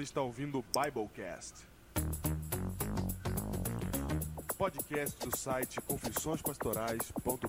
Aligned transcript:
Você 0.00 0.04
está 0.04 0.22
ouvindo 0.22 0.58
o 0.60 0.64
Biblecast. 0.74 1.52
Podcast 4.56 5.14
do 5.18 5.36
site 5.36 5.78
confissõespastorais.com.br. 5.82 7.44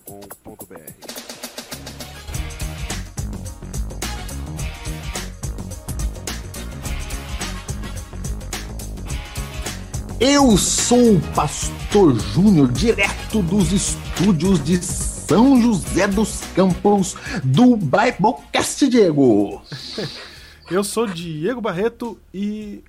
Eu 10.19 10.57
sou 10.57 11.15
o 11.15 11.21
Pastor 11.33 12.19
Júnior, 12.19 12.69
direto 12.73 13.41
dos 13.43 13.71
estúdios 13.71 14.61
de 14.61 14.83
São 14.83 15.61
José 15.61 16.05
dos 16.05 16.41
Campos, 16.53 17.15
do 17.45 17.77
Biblecast, 17.77 18.89
Diego. 18.89 19.61
Eu 20.71 20.83
sou 20.85 21.05
Diego 21.05 21.59
Barreto 21.59 22.17
e 22.33 22.81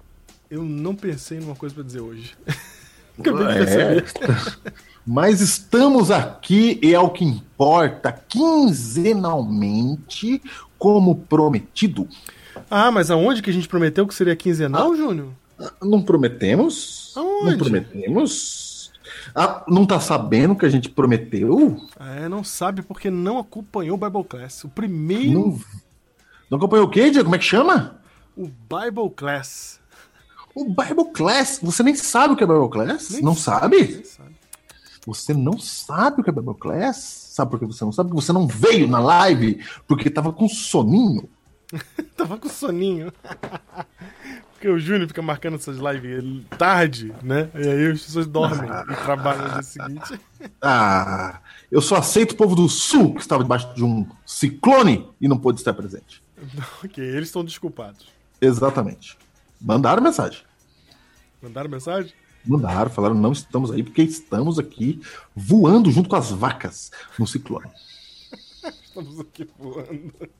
eu 0.48 0.62
não 0.62 0.94
pensei 0.94 1.40
numa 1.40 1.56
coisa 1.56 1.74
para 1.74 1.82
dizer 1.82 2.00
hoje. 2.00 2.36
Acabei 3.18 3.44
de 3.44 3.54
perceber. 3.54 4.04
É, 4.20 4.72
mas 5.04 5.40
estamos 5.40 6.12
aqui 6.12 6.78
e 6.80 6.94
é 6.94 7.00
o 7.00 7.10
que 7.10 7.24
importa, 7.24 8.12
quinzenalmente, 8.12 10.40
como 10.78 11.16
prometido. 11.16 12.08
Ah, 12.70 12.92
mas 12.92 13.10
aonde 13.10 13.42
que 13.42 13.50
a 13.50 13.52
gente 13.52 13.66
prometeu 13.66 14.06
que 14.06 14.14
seria 14.14 14.36
quinzenal, 14.36 14.94
Júnior? 14.94 15.30
Não 15.82 16.00
prometemos? 16.00 17.12
Aonde? 17.16 17.50
Não 17.50 17.58
prometemos? 17.58 18.92
Ah, 19.34 19.64
não 19.66 19.84
tá 19.84 19.98
sabendo 19.98 20.54
que 20.54 20.66
a 20.66 20.68
gente 20.68 20.88
prometeu? 20.88 21.84
É, 21.98 22.28
não 22.28 22.44
sabe 22.44 22.82
porque 22.82 23.10
não 23.10 23.38
acompanhou 23.38 23.96
o 23.96 24.00
Bible 24.00 24.24
Class. 24.24 24.64
O 24.64 24.68
primeiro, 24.68 25.32
Não, 25.32 25.60
não 26.52 26.58
acompanhou 26.58 26.86
o 26.86 26.90
quê, 26.90 27.10
Diego? 27.10 27.24
Como 27.24 27.34
é 27.34 27.38
que 27.38 27.44
chama? 27.44 28.02
o 28.36 28.46
Bible 28.46 29.10
Class. 29.14 29.80
O 30.54 30.64
Bible 30.64 31.12
Class. 31.12 31.60
Você 31.62 31.82
nem 31.82 31.94
sabe 31.94 32.34
o 32.34 32.36
que 32.36 32.44
é 32.44 32.46
Bible 32.46 32.68
Class? 32.68 33.10
Nem 33.10 33.22
não 33.22 33.34
sabe? 33.34 33.78
Nem 33.78 34.04
sabe. 34.04 34.36
Você 35.06 35.34
não 35.34 35.58
sabe 35.58 36.20
o 36.20 36.24
que 36.24 36.30
é 36.30 36.32
Bible 36.32 36.54
Class? 36.54 36.96
Sabe 37.32 37.50
por 37.50 37.60
que 37.60 37.66
você 37.66 37.84
não 37.84 37.92
sabe? 37.92 38.10
Porque 38.10 38.22
você 38.22 38.32
não 38.32 38.46
veio 38.46 38.86
na 38.86 39.00
live 39.00 39.64
porque 39.86 40.10
tava 40.10 40.32
com 40.32 40.48
soninho. 40.48 41.28
Tava 42.14 42.36
com 42.36 42.50
soninho. 42.50 43.10
Porque 44.52 44.68
o 44.68 44.78
Júnior 44.78 45.08
fica 45.08 45.20
marcando 45.22 45.56
essas 45.56 45.78
lives 45.78 46.44
tarde, 46.56 47.12
né? 47.20 47.50
E 47.52 47.66
aí 47.66 47.90
as 47.90 48.02
pessoas 48.02 48.28
dormem 48.28 48.70
e 48.70 48.94
trabalham 48.94 49.48
no 49.48 49.52
dia 49.54 49.62
seguinte. 49.62 50.20
Ah, 50.60 51.40
eu 51.70 51.80
só 51.80 51.96
aceito 51.96 52.32
o 52.32 52.36
povo 52.36 52.54
do 52.54 52.68
Sul 52.68 53.14
que 53.14 53.20
estava 53.20 53.42
debaixo 53.42 53.72
de 53.74 53.84
um 53.84 54.06
ciclone 54.26 55.08
e 55.20 55.26
não 55.26 55.38
pôde 55.38 55.60
estar 55.60 55.72
presente. 55.72 56.21
ok, 56.84 57.04
eles 57.04 57.28
estão 57.28 57.44
desculpados. 57.44 58.06
Exatamente. 58.40 59.16
Mandaram 59.60 60.02
mensagem. 60.02 60.42
Mandaram 61.40 61.70
mensagem? 61.70 62.12
Mandaram, 62.44 62.90
falaram, 62.90 63.14
não 63.14 63.32
estamos 63.32 63.70
aí 63.70 63.82
porque 63.82 64.02
estamos 64.02 64.58
aqui 64.58 65.00
voando 65.34 65.90
junto 65.92 66.08
com 66.08 66.16
as 66.16 66.30
vacas 66.30 66.90
no 67.18 67.26
ciclone. 67.26 67.70
Estamos 68.84 69.20
aqui 69.20 69.48
voando. 69.58 70.12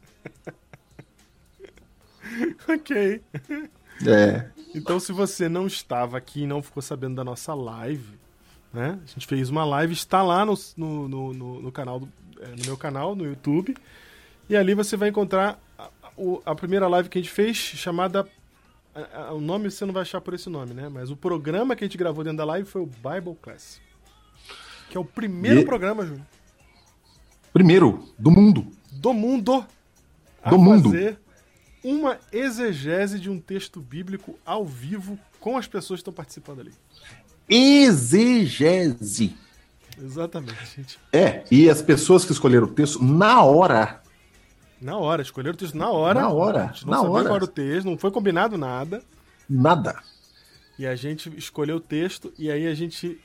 ok. 2.69 3.23
É, 4.07 4.47
Então, 4.75 4.99
se 5.01 5.13
você 5.13 5.49
não 5.49 5.67
estava 5.67 6.17
aqui 6.19 6.43
e 6.43 6.47
não 6.47 6.63
ficou 6.63 6.83
sabendo 6.83 7.17
da 7.17 7.25
nossa 7.25 7.55
live, 7.55 8.19
né? 8.73 8.99
A 9.03 9.07
gente 9.07 9.27
fez 9.27 9.51
uma 9.51 9.65
live, 9.65 9.93
está 9.93 10.23
lá 10.23 10.45
no, 10.45 10.55
no, 10.77 11.09
no, 11.09 11.33
no- 11.63 11.73
canal, 11.73 12.01
do- 12.01 12.09
é, 12.41 12.49
no 12.49 12.65
meu 12.67 12.77
canal, 12.77 13.15
no 13.15 13.25
YouTube. 13.25 13.77
E 14.49 14.57
ali 14.57 14.75
você 14.75 14.97
vai 14.97 15.09
encontrar 15.11 15.59
o- 16.17 16.41
a 16.45 16.55
primeira 16.55 16.87
live 16.89 17.09
que 17.09 17.19
a 17.19 17.23
gente 17.23 17.33
fez, 17.33 17.57
chamada. 17.57 18.27
a- 18.95 19.29
a- 19.29 19.33
o 19.33 19.41
nome 19.41 19.71
você 19.71 19.87
não 19.87 19.93
vai 19.95 20.03
achar 20.03 20.21
por 20.21 20.35
esse 20.35 20.51
nome, 20.51 20.75
né? 20.75 20.89
Mas 20.89 21.11
o 21.11 21.17
programa 21.17 21.75
que 21.75 21.83
a 21.83 21.87
gente 21.87 21.97
gravou 21.97 22.23
dentro 22.23 22.37
da 22.39 22.45
live 22.45 22.69
foi 22.69 22.83
o 22.83 22.87
Bible 22.87 23.35
Class. 23.41 23.81
Que 24.91 24.97
é 24.99 25.01
o 25.01 25.05
primeiro 25.05 25.61
E- 25.61 25.65
programa, 25.65 26.05
Júnior, 26.05 26.27
primeiro 27.55 28.07
do 28.19 28.31
mundo. 28.31 28.67
do 28.91 29.15
mundo 29.15 29.65
a 30.43 30.51
Do 30.51 30.59
mundo. 30.59 30.91
fazer 30.91 31.19
uma 31.83 32.19
exegese 32.31 33.19
de 33.19 33.31
um 33.31 33.41
texto 33.41 33.81
bíblico 33.81 34.39
ao 34.45 34.67
vivo 34.67 35.19
com 35.41 35.57
as 35.57 35.67
pessoas 35.67 35.99
que 35.99 36.03
estão 36.03 36.13
participando 36.13 36.61
ali. 36.61 36.73
Exegese. 37.49 39.35
Exatamente, 40.01 40.77
gente. 40.77 40.99
É, 41.13 41.45
e 41.51 41.69
as 41.71 41.81
pessoas 41.81 42.25
que 42.27 42.33
escolheram 42.33 42.67
o 42.67 42.71
texto 42.73 43.03
na 43.03 43.43
hora. 43.43 44.02
Na 44.83 44.97
hora, 44.97 45.23
escolheram 45.23 45.55
o 45.55 45.57
texto 45.57 45.77
na 45.77 45.91
hora. 45.91 46.21
Na 46.21 46.29
hora, 46.29 46.65
A 46.65 46.67
gente 46.73 46.85
não 46.85 46.91
na 46.93 46.97
sabia 46.99 47.13
hora. 47.13 47.25
qual 47.25 47.37
era 47.37 47.45
o 47.45 47.49
texto, 47.49 47.87
não 47.87 47.97
foi 47.97 48.11
combinado 48.11 48.59
nada. 48.59 49.03
Nada. 49.49 50.03
E 50.79 50.87
a 50.87 50.97
gente 50.97 51.33
escolheu 51.37 51.77
o 51.77 51.81
texto 51.81 52.33
e 52.39 52.51
aí 52.51 52.67
a 52.67 52.75
gente 52.75 53.21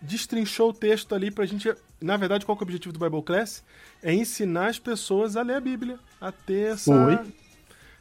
destrinchou 0.00 0.70
o 0.70 0.72
texto 0.74 1.14
ali 1.14 1.30
pra 1.30 1.46
gente. 1.46 1.72
Na 2.00 2.16
verdade, 2.16 2.44
qual 2.44 2.56
que 2.56 2.62
é 2.62 2.64
o 2.64 2.66
objetivo 2.68 2.92
do 2.92 2.98
Bible 2.98 3.22
Class? 3.22 3.62
É 4.02 4.12
ensinar 4.12 4.68
as 4.68 4.78
pessoas 4.78 5.36
a 5.36 5.42
ler 5.42 5.54
a 5.54 5.60
Bíblia, 5.60 5.98
a 6.20 6.32
ter 6.32 6.72
essa. 6.72 6.92
Foi. 6.92 7.18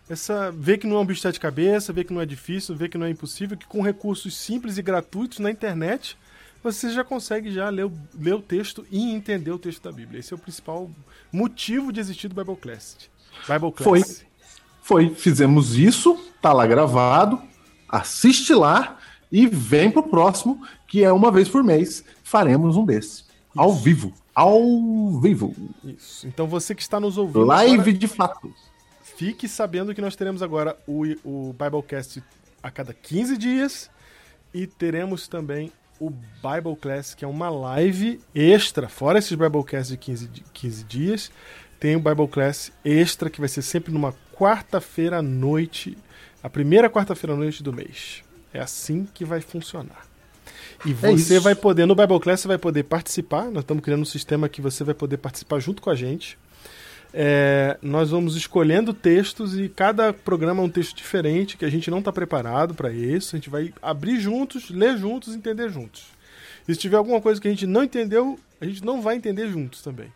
Essa, 0.09 0.51
ver 0.51 0.77
que 0.77 0.87
não 0.87 0.97
é 0.97 0.99
um 0.99 1.05
bicho 1.05 1.31
de 1.31 1.39
cabeça, 1.39 1.93
ver 1.93 2.03
que 2.03 2.11
não 2.11 2.19
é 2.19 2.25
difícil, 2.25 2.75
ver 2.75 2.89
que 2.89 2.97
não 2.97 3.05
é 3.05 3.09
impossível, 3.11 3.55
que 3.55 3.65
com 3.65 3.81
recursos 3.81 4.35
simples 4.35 4.77
e 4.77 4.81
gratuitos 4.81 5.39
na 5.39 5.49
internet 5.49 6.17
você 6.63 6.89
já 6.91 7.03
consegue 7.03 7.51
já 7.51 7.69
ler, 7.69 7.85
o- 7.85 7.93
ler 8.19 8.35
o 8.35 8.41
texto 8.41 8.85
e 8.91 9.11
entender 9.11 9.51
o 9.51 9.59
texto 9.59 9.81
da 9.83 9.91
Bíblia. 9.91 10.19
Esse 10.19 10.33
é 10.33 10.35
o 10.35 10.39
principal 10.39 10.89
motivo 11.31 11.91
de 11.91 11.99
existir 11.99 12.27
do 12.27 12.35
Bible 12.35 12.55
Class. 12.57 12.97
Bible 13.47 13.71
Class. 13.71 13.83
Foi. 13.83 14.31
Foi, 14.83 15.09
fizemos 15.15 15.75
isso, 15.77 16.15
tá 16.41 16.51
lá 16.51 16.65
gravado, 16.65 17.39
assiste 17.87 18.53
lá 18.53 18.97
e 19.31 19.45
vem 19.47 19.91
pro 19.91 20.01
próximo, 20.03 20.65
que 20.87 21.03
é 21.03 21.11
uma 21.11 21.31
vez 21.31 21.47
por 21.47 21.63
mês, 21.63 22.03
faremos 22.23 22.75
um 22.75 22.83
desse. 22.83 23.23
Ao 23.55 23.73
vivo. 23.73 24.11
Ao 24.33 25.19
vivo. 25.21 25.55
Isso. 25.83 26.25
Então 26.27 26.47
você 26.47 26.73
que 26.73 26.81
está 26.81 26.99
nos 26.99 27.17
ouvindo. 27.17 27.45
Live 27.45 27.73
agora, 27.75 27.93
de 27.93 28.07
fato. 28.07 28.53
fique 29.03 29.47
sabendo 29.47 29.93
que 29.93 30.01
nós 30.01 30.15
teremos 30.15 30.41
agora 30.41 30.75
o, 30.87 31.03
o 31.23 31.53
Biblecast 31.53 32.23
a 32.63 32.71
cada 32.71 32.91
15 32.93 33.37
dias 33.37 33.89
e 34.53 34.65
teremos 34.65 35.27
também 35.27 35.71
o 36.01 36.09
Bible 36.09 36.75
Class, 36.81 37.13
que 37.13 37.23
é 37.23 37.27
uma 37.27 37.49
live 37.49 38.19
extra, 38.33 38.89
fora 38.89 39.19
esses 39.19 39.33
Biblecasts 39.37 39.89
de 39.89 39.97
15, 39.97 40.27
di- 40.27 40.43
15 40.51 40.83
dias, 40.85 41.31
tem 41.79 41.95
o 41.95 41.99
Bible 41.99 42.27
Class 42.27 42.71
extra 42.83 43.29
que 43.29 43.39
vai 43.39 43.47
ser 43.47 43.61
sempre 43.61 43.93
numa 43.93 44.11
quarta-feira 44.35 45.17
à 45.19 45.21
noite, 45.21 45.95
a 46.41 46.49
primeira 46.49 46.89
quarta-feira 46.89 47.33
à 47.35 47.37
noite 47.37 47.61
do 47.61 47.71
mês. 47.71 48.23
É 48.51 48.59
assim 48.59 49.07
que 49.13 49.23
vai 49.23 49.41
funcionar. 49.41 50.05
E 50.85 50.89
É 50.91 50.93
você 50.93 51.35
isso. 51.35 51.41
vai 51.41 51.53
poder, 51.53 51.85
no 51.85 51.93
Bible 51.95 52.19
Class, 52.19 52.41
você 52.41 52.47
vai 52.47 52.57
poder 52.57 52.83
participar. 52.83 53.45
Nós 53.51 53.63
estamos 53.63 53.83
criando 53.83 54.01
um 54.01 54.05
sistema 54.05 54.49
que 54.49 54.59
você 54.59 54.83
vai 54.83 54.95
poder 54.95 55.17
participar 55.17 55.59
junto 55.59 55.81
com 55.81 55.91
a 55.91 55.95
gente. 55.95 56.37
É, 57.13 57.77
nós 57.81 58.09
vamos 58.09 58.35
escolhendo 58.35 58.93
textos 58.93 59.57
e 59.57 59.67
cada 59.67 60.13
programa 60.13 60.61
é 60.61 60.65
um 60.65 60.69
texto 60.69 60.95
diferente, 60.95 61.57
que 61.57 61.65
a 61.65 61.69
gente 61.69 61.91
não 61.91 61.99
está 61.99 62.11
preparado 62.11 62.73
para 62.73 62.91
isso. 62.91 63.35
A 63.35 63.39
gente 63.39 63.49
vai 63.49 63.73
abrir 63.81 64.19
juntos, 64.19 64.69
ler 64.69 64.97
juntos, 64.97 65.35
entender 65.35 65.69
juntos. 65.69 66.05
E 66.67 66.73
se 66.73 66.79
tiver 66.79 66.97
alguma 66.97 67.19
coisa 67.19 67.41
que 67.41 67.47
a 67.47 67.51
gente 67.51 67.67
não 67.67 67.83
entendeu, 67.83 68.39
a 68.59 68.65
gente 68.65 68.83
não 68.85 69.01
vai 69.01 69.15
entender 69.15 69.49
juntos 69.49 69.81
também. 69.81 70.11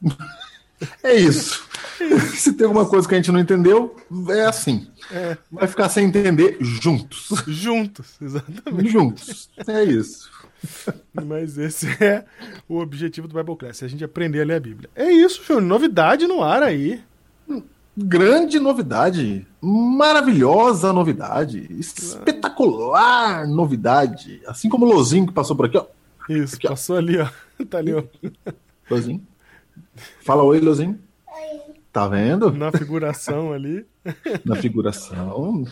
É 1.02 1.14
isso. 1.14 1.64
Se 2.34 2.52
tem 2.54 2.66
alguma 2.66 2.86
coisa 2.86 3.06
que 3.06 3.14
a 3.14 3.18
gente 3.18 3.30
não 3.30 3.40
entendeu, 3.40 3.94
é 4.28 4.46
assim. 4.46 4.86
É. 5.10 5.36
Vai 5.50 5.66
ficar 5.68 5.88
sem 5.88 6.06
entender 6.06 6.56
juntos. 6.60 7.28
Juntos, 7.46 8.16
exatamente. 8.20 8.88
Juntos. 8.90 9.50
É 9.66 9.84
isso. 9.84 10.30
Mas 11.12 11.58
esse 11.58 11.86
é 12.02 12.24
o 12.68 12.78
objetivo 12.78 13.28
do 13.28 13.34
Bible 13.34 13.56
Class, 13.56 13.82
é 13.82 13.86
a 13.86 13.88
gente 13.88 14.04
aprender 14.04 14.40
a 14.40 14.44
ler 14.44 14.54
a 14.54 14.60
Bíblia. 14.60 14.88
É 14.94 15.10
isso, 15.10 15.42
Júnior. 15.44 15.64
Novidade 15.64 16.26
no 16.26 16.42
ar 16.42 16.62
aí. 16.62 17.02
Grande 17.96 18.58
novidade. 18.58 19.46
Maravilhosa 19.60 20.92
novidade. 20.92 21.66
Espetacular 21.78 23.46
novidade. 23.46 24.40
Assim 24.46 24.68
como 24.68 24.86
o 24.86 24.88
Lozinho 24.88 25.26
que 25.26 25.32
passou 25.32 25.56
por 25.56 25.66
aqui, 25.66 25.76
ó. 25.76 25.86
Isso, 26.28 26.54
Aqui, 26.56 26.66
ó. 26.66 26.70
passou 26.70 26.96
ali, 26.96 27.18
ó. 27.18 27.28
Tá 27.68 27.78
ali, 27.78 27.92
ó. 27.92 28.02
Lozinho. 28.88 29.22
Fala 30.22 30.42
oi, 30.42 30.60
Lozinho. 30.60 30.98
Tá 31.92 32.06
vendo? 32.06 32.52
Na 32.52 32.70
figuração 32.70 33.52
ali. 33.52 33.84
Na 34.44 34.54
figuração 34.56 35.64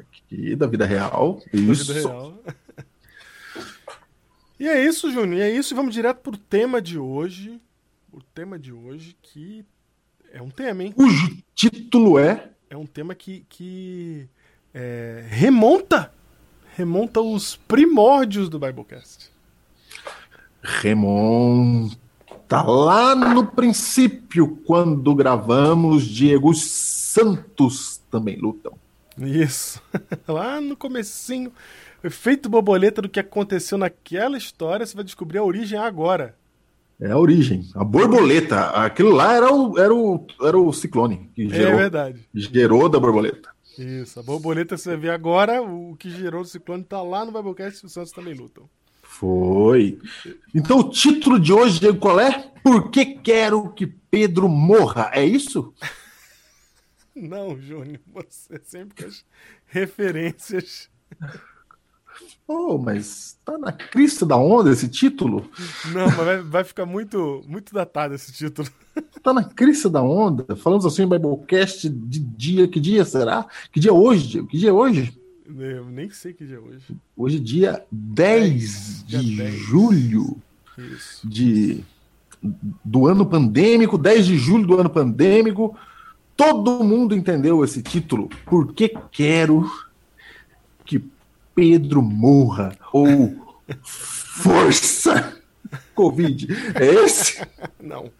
aqui 0.00 0.56
da 0.56 0.66
vida 0.66 0.86
real. 0.86 1.42
da 1.52 1.58
Isso. 1.60 1.92
vida 1.92 2.08
real. 2.08 2.42
E 4.58 4.66
é 4.66 4.82
isso, 4.82 5.12
Júnior. 5.12 5.38
E 5.38 5.42
é 5.42 5.50
isso. 5.50 5.74
E 5.74 5.76
vamos 5.76 5.92
direto 5.92 6.20
pro 6.20 6.36
tema 6.36 6.80
de 6.80 6.98
hoje. 6.98 7.60
O 8.10 8.22
tema 8.22 8.58
de 8.58 8.72
hoje 8.72 9.14
que 9.20 9.64
é 10.32 10.40
um 10.40 10.48
tema, 10.48 10.82
hein? 10.82 10.92
Cujo 10.92 11.36
título 11.54 12.18
é 12.18 12.50
É 12.70 12.76
um 12.76 12.86
tema 12.86 13.14
que, 13.14 13.44
que 13.48 14.26
é, 14.72 15.24
remonta 15.28 16.12
remonta 16.74 17.20
os 17.20 17.56
primórdios 17.56 18.48
do 18.50 18.58
Biblecast. 18.58 19.30
Remonta 20.62 21.96
lá 22.50 23.14
no 23.14 23.46
princípio, 23.46 24.58
quando 24.64 25.14
gravamos 25.14 26.04
Diego 26.04 26.50
os 26.50 26.62
Santos 26.62 28.00
também 28.10 28.36
lutam. 28.36 28.72
Isso. 29.18 29.80
Lá 30.28 30.60
no 30.60 30.76
comecinho, 30.76 31.50
o 32.04 32.06
efeito 32.06 32.48
borboleta 32.48 33.00
do 33.00 33.08
que 33.08 33.18
aconteceu 33.18 33.78
naquela 33.78 34.36
história, 34.36 34.84
você 34.84 34.94
vai 34.94 35.04
descobrir 35.04 35.38
a 35.38 35.42
origem 35.42 35.78
agora. 35.78 36.34
É 37.00 37.10
a 37.10 37.18
origem. 37.18 37.66
A 37.74 37.84
borboleta. 37.84 38.70
Aquilo 38.70 39.12
lá 39.12 39.34
era 39.34 39.52
o, 39.52 39.78
era 39.78 39.94
o, 39.94 40.26
era 40.40 40.58
o 40.58 40.72
ciclone 40.72 41.30
que 41.34 41.48
gerou, 41.48 41.72
é 41.72 41.76
verdade. 41.76 42.28
gerou 42.34 42.88
da 42.88 42.98
borboleta. 42.98 43.50
Isso. 43.78 44.18
A 44.18 44.22
borboleta 44.22 44.76
você 44.76 44.96
vê 44.96 45.10
agora, 45.10 45.62
o 45.62 45.94
que 45.96 46.10
gerou 46.10 46.40
o 46.40 46.44
ciclone 46.44 46.84
tá 46.84 47.02
lá 47.02 47.24
no 47.24 47.32
Biblecast 47.32 47.82
e 47.82 47.86
os 47.86 47.92
Santos 47.92 48.12
também 48.12 48.34
lutam. 48.34 48.68
Foi. 49.18 49.98
Então 50.54 50.80
o 50.80 50.90
título 50.90 51.40
de 51.40 51.50
hoje, 51.50 51.80
Diego, 51.80 51.98
qual 51.98 52.20
é? 52.20 52.52
Por 52.62 52.90
que 52.90 53.06
quero 53.06 53.70
que 53.70 53.86
Pedro 53.86 54.46
morra? 54.46 55.10
É 55.12 55.24
isso? 55.24 55.72
Não, 57.14 57.58
Júnior, 57.58 58.00
você 58.12 58.60
sempre 58.62 59.02
com 59.02 59.08
as 59.08 59.24
referências. 59.66 60.90
Oh, 62.46 62.76
mas 62.76 63.38
tá 63.42 63.56
na 63.56 63.72
crista 63.72 64.26
da 64.26 64.36
onda 64.36 64.70
esse 64.70 64.88
título? 64.88 65.50
Não, 65.94 66.06
mas 66.06 66.16
vai, 66.16 66.42
vai 66.42 66.64
ficar 66.64 66.84
muito, 66.84 67.42
muito 67.46 67.72
datado 67.72 68.14
esse 68.14 68.32
título. 68.32 68.68
Tá 69.22 69.32
na 69.32 69.44
crista 69.44 69.88
da 69.88 70.02
onda? 70.02 70.56
Falamos 70.56 70.84
assim 70.84 71.04
em 71.04 71.08
Biblecast 71.08 71.88
de 71.88 72.20
dia. 72.20 72.68
Que 72.68 72.80
dia 72.80 73.04
será? 73.04 73.46
Que 73.72 73.80
dia 73.80 73.90
é 73.90 73.94
hoje, 73.94 74.28
Diego? 74.28 74.46
Que 74.46 74.58
dia 74.58 74.70
é 74.70 74.72
hoje? 74.72 75.18
Eu 75.48 75.86
nem 75.86 76.10
sei 76.10 76.32
que 76.32 76.44
dia 76.44 76.56
é 76.56 76.58
hoje. 76.58 76.96
Hoje 77.16 77.36
é 77.36 77.40
dia 77.40 77.84
10 77.90 79.04
Dia 79.04 79.20
de 79.20 79.36
10. 79.36 79.54
julho 79.54 80.36
Isso. 80.76 81.28
de, 81.28 81.84
do 82.84 83.06
ano 83.06 83.24
pandêmico, 83.24 83.96
10 83.96 84.26
de 84.26 84.38
julho 84.38 84.66
do 84.66 84.80
ano 84.80 84.90
pandêmico. 84.90 85.76
Todo 86.36 86.82
mundo 86.82 87.14
entendeu 87.14 87.64
esse 87.64 87.80
título. 87.82 88.28
Por 88.44 88.72
que 88.74 88.92
quero 89.12 89.70
que 90.84 91.02
Pedro 91.54 92.02
morra? 92.02 92.76
Ou 92.92 93.56
Força 93.82 95.40
Covid. 95.94 96.48
É 96.74 96.86
esse? 97.04 97.46
Não. 97.80 98.10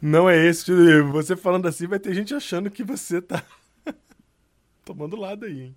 Não 0.00 0.28
é 0.28 0.46
esse. 0.46 0.70
Você 1.12 1.34
falando 1.34 1.66
assim, 1.66 1.86
vai 1.86 1.98
ter 1.98 2.14
gente 2.14 2.34
achando 2.34 2.70
que 2.70 2.84
você 2.84 3.20
tá 3.20 3.42
tomando 4.84 5.16
lado 5.16 5.44
aí, 5.46 5.60
hein? 5.62 5.76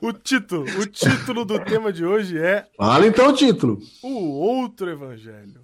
O 0.00 0.12
título, 0.12 0.64
o 0.80 0.86
título 0.86 1.44
do 1.44 1.60
tema 1.64 1.92
de 1.92 2.04
hoje 2.04 2.36
é 2.36 2.66
Fala 2.76 3.06
então 3.06 3.28
o 3.28 3.32
título. 3.32 3.80
O 4.02 4.08
Outro 4.30 4.90
Evangelho. 4.90 5.60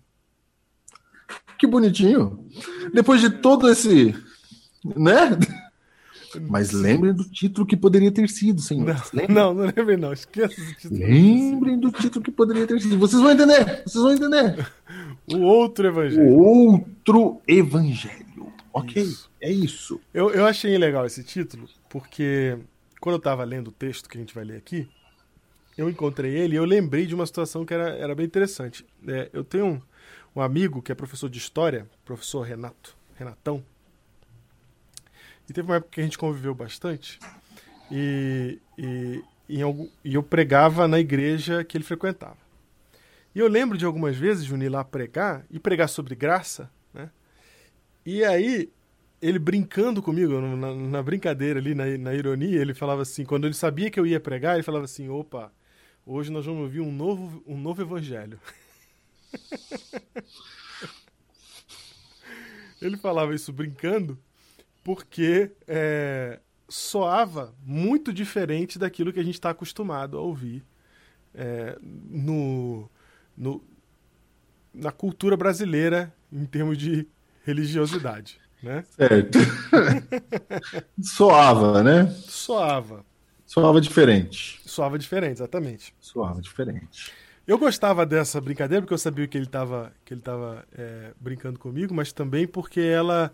Que 1.58 1.66
bonitinho. 1.66 2.46
Depois 2.94 3.20
de 3.20 3.30
todo 3.30 3.68
esse. 3.68 4.14
Né? 4.84 5.36
Mas 6.48 6.70
lembrem 6.70 7.12
do 7.12 7.24
título 7.24 7.66
que 7.66 7.76
poderia 7.76 8.12
ter 8.12 8.28
sido, 8.28 8.60
senhores. 8.60 9.10
Lembrem, 9.12 9.34
Não, 9.34 9.52
não 9.52 9.64
lembrei 9.64 9.96
não. 9.96 10.12
Esqueça 10.12 10.54
esse 10.60 10.74
título. 10.76 11.00
lembrem 11.00 11.80
do 11.80 11.90
título 11.90 12.24
que 12.24 12.30
poderia 12.30 12.64
ter 12.64 12.80
sido. 12.80 12.96
Vocês 12.96 13.20
vão 13.20 13.32
entender. 13.32 13.82
Vocês 13.84 14.04
vão 14.04 14.12
entender. 14.12 14.70
O 15.34 15.42
Outro 15.42 15.86
Evangelho. 15.88 16.28
O 16.28 16.42
outro 16.42 17.42
evangelho. 17.46 18.52
Ok, 18.72 19.02
Isso. 19.02 19.30
é 19.40 19.50
isso. 19.50 20.00
Eu, 20.12 20.30
eu 20.30 20.46
achei 20.46 20.76
legal 20.78 21.04
esse 21.04 21.24
título, 21.24 21.68
porque 21.88 22.56
quando 23.00 23.14
eu 23.16 23.20
tava 23.20 23.42
lendo 23.44 23.68
o 23.68 23.72
texto 23.72 24.08
que 24.08 24.16
a 24.16 24.20
gente 24.20 24.34
vai 24.34 24.44
ler 24.44 24.56
aqui, 24.56 24.88
eu 25.76 25.88
encontrei 25.88 26.32
ele 26.36 26.54
e 26.54 26.56
eu 26.56 26.64
lembrei 26.64 27.06
de 27.06 27.14
uma 27.14 27.26
situação 27.26 27.64
que 27.64 27.72
era, 27.72 27.90
era 27.96 28.14
bem 28.14 28.26
interessante. 28.26 28.84
É, 29.06 29.30
eu 29.32 29.42
tenho 29.42 29.66
um, 29.66 29.82
um 30.36 30.40
amigo 30.40 30.82
que 30.82 30.92
é 30.92 30.94
professor 30.94 31.28
de 31.28 31.38
história, 31.38 31.86
professor 32.04 32.42
Renato, 32.42 32.96
Renatão, 33.16 33.64
e 35.48 35.52
teve 35.52 35.68
uma 35.68 35.76
época 35.76 35.92
que 35.92 36.00
a 36.00 36.04
gente 36.04 36.18
conviveu 36.18 36.54
bastante, 36.54 37.18
e, 37.90 38.58
e, 38.76 39.22
e 39.48 40.14
eu 40.14 40.22
pregava 40.22 40.86
na 40.86 41.00
igreja 41.00 41.64
que 41.64 41.76
ele 41.76 41.84
frequentava. 41.84 42.36
E 43.38 43.40
eu 43.40 43.46
lembro 43.46 43.78
de 43.78 43.84
algumas 43.84 44.16
vezes 44.16 44.46
de 44.46 44.52
unir 44.52 44.68
lá 44.68 44.82
pregar, 44.82 45.46
e 45.48 45.60
pregar 45.60 45.88
sobre 45.88 46.16
graça, 46.16 46.68
né? 46.92 47.08
E 48.04 48.24
aí, 48.24 48.68
ele 49.22 49.38
brincando 49.38 50.02
comigo, 50.02 50.40
na, 50.40 50.74
na 50.74 51.00
brincadeira 51.00 51.60
ali, 51.60 51.72
na, 51.72 51.84
na 51.98 52.12
ironia, 52.12 52.60
ele 52.60 52.74
falava 52.74 53.02
assim, 53.02 53.24
quando 53.24 53.46
ele 53.46 53.54
sabia 53.54 53.92
que 53.92 54.00
eu 54.00 54.04
ia 54.04 54.18
pregar, 54.18 54.54
ele 54.54 54.64
falava 54.64 54.86
assim, 54.86 55.08
opa, 55.08 55.52
hoje 56.04 56.32
nós 56.32 56.46
vamos 56.46 56.62
ouvir 56.62 56.80
um 56.80 56.90
novo, 56.90 57.40
um 57.46 57.56
novo 57.56 57.80
evangelho. 57.80 58.40
ele 62.82 62.96
falava 62.96 63.32
isso 63.36 63.52
brincando, 63.52 64.18
porque 64.82 65.52
é, 65.68 66.40
soava 66.68 67.54
muito 67.62 68.12
diferente 68.12 68.80
daquilo 68.80 69.12
que 69.12 69.20
a 69.20 69.24
gente 69.24 69.34
está 69.34 69.50
acostumado 69.50 70.18
a 70.18 70.20
ouvir 70.20 70.64
é, 71.32 71.78
no, 71.80 72.90
no, 73.38 73.62
na 74.74 74.90
cultura 74.90 75.36
brasileira 75.36 76.12
em 76.30 76.44
termos 76.44 76.76
de 76.76 77.06
religiosidade, 77.44 78.38
né? 78.62 78.84
Certo. 78.90 79.38
Soava, 81.00 81.82
né? 81.82 82.06
Soava. 82.26 83.04
Soava 83.46 83.80
diferente. 83.80 84.60
Soava 84.66 84.98
diferente, 84.98 85.36
exatamente. 85.36 85.94
Soava 86.00 86.42
diferente. 86.42 87.12
Eu 87.46 87.56
gostava 87.56 88.04
dessa 88.04 88.38
brincadeira 88.40 88.82
porque 88.82 88.92
eu 88.92 88.98
sabia 88.98 89.26
que 89.26 89.38
ele 89.38 89.46
estava 89.46 89.90
que 90.04 90.12
ele 90.12 90.20
tava, 90.20 90.66
é, 90.76 91.14
brincando 91.18 91.58
comigo, 91.58 91.94
mas 91.94 92.12
também 92.12 92.46
porque 92.46 92.80
ela 92.80 93.32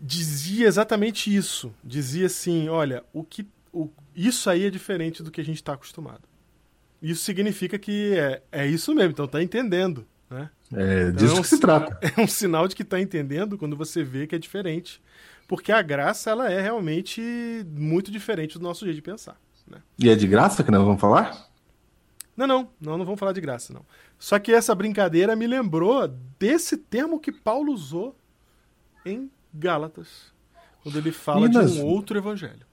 dizia 0.00 0.68
exatamente 0.68 1.34
isso. 1.34 1.74
Dizia 1.82 2.26
assim, 2.26 2.68
olha, 2.68 3.02
o 3.12 3.24
que, 3.24 3.48
o, 3.72 3.90
isso 4.14 4.48
aí 4.48 4.66
é 4.66 4.70
diferente 4.70 5.20
do 5.20 5.32
que 5.32 5.40
a 5.40 5.44
gente 5.44 5.56
está 5.56 5.72
acostumado. 5.72 6.22
Isso 7.02 7.24
significa 7.24 7.78
que 7.78 8.14
é, 8.14 8.42
é 8.52 8.66
isso 8.66 8.94
mesmo, 8.94 9.12
então 9.12 9.26
tá 9.26 9.42
entendendo, 9.42 10.06
né? 10.28 10.50
É 10.72 11.10
disso 11.10 11.32
Então, 11.32 11.42
que 11.42 11.48
se 11.48 11.58
trata. 11.58 11.98
É 12.16 12.20
um 12.20 12.26
sinal 12.28 12.68
de 12.68 12.76
que 12.76 12.84
tá 12.84 13.00
entendendo 13.00 13.56
quando 13.58 13.76
você 13.76 14.02
vê 14.04 14.26
que 14.26 14.34
é 14.34 14.38
diferente. 14.38 15.00
Porque 15.48 15.72
a 15.72 15.82
graça, 15.82 16.30
ela 16.30 16.50
é 16.50 16.60
realmente 16.60 17.20
muito 17.74 18.10
diferente 18.10 18.58
do 18.58 18.62
nosso 18.62 18.84
jeito 18.84 18.96
de 18.96 19.02
pensar, 19.02 19.36
né? 19.66 19.78
E 19.98 20.08
é 20.08 20.14
de 20.14 20.26
graça 20.28 20.62
que 20.62 20.70
nós 20.70 20.82
vamos 20.84 21.00
falar? 21.00 21.48
Não, 22.36 22.46
não, 22.46 22.70
não, 22.80 22.96
não 22.98 23.04
vamos 23.04 23.18
falar 23.18 23.32
de 23.32 23.40
graça, 23.40 23.72
não. 23.72 23.84
Só 24.18 24.38
que 24.38 24.52
essa 24.52 24.74
brincadeira 24.74 25.34
me 25.34 25.46
lembrou 25.46 26.06
desse 26.38 26.76
termo 26.76 27.18
que 27.18 27.32
Paulo 27.32 27.72
usou 27.72 28.16
em 29.04 29.28
Gálatas, 29.52 30.32
quando 30.82 30.96
ele 30.98 31.10
fala 31.10 31.48
nós- 31.48 31.72
de 31.74 31.80
um 31.80 31.84
outro 31.86 32.16
evangelho. 32.16 32.64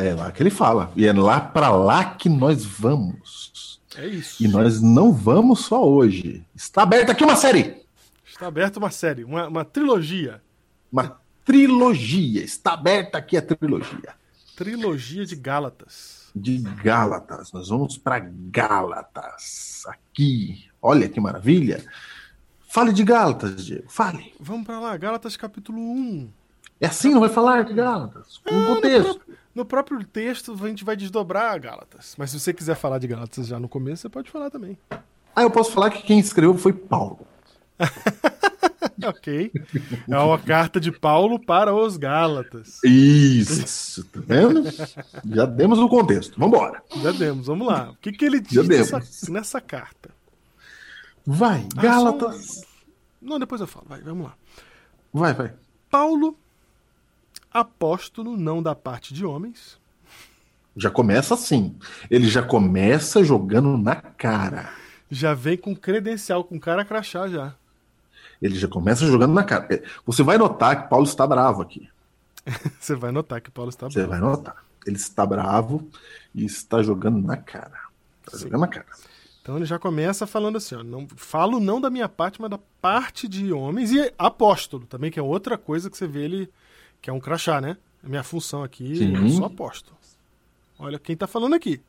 É 0.00 0.14
lá 0.14 0.30
que 0.32 0.42
ele 0.42 0.50
fala. 0.50 0.92
E 0.96 1.06
é 1.06 1.12
lá 1.12 1.40
pra 1.40 1.70
lá 1.70 2.04
que 2.14 2.28
nós 2.28 2.64
vamos. 2.64 3.80
É 3.96 4.06
isso. 4.06 4.42
E 4.42 4.48
nós 4.48 4.80
não 4.80 5.12
vamos 5.12 5.64
só 5.64 5.86
hoje. 5.86 6.44
Está 6.54 6.82
aberta 6.82 7.12
aqui 7.12 7.24
uma 7.24 7.36
série. 7.36 7.82
Está 8.26 8.46
aberta 8.46 8.78
uma 8.78 8.90
série, 8.90 9.24
uma, 9.24 9.48
uma 9.48 9.64
trilogia. 9.64 10.40
Uma 10.90 11.20
trilogia. 11.44 12.42
Está 12.42 12.72
aberta 12.72 13.18
aqui 13.18 13.36
a 13.36 13.42
trilogia. 13.42 14.14
Trilogia 14.56 15.26
de 15.26 15.36
Gálatas. 15.36 16.30
De 16.34 16.58
Gálatas. 16.58 17.52
Nós 17.52 17.68
vamos 17.68 17.98
para 17.98 18.20
Gálatas. 18.20 19.82
Aqui. 19.88 20.64
Olha 20.80 21.08
que 21.08 21.20
maravilha. 21.20 21.84
Fale 22.68 22.92
de 22.92 23.02
Gálatas, 23.02 23.66
Diego. 23.66 23.84
Fale. 23.88 24.32
Vamos 24.38 24.64
para 24.64 24.78
lá, 24.78 24.96
Gálatas 24.96 25.36
capítulo 25.36 25.80
1. 25.80 26.30
É 26.80 26.86
assim, 26.86 27.10
não 27.12 27.20
vai 27.20 27.28
falar 27.28 27.64
de 27.64 27.74
Gálatas? 27.74 28.38
Com 28.38 28.54
Ah, 28.54 28.66
contexto. 28.66 29.20
No, 29.60 29.64
pró- 29.64 29.78
no 29.80 29.84
próprio 29.84 30.04
texto 30.04 30.52
a 30.52 30.68
gente 30.68 30.84
vai 30.84 30.96
desdobrar 30.96 31.58
Gálatas. 31.60 32.14
Mas 32.18 32.30
se 32.30 32.40
você 32.40 32.52
quiser 32.52 32.74
falar 32.76 32.98
de 32.98 33.06
Gálatas 33.06 33.46
já 33.46 33.58
no 33.60 33.68
começo, 33.68 34.02
você 34.02 34.08
pode 34.08 34.30
falar 34.30 34.50
também. 34.50 34.76
Ah, 35.34 35.42
eu 35.42 35.50
posso 35.50 35.72
falar 35.72 35.90
que 35.90 36.02
quem 36.02 36.18
escreveu 36.18 36.56
foi 36.56 36.72
Paulo. 36.72 37.26
ok. 39.06 39.52
É 40.08 40.18
uma 40.18 40.38
carta 40.38 40.80
de 40.80 40.90
Paulo 40.92 41.38
para 41.38 41.74
os 41.74 41.96
Gálatas. 41.96 42.82
Isso, 42.84 44.04
tá 44.04 44.20
vendo? 44.24 44.62
Já 45.30 45.46
demos 45.46 45.78
o 45.78 45.88
contexto. 45.88 46.38
Vambora. 46.38 46.82
Já 47.02 47.12
demos, 47.12 47.46
vamos 47.46 47.66
lá. 47.66 47.90
O 47.90 47.96
que, 47.96 48.12
que 48.12 48.24
ele 48.24 48.40
diz 48.40 48.66
nessa, 48.66 49.00
nessa 49.30 49.60
carta? 49.60 50.10
Vai, 51.26 51.66
Ah, 51.76 51.82
Gálatas. 51.82 52.46
só- 52.46 52.62
Não, 53.22 53.38
depois 53.38 53.60
eu 53.60 53.66
falo. 53.66 53.86
Vai, 53.88 54.00
vamos 54.00 54.24
lá. 54.26 54.34
Vai, 55.12 55.34
vai. 55.34 55.52
Paulo, 55.90 56.36
apóstolo 57.52 58.36
não 58.36 58.62
da 58.62 58.74
parte 58.74 59.12
de 59.14 59.24
homens, 59.24 59.78
Já 60.76 60.90
começa 60.90 61.34
assim. 61.34 61.76
Ele 62.10 62.28
já 62.28 62.42
começa 62.42 63.22
jogando 63.24 63.76
na 63.76 63.96
cara. 63.96 64.72
já 65.10 65.34
vem 65.34 65.56
com 65.56 65.74
credencial, 65.74 66.44
com 66.44 66.58
cara 66.60 66.84
crachá 66.84 67.26
já. 67.28 67.54
Ele 68.40 68.54
já 68.58 68.68
começa 68.68 69.04
jogando 69.06 69.34
na 69.34 69.44
cara. 69.44 69.66
É, 69.70 69.82
Você 70.06 70.22
vai 70.22 70.38
notar 70.38 70.82
que 70.84 70.88
Paulo 70.88 71.04
está 71.04 71.26
bravo 71.26 71.60
aqui. 71.62 71.88
Você 72.80 72.94
vai 72.94 73.10
notar 73.12 73.40
que 73.40 73.50
Paulo 73.50 73.68
está 73.68 73.88
Você 73.90 74.06
bravo. 74.06 74.10
vai 74.10 74.20
notar. 74.20 74.64
Ele 74.86 74.96
está 74.96 75.26
bravo 75.26 75.86
e 76.34 76.44
está 76.44 76.82
jogando 76.82 77.20
na 77.26 77.36
cara. 77.36 77.78
Está 78.24 78.38
Sim. 78.38 78.44
jogando 78.44 78.60
na 78.62 78.68
cara. 78.68 78.86
Então 79.42 79.56
ele 79.56 79.66
já 79.66 79.78
começa 79.78 80.26
falando 80.26 80.56
assim, 80.56 80.74
ó, 80.76 80.82
não, 80.82 81.06
falo 81.16 81.58
não 81.60 81.80
da 81.80 81.90
minha 81.90 82.08
parte, 82.08 82.40
mas 82.40 82.50
da 82.50 82.58
parte 82.80 83.26
de 83.26 83.52
homens 83.52 83.90
e 83.90 84.12
apóstolo 84.18 84.86
também, 84.86 85.10
que 85.10 85.18
é 85.18 85.22
outra 85.22 85.58
coisa 85.58 85.90
que 85.90 85.96
você 85.96 86.06
vê 86.06 86.24
ele, 86.24 86.50
que 87.00 87.10
é 87.10 87.12
um 87.12 87.20
crachá, 87.20 87.60
né? 87.60 87.76
A 88.04 88.08
minha 88.08 88.22
função 88.22 88.62
aqui, 88.62 88.96
Sim. 88.96 89.14
eu 89.14 89.28
sou 89.30 89.44
apóstolo. 89.44 89.96
Olha 90.78 90.98
quem 90.98 91.16
tá 91.16 91.26
falando 91.26 91.54
aqui, 91.54 91.80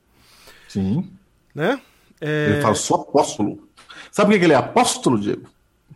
Sim. 0.67 1.09
né? 1.55 1.81
É, 2.19 2.51
Ele 2.51 2.61
fala, 2.61 2.75
sou 2.75 3.01
apóstolo. 3.01 3.67
Sabe 4.11 4.31
por 4.33 4.39
que 4.39 4.45
ele 4.45 4.53
é 4.53 4.57
apóstolo, 4.57 5.19
Diego? 5.19 5.49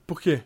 Por 0.08 0.20
quê? 0.22 0.42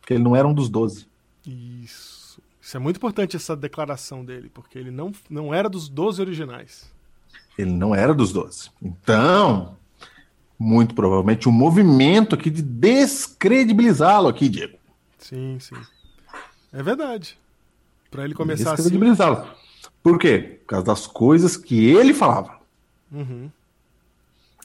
Porque 0.00 0.14
ele 0.14 0.22
não 0.22 0.36
era 0.36 0.46
um 0.46 0.54
dos 0.54 0.68
doze. 0.68 1.06
Isso. 1.46 2.40
Isso 2.60 2.76
é 2.76 2.80
muito 2.80 2.96
importante, 2.96 3.36
essa 3.36 3.56
declaração 3.56 4.24
dele, 4.24 4.50
porque 4.52 4.78
ele 4.78 4.90
não, 4.90 5.12
não 5.28 5.52
era 5.52 5.68
dos 5.68 5.88
12 5.88 6.20
originais. 6.20 6.90
Ele 7.58 7.72
não 7.72 7.94
era 7.94 8.14
dos 8.14 8.32
doze. 8.32 8.70
Então, 8.80 9.76
muito 10.58 10.94
provavelmente, 10.94 11.48
um 11.48 11.52
movimento 11.52 12.34
aqui 12.34 12.50
de 12.50 12.62
descredibilizá-lo 12.62 14.28
aqui, 14.28 14.48
Diego. 14.48 14.78
Sim, 15.18 15.58
sim. 15.60 15.76
É 16.72 16.82
verdade. 16.82 17.36
Pra 18.12 18.24
ele 18.24 18.34
começar 18.34 18.74
assim. 18.74 18.82
Descredibilizá-lo. 18.82 19.46
Por 20.02 20.18
quê? 20.18 20.60
Por 20.60 20.66
causa 20.66 20.86
das 20.86 21.06
coisas 21.06 21.56
que 21.56 21.86
ele 21.86 22.12
falava. 22.12 22.58
Uhum. 23.10 23.50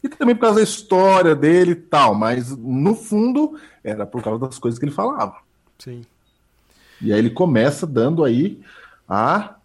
E 0.03 0.09
também 0.09 0.35
por 0.35 0.41
causa 0.41 0.57
da 0.57 0.63
história 0.63 1.33
dele 1.33 1.71
e 1.71 1.75
tal. 1.75 2.13
Mas, 2.13 2.55
no 2.55 2.93
fundo, 2.93 3.57
era 3.83 4.05
por 4.05 4.21
causa 4.21 4.45
das 4.45 4.59
coisas 4.59 4.77
que 4.77 4.85
ele 4.85 4.91
falava. 4.91 5.37
Sim. 5.79 6.03
E 7.01 7.13
aí 7.13 7.17
ele 7.17 7.29
começa 7.29 7.87
dando 7.87 8.23
aí 8.23 8.59
a 9.07 9.55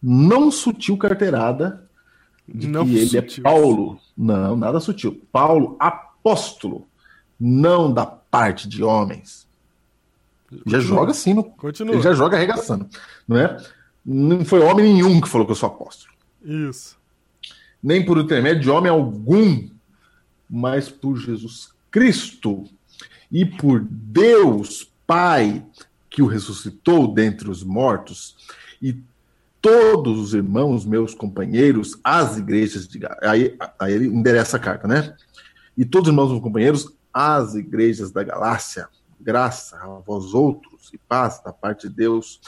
não 0.00 0.50
sutil 0.50 0.96
carteirada 0.96 1.84
de 2.48 2.68
Não 2.68 2.84
que 2.84 2.96
ele 2.96 3.06
sutil. 3.06 3.42
é 3.44 3.50
Paulo. 3.50 4.00
Não, 4.16 4.56
nada 4.56 4.78
sutil. 4.78 5.20
Paulo, 5.32 5.76
apóstolo, 5.80 6.86
não 7.38 7.92
da 7.92 8.06
parte 8.06 8.68
de 8.68 8.84
homens. 8.84 9.46
Já 10.50 10.56
Continua. 10.58 10.82
joga 10.82 11.10
assim, 11.12 11.34
no, 11.34 11.44
Continua. 11.44 11.94
ele 11.94 12.02
já 12.02 12.12
joga 12.12 12.36
arregaçando, 12.36 12.88
não 13.26 13.36
é? 13.36 13.56
Não 14.04 14.44
foi 14.44 14.60
homem 14.60 14.92
nenhum 14.92 15.20
que 15.20 15.28
falou 15.28 15.46
que 15.46 15.52
eu 15.52 15.56
sou 15.56 15.68
apóstolo. 15.68 16.12
Isso. 16.42 16.98
Nem 17.82 18.04
por 18.04 18.18
intermédio 18.18 18.62
de 18.62 18.70
homem 18.70 18.90
algum, 18.90 19.68
mas 20.48 20.88
por 20.88 21.16
Jesus 21.16 21.70
Cristo 21.90 22.64
e 23.30 23.44
por 23.44 23.80
Deus 23.80 24.90
Pai 25.06 25.64
que 26.08 26.22
o 26.22 26.26
ressuscitou 26.26 27.12
dentre 27.12 27.48
os 27.48 27.62
mortos 27.62 28.36
e 28.82 28.96
todos 29.60 30.18
os 30.18 30.34
irmãos 30.34 30.84
meus 30.84 31.14
companheiros 31.14 31.98
as 32.02 32.38
igrejas 32.38 32.88
de 32.88 33.00
aí, 33.22 33.56
aí 33.78 33.92
ele 33.92 34.06
endereça 34.06 34.56
a 34.56 34.60
carta, 34.60 34.88
né? 34.88 35.14
E 35.76 35.84
todos 35.84 36.08
os 36.08 36.12
irmãos 36.12 36.30
meus 36.30 36.42
companheiros 36.42 36.92
as 37.12 37.54
igrejas 37.54 38.10
da 38.10 38.22
Galácia, 38.22 38.88
graça 39.20 39.76
a 39.76 39.86
vós 40.00 40.34
outros 40.34 40.90
e 40.92 40.98
paz 40.98 41.40
da 41.44 41.52
parte 41.52 41.88
de 41.88 41.94
Deus, 41.94 42.40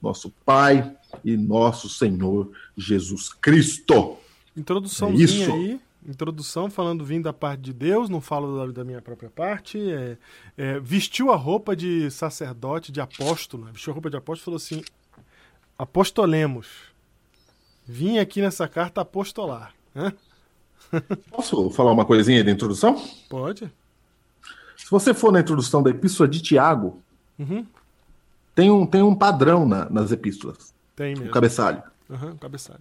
nosso 0.00 0.30
Pai 0.44 0.96
e 1.24 1.36
nosso 1.36 1.88
Senhor 1.88 2.50
Jesus 2.76 3.32
Cristo. 3.32 4.16
Introduçãozinha 4.56 5.22
É 5.22 5.24
isso. 5.24 5.52
aí. 5.52 5.80
Introdução 6.06 6.70
falando 6.70 7.04
vindo 7.04 7.24
da 7.24 7.32
parte 7.32 7.60
de 7.60 7.72
Deus, 7.72 8.08
não 8.08 8.20
falo 8.20 8.56
da, 8.66 8.72
da 8.72 8.84
minha 8.84 9.02
própria 9.02 9.28
parte. 9.28 9.78
É, 9.90 10.16
é, 10.56 10.80
vestiu 10.80 11.30
a 11.32 11.36
roupa 11.36 11.74
de 11.76 12.10
sacerdote, 12.10 12.92
de 12.92 13.00
apóstolo. 13.00 13.64
né? 13.66 13.72
Vestiu 13.72 13.92
a 13.92 13.94
roupa 13.94 14.08
de 14.08 14.16
apóstolo 14.16 14.56
e 14.56 14.60
falou 14.62 14.80
assim: 14.80 14.82
Apostolemos. 15.76 16.66
Vim 17.86 18.18
aqui 18.18 18.40
nessa 18.40 18.66
carta 18.68 19.00
apostolar. 19.00 19.74
Hã? 19.94 20.12
Posso 21.30 21.70
falar 21.70 21.92
uma 21.92 22.04
coisinha 22.04 22.42
da 22.44 22.50
introdução? 22.50 23.02
Pode? 23.28 23.70
Se 24.88 24.90
você 24.90 25.12
for 25.12 25.30
na 25.30 25.40
introdução 25.40 25.82
da 25.82 25.90
Epístola 25.90 26.26
de 26.26 26.40
Tiago, 26.40 27.02
Uhum. 27.38 27.66
tem 28.54 28.70
um, 28.70 28.86
tem 28.86 29.02
um 29.02 29.14
padrão 29.14 29.68
na- 29.68 29.86
nas 29.90 30.10
epístolas, 30.10 30.72
Tem 30.96 31.14
o 31.14 31.18
mesmo. 31.18 31.30
cabeçalho. 31.34 31.82
Uhum, 32.08 32.34
cabeçalho. 32.38 32.80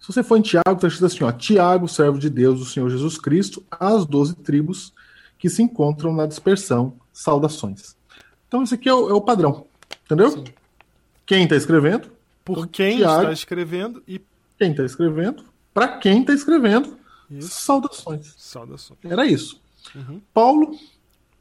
Se 0.00 0.06
você 0.10 0.22
for 0.22 0.38
em 0.38 0.40
Tiago, 0.40 0.72
está 0.72 0.88
escrito 0.88 1.04
assim: 1.04 1.22
ó, 1.22 1.30
Tiago, 1.32 1.86
servo 1.86 2.18
de 2.18 2.30
Deus, 2.30 2.62
o 2.62 2.64
Senhor 2.64 2.88
Jesus 2.88 3.18
Cristo, 3.18 3.62
às 3.70 4.06
doze 4.06 4.34
tribos 4.36 4.94
que 5.38 5.50
se 5.50 5.62
encontram 5.62 6.14
na 6.14 6.24
dispersão, 6.24 6.94
saudações. 7.12 7.94
Então, 8.48 8.62
esse 8.62 8.74
aqui 8.76 8.88
é 8.88 8.94
o, 8.94 9.10
é 9.10 9.12
o 9.12 9.20
padrão, 9.20 9.66
entendeu? 10.06 10.30
Sim. 10.30 10.44
Quem 11.26 11.42
está 11.44 11.56
escrevendo, 11.56 12.08
Por 12.42 12.52
Então, 12.58 12.68
quem 12.68 12.96
Tiago- 12.96 13.20
está 13.20 13.32
escrevendo 13.34 14.02
e 14.08 14.18
quem 14.58 14.70
está 14.70 14.82
escrevendo, 14.82 15.44
para 15.74 15.88
quem 15.98 16.20
está 16.22 16.32
escrevendo, 16.32 16.96
Isso. 17.30 17.48
saudações. 17.50 18.34
saudações. 18.38 18.98
Era 19.04 19.26
isso. 19.26 19.60
Uhum. 19.94 20.20
Paulo, 20.32 20.74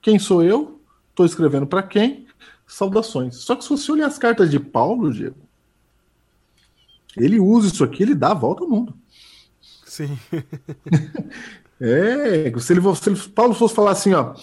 quem 0.03 0.19
sou 0.19 0.43
eu? 0.43 0.79
Estou 1.10 1.25
escrevendo 1.25 1.65
para 1.65 1.81
quem? 1.81 2.27
Saudações. 2.67 3.38
Só 3.38 3.55
que 3.55 3.63
se 3.63 3.69
você 3.69 3.91
olhar 3.91 4.07
as 4.07 4.17
cartas 4.19 4.51
de 4.51 4.60
Paulo, 4.60 5.12
Diego, 5.12 5.38
ele 7.17 7.39
usa 7.39 7.67
isso 7.67 7.83
aqui, 7.83 8.03
ele 8.03 8.13
dá 8.15 8.31
a 8.31 8.36
volta 8.36 8.63
ao 8.63 8.69
mundo. 8.69 8.93
Sim. 9.86 10.17
É, 11.81 12.53
se 12.60 12.72
ele, 12.72 12.95
se 12.95 13.10
ele- 13.10 13.19
Paulo 13.36 13.53
fosse 13.53 13.75
falar 13.75 13.91
assim, 13.91 14.13
ó, 14.13 14.36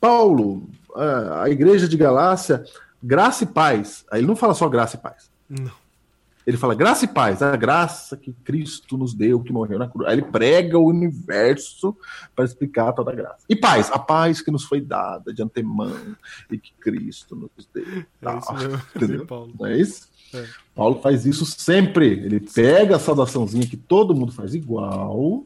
Paulo, 0.00 0.70
a, 0.94 1.42
a 1.42 1.50
igreja 1.50 1.86
de 1.86 1.98
Galácia, 1.98 2.64
graça 3.02 3.44
e 3.44 3.46
paz. 3.46 4.06
Aí 4.10 4.20
ele 4.20 4.26
não 4.26 4.36
fala 4.36 4.54
só 4.54 4.66
graça 4.70 4.96
e 4.96 4.98
paz. 4.98 5.30
Não. 5.50 5.70
Ele 6.48 6.56
fala 6.56 6.74
graça 6.74 7.04
e 7.04 7.08
paz, 7.08 7.42
a 7.42 7.54
graça 7.56 8.16
que 8.16 8.32
Cristo 8.32 8.96
nos 8.96 9.12
deu, 9.12 9.38
que 9.38 9.52
morreu 9.52 9.78
na 9.78 9.86
cruz. 9.86 10.08
Aí 10.08 10.14
ele 10.14 10.22
prega 10.22 10.78
o 10.78 10.86
universo 10.86 11.94
para 12.34 12.46
explicar 12.46 12.94
toda 12.94 13.12
a 13.12 13.14
graça. 13.14 13.44
E 13.50 13.54
paz, 13.54 13.90
a 13.92 13.98
paz 13.98 14.40
que 14.40 14.50
nos 14.50 14.64
foi 14.64 14.80
dada 14.80 15.30
de 15.34 15.42
antemão 15.42 16.16
e 16.50 16.56
que 16.56 16.72
Cristo 16.80 17.36
nos 17.36 17.68
deu. 17.74 17.84
É 17.98 18.06
Tal. 18.22 18.38
isso? 18.38 19.06
Sim, 19.06 19.24
Paulo. 19.28 19.52
Não 19.60 19.66
é 19.66 19.76
isso? 19.76 20.08
É. 20.32 20.46
Paulo 20.74 20.98
faz 21.02 21.26
isso 21.26 21.44
sempre. 21.44 22.06
Ele 22.06 22.40
pega 22.40 22.96
a 22.96 22.98
saudaçãozinha 22.98 23.66
que 23.66 23.76
todo 23.76 24.14
mundo 24.14 24.32
faz 24.32 24.54
igual 24.54 25.44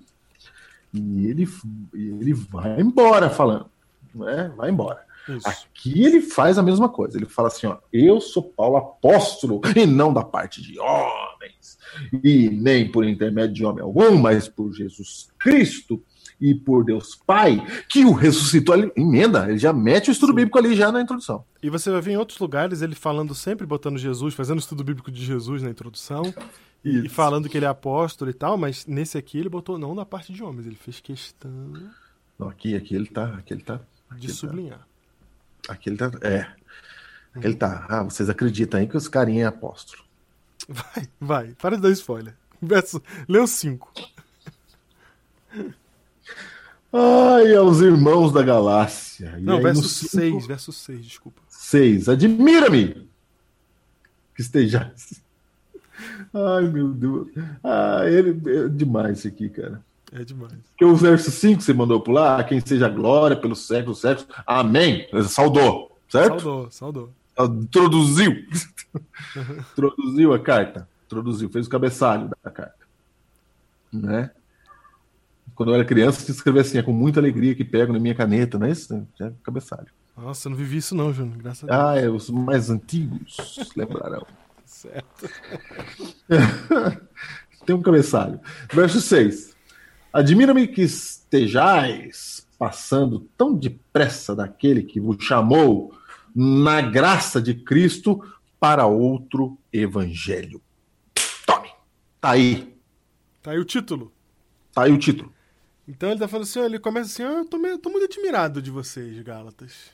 e 0.94 1.26
ele, 1.26 1.48
ele 1.92 2.32
vai 2.32 2.80
embora 2.80 3.28
falando. 3.28 3.66
Não 4.14 4.28
é? 4.28 4.50
Vai 4.50 4.70
embora. 4.70 5.04
Isso. 5.28 5.48
Aqui 5.48 6.04
ele 6.04 6.20
faz 6.20 6.58
a 6.58 6.62
mesma 6.62 6.88
coisa. 6.88 7.16
Ele 7.16 7.26
fala 7.26 7.48
assim: 7.48 7.66
ó, 7.66 7.78
eu 7.92 8.20
sou 8.20 8.42
Paulo 8.42 8.76
apóstolo 8.76 9.60
e 9.76 9.86
não 9.86 10.12
da 10.12 10.24
parte 10.24 10.60
de 10.60 10.78
homens, 10.78 11.78
e 12.22 12.48
nem 12.50 12.90
por 12.90 13.04
intermédio 13.04 13.54
de 13.54 13.64
homem 13.64 13.82
algum, 13.82 14.16
mas 14.18 14.48
por 14.48 14.72
Jesus 14.72 15.28
Cristo 15.38 16.02
e 16.40 16.54
por 16.54 16.84
Deus 16.84 17.14
Pai, 17.14 17.64
que 17.88 18.04
o 18.04 18.12
ressuscitou. 18.12 18.74
Ele 18.74 18.92
emenda, 18.96 19.48
ele 19.48 19.58
já 19.58 19.72
mete 19.72 20.10
o 20.10 20.12
estudo 20.12 20.30
Sim. 20.30 20.36
bíblico 20.36 20.58
ali 20.58 20.74
já 20.74 20.90
na 20.90 21.00
introdução. 21.00 21.44
E 21.62 21.70
você 21.70 21.88
vai 21.88 22.00
ver 22.00 22.12
em 22.12 22.16
outros 22.16 22.38
lugares 22.40 22.82
ele 22.82 22.96
falando 22.96 23.32
sempre, 23.32 23.64
botando 23.64 23.96
Jesus, 23.96 24.34
fazendo 24.34 24.58
estudo 24.58 24.82
bíblico 24.82 25.10
de 25.10 25.24
Jesus 25.24 25.62
na 25.62 25.70
introdução. 25.70 26.34
E, 26.84 26.90
e 26.90 27.06
Isso. 27.06 27.14
falando 27.14 27.48
que 27.48 27.56
ele 27.56 27.64
é 27.64 27.68
apóstolo 27.68 28.28
e 28.28 28.34
tal, 28.34 28.58
mas 28.58 28.86
nesse 28.86 29.16
aqui 29.16 29.38
ele 29.38 29.48
botou 29.48 29.78
não 29.78 29.94
da 29.94 30.04
parte 30.04 30.32
de 30.32 30.42
homens, 30.42 30.66
ele 30.66 30.74
fez 30.74 30.98
questão 30.98 31.72
Não, 32.36 32.48
aqui, 32.48 32.74
aqui 32.74 32.96
ele 32.96 33.06
tá. 33.06 33.34
Aqui 33.36 33.54
ele 33.54 33.62
tá. 33.62 33.80
Aqui 34.10 34.26
de 34.26 34.46
ele 34.46 34.68
tá. 34.70 34.80
Aqui 35.68 35.88
ele 35.90 35.96
tá. 35.96 36.10
É. 36.22 36.40
Aqui 37.34 37.46
ele 37.46 37.54
tá. 37.54 37.86
Ah, 37.88 38.02
vocês 38.02 38.28
acreditam 38.28 38.80
aí 38.80 38.86
que 38.86 38.96
os 38.96 39.08
carinha 39.08 39.44
é 39.44 39.46
apóstolo. 39.46 40.02
Vai, 40.68 41.08
vai, 41.20 41.54
para 41.60 41.76
de 41.76 41.82
dar 41.82 41.90
spoiler. 41.90 42.34
Verso, 42.60 43.02
o 43.28 43.46
5. 43.46 43.92
Ai, 46.92 47.54
aos 47.54 47.80
irmãos 47.80 48.32
da 48.32 48.42
galáxia. 48.42 49.34
E 49.38 49.42
Não, 49.42 49.56
aí, 49.56 49.62
verso 49.62 49.82
no 49.82 49.88
cinco- 49.88 50.10
6, 50.10 50.46
verso 50.46 50.72
6, 50.72 51.04
desculpa. 51.04 51.40
6. 51.48 52.08
Admira-me 52.08 53.08
que 54.36 54.42
estejas. 54.42 55.20
Ai, 56.34 56.62
meu 56.68 56.88
Deus. 56.92 57.28
Ah, 57.64 58.02
ele 58.06 58.30
é 58.50 58.68
demais 58.68 59.18
isso 59.20 59.28
aqui, 59.28 59.48
cara. 59.48 59.82
É 60.12 60.24
demais. 60.24 60.52
Porque 60.70 60.84
o 60.84 60.94
verso 60.94 61.30
5 61.30 61.62
você 61.62 61.72
mandou 61.72 62.00
pular, 62.00 62.44
quem 62.44 62.60
seja 62.60 62.86
a 62.86 62.90
glória 62.90 63.34
pelos 63.34 63.66
séculos, 63.66 64.00
séculos. 64.00 64.28
Amém. 64.46 65.06
Saudou, 65.26 65.98
certo? 66.08 66.40
Saudou, 66.40 66.70
saudou. 66.70 67.10
Introduziu. 67.40 68.44
Introduziu 69.72 70.34
a 70.34 70.38
carta. 70.38 70.86
Introduziu, 71.06 71.48
fez 71.48 71.66
o 71.66 71.70
cabeçalho 71.70 72.30
da 72.44 72.50
carta. 72.50 72.86
Né? 73.90 74.30
Quando 75.54 75.70
eu 75.70 75.74
era 75.76 75.84
criança, 75.84 76.20
se 76.20 76.30
escrevia 76.30 76.60
assim, 76.62 76.78
é 76.78 76.82
com 76.82 76.92
muita 76.92 77.20
alegria 77.20 77.54
que 77.54 77.64
pego 77.64 77.92
na 77.92 77.98
minha 77.98 78.14
caneta, 78.14 78.58
não 78.58 78.66
é 78.66 78.70
isso? 78.70 79.06
É 79.20 79.32
cabeçalho. 79.42 79.88
Nossa, 80.16 80.46
eu 80.46 80.50
não 80.50 80.56
vivi 80.56 80.76
isso 80.76 80.94
não, 80.94 81.12
Júnior, 81.12 81.38
graças 81.38 81.68
a 81.68 81.72
Deus. 81.72 81.80
Ah, 81.80 81.98
é, 81.98 82.08
os 82.08 82.28
mais 82.28 82.68
antigos 82.68 83.36
lembrarão. 83.76 84.26
Certo. 84.64 85.28
Tem 87.64 87.76
um 87.76 87.82
cabeçalho. 87.82 88.40
Verso 88.72 89.00
6. 89.00 89.51
Admira-me 90.12 90.66
que 90.68 90.82
estejais 90.82 92.46
passando 92.58 93.20
tão 93.36 93.54
depressa 93.54 94.36
daquele 94.36 94.82
que 94.82 95.00
vos 95.00 95.16
chamou 95.24 95.94
na 96.34 96.80
graça 96.80 97.40
de 97.40 97.54
Cristo 97.54 98.22
para 98.60 98.86
outro 98.86 99.58
evangelho. 99.72 100.60
Tome. 101.46 101.70
Tá 102.20 102.30
aí. 102.30 102.76
Tá 103.42 103.52
aí 103.52 103.58
o 103.58 103.64
título. 103.64 104.12
Tá 104.72 104.84
aí 104.84 104.92
o 104.92 104.98
título. 104.98 105.32
Então 105.88 106.10
ele 106.10 106.20
tá 106.20 106.28
falando 106.28 106.44
assim, 106.44 106.60
ele 106.60 106.78
começa 106.78 107.10
assim, 107.10 107.22
ah, 107.24 107.38
eu 107.40 107.44
tô, 107.44 107.58
meio- 107.58 107.78
tô 107.78 107.90
muito 107.90 108.04
admirado 108.04 108.62
de 108.62 108.70
vocês, 108.70 109.18
Gálatas. 109.20 109.90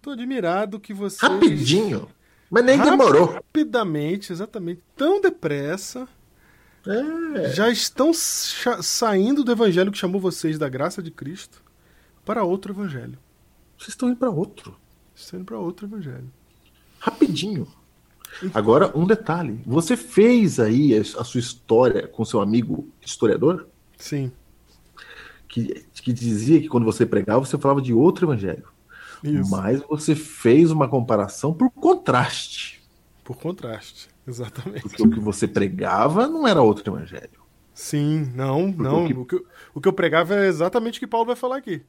Tô 0.00 0.10
admirado 0.10 0.80
que 0.80 0.94
vocês... 0.94 1.20
Rapidinho. 1.20 2.08
Mas 2.50 2.64
nem 2.64 2.80
demorou. 2.80 3.26
Rapidamente, 3.26 4.32
exatamente, 4.32 4.80
tão 4.96 5.20
depressa, 5.20 6.08
É. 6.88 7.50
já 7.52 7.68
estão 7.70 8.12
saindo 8.14 9.44
do 9.44 9.52
evangelho 9.52 9.92
que 9.92 9.98
chamou 9.98 10.20
vocês 10.20 10.58
da 10.58 10.68
graça 10.68 11.02
de 11.02 11.10
Cristo 11.10 11.62
para 12.24 12.44
outro 12.44 12.72
evangelho. 12.72 13.18
Vocês 13.76 13.90
estão 13.90 14.08
indo 14.08 14.16
pra 14.18 14.30
outro. 14.30 14.76
Estão 15.14 15.38
indo 15.38 15.46
para 15.46 15.58
outro 15.58 15.86
evangelho. 15.86 16.30
Rapidinho. 16.98 17.68
Agora, 18.54 18.90
um 18.96 19.06
detalhe. 19.06 19.60
Você 19.66 19.96
fez 19.96 20.60
aí 20.60 20.96
a 20.96 21.00
a 21.00 21.24
sua 21.24 21.40
história 21.40 22.06
com 22.06 22.24
seu 22.24 22.40
amigo 22.40 22.88
historiador? 23.00 23.68
Sim, 23.96 24.30
Que, 25.48 25.84
que 25.94 26.12
dizia 26.12 26.60
que 26.60 26.68
quando 26.68 26.84
você 26.84 27.04
pregava, 27.06 27.44
você 27.44 27.58
falava 27.58 27.80
de 27.82 27.92
outro 27.92 28.26
evangelho. 28.26 28.64
isso. 29.22 29.50
Mas 29.50 29.82
você 29.82 30.14
fez 30.14 30.70
uma 30.70 30.88
comparação 30.88 31.52
por 31.54 31.70
contraste. 31.70 32.77
Por 33.28 33.36
contraste, 33.36 34.08
exatamente. 34.26 34.80
Porque 34.84 35.02
o 35.02 35.10
que 35.10 35.20
você 35.20 35.46
pregava 35.46 36.26
não 36.26 36.48
era 36.48 36.62
outro 36.62 36.94
evangelho. 36.94 37.42
Sim, 37.74 38.32
não, 38.34 38.68
não. 38.68 39.04
o 39.04 39.06
que- 39.06 39.14
O 39.14 39.24
que, 39.26 39.34
eu- 39.34 39.46
o 39.74 39.80
que 39.82 39.88
eu 39.88 39.92
pregava 39.92 40.34
é 40.34 40.46
exatamente 40.46 40.96
o 40.96 41.00
que 41.00 41.06
Paulo 41.06 41.26
vai 41.26 41.36
falar 41.36 41.58
aqui. 41.58 41.82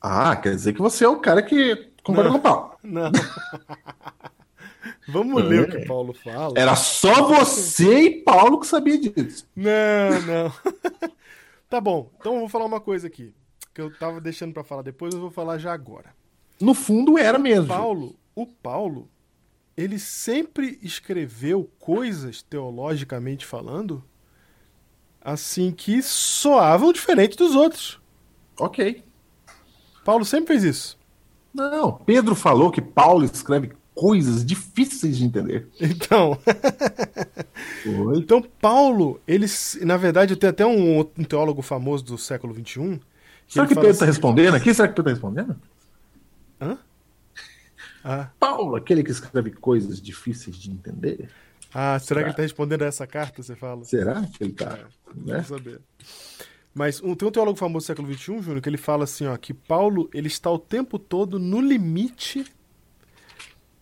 Ah, 0.00 0.34
quer 0.34 0.54
dizer 0.54 0.72
que 0.72 0.80
você 0.80 1.04
é 1.04 1.08
o 1.08 1.18
cara 1.20 1.42
que 1.42 1.74
Não. 2.08 2.14
com 2.14 2.36
o 2.36 2.40
Paulo. 2.40 2.72
Não. 2.82 3.12
Vamos 5.08 5.42
É. 5.42 5.46
ler 5.46 5.68
o 5.68 5.70
que 5.70 5.84
Paulo 5.86 6.14
fala. 6.14 6.54
Era 6.56 6.74
só 6.76 7.22
você 7.28 8.00
e 8.04 8.22
Paulo 8.22 8.58
que 8.60 8.66
sabia 8.66 8.98
disso. 8.98 9.46
Não, 9.54 10.20
não. 10.26 10.52
tá 11.68 11.78
bom, 11.80 12.10
então 12.18 12.34
eu 12.34 12.40
vou 12.40 12.48
falar 12.48 12.64
uma 12.64 12.80
coisa 12.80 13.06
aqui. 13.06 13.34
Que 13.74 13.80
eu 13.82 13.94
tava 13.98 14.18
deixando 14.20 14.52
pra 14.54 14.64
falar 14.64 14.82
depois, 14.82 15.12
eu 15.14 15.20
vou 15.20 15.30
falar 15.30 15.58
já 15.58 15.72
agora. 15.74 16.14
No 16.60 16.72
fundo 16.74 17.18
era 17.18 17.38
mesmo. 17.38 17.66
Paulo, 17.68 18.16
o 18.34 18.46
Paulo, 18.46 19.08
ele 19.76 19.98
sempre 19.98 20.78
escreveu 20.82 21.70
coisas, 21.78 22.42
teologicamente 22.42 23.44
falando, 23.44 24.02
assim, 25.20 25.72
que 25.72 26.02
soavam 26.02 26.92
diferente 26.92 27.36
dos 27.36 27.54
outros. 27.54 28.00
Ok. 28.58 29.02
Paulo 30.04 30.24
sempre 30.24 30.48
fez 30.48 30.64
isso. 30.64 30.98
Não, 31.52 31.92
Pedro 31.92 32.34
falou 32.34 32.70
que 32.70 32.82
Paulo 32.82 33.24
escreve 33.24 33.72
coisas 33.94 34.44
difíceis 34.44 35.16
de 35.16 35.24
entender. 35.24 35.68
Então, 35.80 36.36
então 38.16 38.42
Paulo, 38.60 39.20
ele, 39.26 39.46
na 39.82 39.96
verdade, 39.96 40.36
tem 40.36 40.50
até 40.50 40.66
um, 40.66 41.00
um 41.00 41.24
teólogo 41.24 41.62
famoso 41.62 42.04
do 42.04 42.18
século 42.18 42.52
XXI. 42.52 43.00
Será 43.46 43.64
ele 43.64 43.68
que 43.68 43.74
Pedro 43.74 43.90
está 43.90 44.04
assim- 44.04 44.12
respondendo 44.12 44.54
aqui? 44.56 44.74
Será 44.74 44.88
que 44.88 44.94
Pedro 44.94 45.12
está 45.12 45.28
respondendo? 45.28 45.56
Ah, 48.04 48.28
Paulo, 48.38 48.76
aquele 48.76 49.02
que 49.02 49.10
escreve 49.10 49.50
coisas 49.50 50.00
difíceis 50.00 50.56
de 50.56 50.70
entender? 50.70 51.30
ah, 51.72 51.98
será 51.98 52.20
que 52.20 52.26
ele 52.26 52.30
está 52.32 52.42
respondendo 52.42 52.82
a 52.82 52.86
essa 52.86 53.06
carta, 53.06 53.42
você 53.42 53.56
fala? 53.56 53.82
Será 53.84 54.22
que 54.26 54.44
ele 54.44 54.52
está? 54.52 54.76
Né? 54.76 54.84
Vamos 55.14 55.46
saber. 55.46 55.80
Mas 56.74 57.00
um, 57.02 57.14
tem 57.14 57.26
um 57.26 57.30
teólogo 57.30 57.58
famoso 57.58 57.84
do 57.84 57.86
século 57.86 58.12
XXI, 58.12 58.42
Júnior, 58.42 58.60
que 58.60 58.68
ele 58.68 58.76
fala 58.76 59.04
assim, 59.04 59.26
ó, 59.26 59.36
que 59.36 59.54
Paulo 59.54 60.10
ele 60.12 60.26
está 60.26 60.50
o 60.50 60.58
tempo 60.58 60.98
todo 60.98 61.38
no 61.38 61.60
limite 61.60 62.44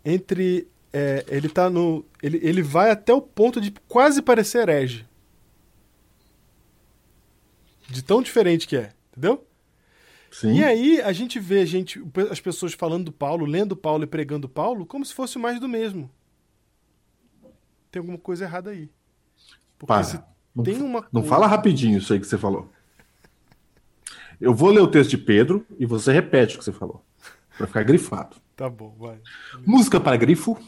entre. 0.04 0.68
é, 0.92 1.24
ele 1.28 1.48
tá 1.48 1.68
no. 1.68 2.04
Ele, 2.22 2.38
ele 2.42 2.62
vai 2.62 2.90
até 2.90 3.12
o 3.12 3.20
ponto 3.20 3.60
de 3.60 3.72
quase 3.88 4.22
parecer 4.22 4.68
herege. 4.68 5.06
De 7.88 8.02
tão 8.02 8.22
diferente 8.22 8.68
que 8.68 8.76
é, 8.76 8.92
entendeu? 9.10 9.44
Sim. 10.32 10.54
E 10.54 10.64
aí 10.64 11.00
a 11.02 11.12
gente 11.12 11.38
vê 11.38 11.64
gente, 11.66 12.02
as 12.30 12.40
pessoas 12.40 12.72
falando 12.72 13.04
do 13.04 13.12
Paulo, 13.12 13.44
lendo 13.44 13.76
Paulo 13.76 14.02
e 14.04 14.06
pregando 14.06 14.48
Paulo, 14.48 14.86
como 14.86 15.04
se 15.04 15.12
fosse 15.14 15.38
mais 15.38 15.60
do 15.60 15.68
mesmo. 15.68 16.10
Tem 17.90 18.00
alguma 18.00 18.16
coisa 18.18 18.44
errada 18.44 18.70
aí. 18.70 18.88
Porque 19.78 19.92
Para. 19.92 20.02
se 20.04 20.18
Não, 20.56 20.64
tem 20.64 20.80
uma 20.80 21.00
não 21.12 21.20
coisa- 21.22 21.28
fala 21.28 21.46
rapidinho 21.46 21.98
isso 21.98 22.12
aí 22.12 22.18
que 22.18 22.26
você 22.26 22.38
falou. 22.38 22.70
Eu 24.40 24.54
vou 24.54 24.70
ler 24.70 24.80
o 24.80 24.88
texto 24.88 25.10
de 25.10 25.18
Pedro 25.18 25.64
e 25.78 25.84
você 25.86 26.10
repete 26.12 26.56
o 26.56 26.58
que 26.58 26.64
você 26.64 26.72
falou. 26.72 27.04
Pra 27.56 27.66
ficar 27.66 27.82
grifado. 27.84 28.36
Tá 28.56 28.68
bom, 28.68 28.94
vai. 28.98 29.18
Música 29.66 30.00
para 30.00 30.16
grifo. 30.16 30.58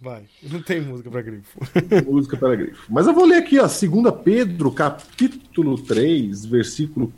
Vai. 0.00 0.24
Não 0.42 0.62
tem 0.62 0.80
música 0.82 1.10
pra 1.10 1.22
grifo. 1.22 1.58
Música 2.06 2.36
para 2.36 2.54
grifo. 2.54 2.84
Mas 2.92 3.06
eu 3.06 3.14
vou 3.14 3.24
ler 3.24 3.36
aqui, 3.38 3.58
ó, 3.58 3.62
2 3.66 4.22
Pedro, 4.22 4.70
capítulo 4.70 5.80
3, 5.82 6.44
versículo 6.44 7.10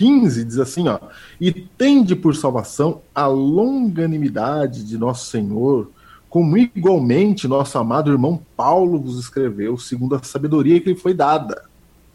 15, 0.00 0.44
diz 0.46 0.58
assim, 0.58 0.88
ó: 0.88 0.98
"E 1.38 1.52
tende 1.52 2.16
por 2.16 2.34
salvação 2.34 3.02
a 3.14 3.26
longanimidade 3.26 4.82
de 4.82 4.96
nosso 4.96 5.30
Senhor, 5.30 5.90
como 6.30 6.56
igualmente 6.56 7.46
nosso 7.46 7.76
amado 7.76 8.10
irmão 8.10 8.40
Paulo 8.56 8.98
vos 8.98 9.20
escreveu, 9.20 9.76
segundo 9.76 10.14
a 10.14 10.22
sabedoria 10.22 10.80
que 10.80 10.88
lhe 10.88 10.98
foi 10.98 11.12
dada." 11.12 11.64